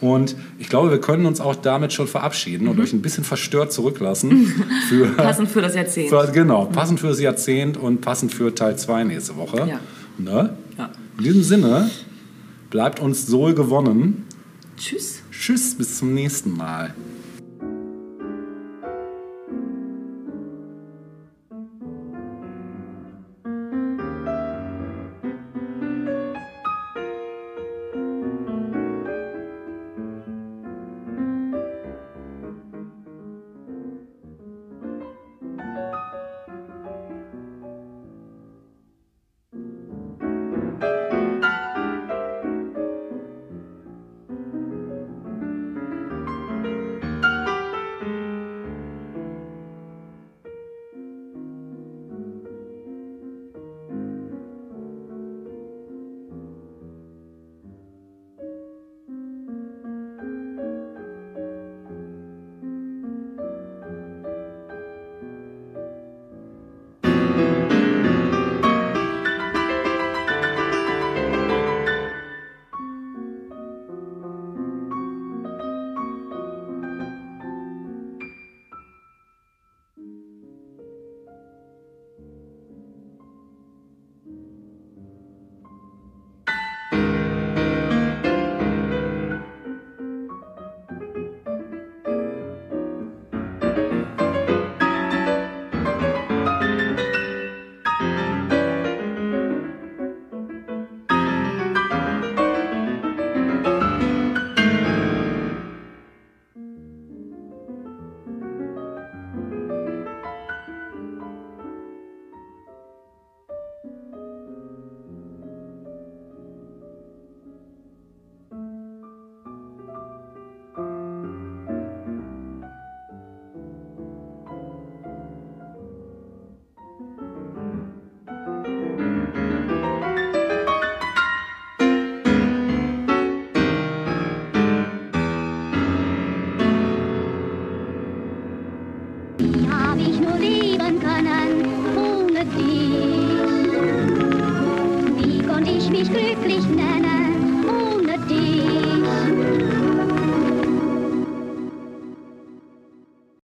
[0.00, 3.72] Und ich glaube, wir können uns auch damit schon verabschieden und euch ein bisschen verstört
[3.72, 4.52] zurücklassen.
[4.88, 6.08] Für, Passend für das Jahrzehnt.
[6.08, 9.68] für, genau, passend für das Jahrzehnt und passend für Teil 2 nächste Woche.
[9.68, 9.80] Ja.
[10.18, 10.56] Ne?
[10.78, 10.90] Ja.
[11.18, 11.90] In diesem Sinne,
[12.70, 14.24] bleibt uns Soul gewonnen.
[14.76, 15.20] Tschüss.
[15.30, 16.94] Tschüss, bis zum nächsten Mal.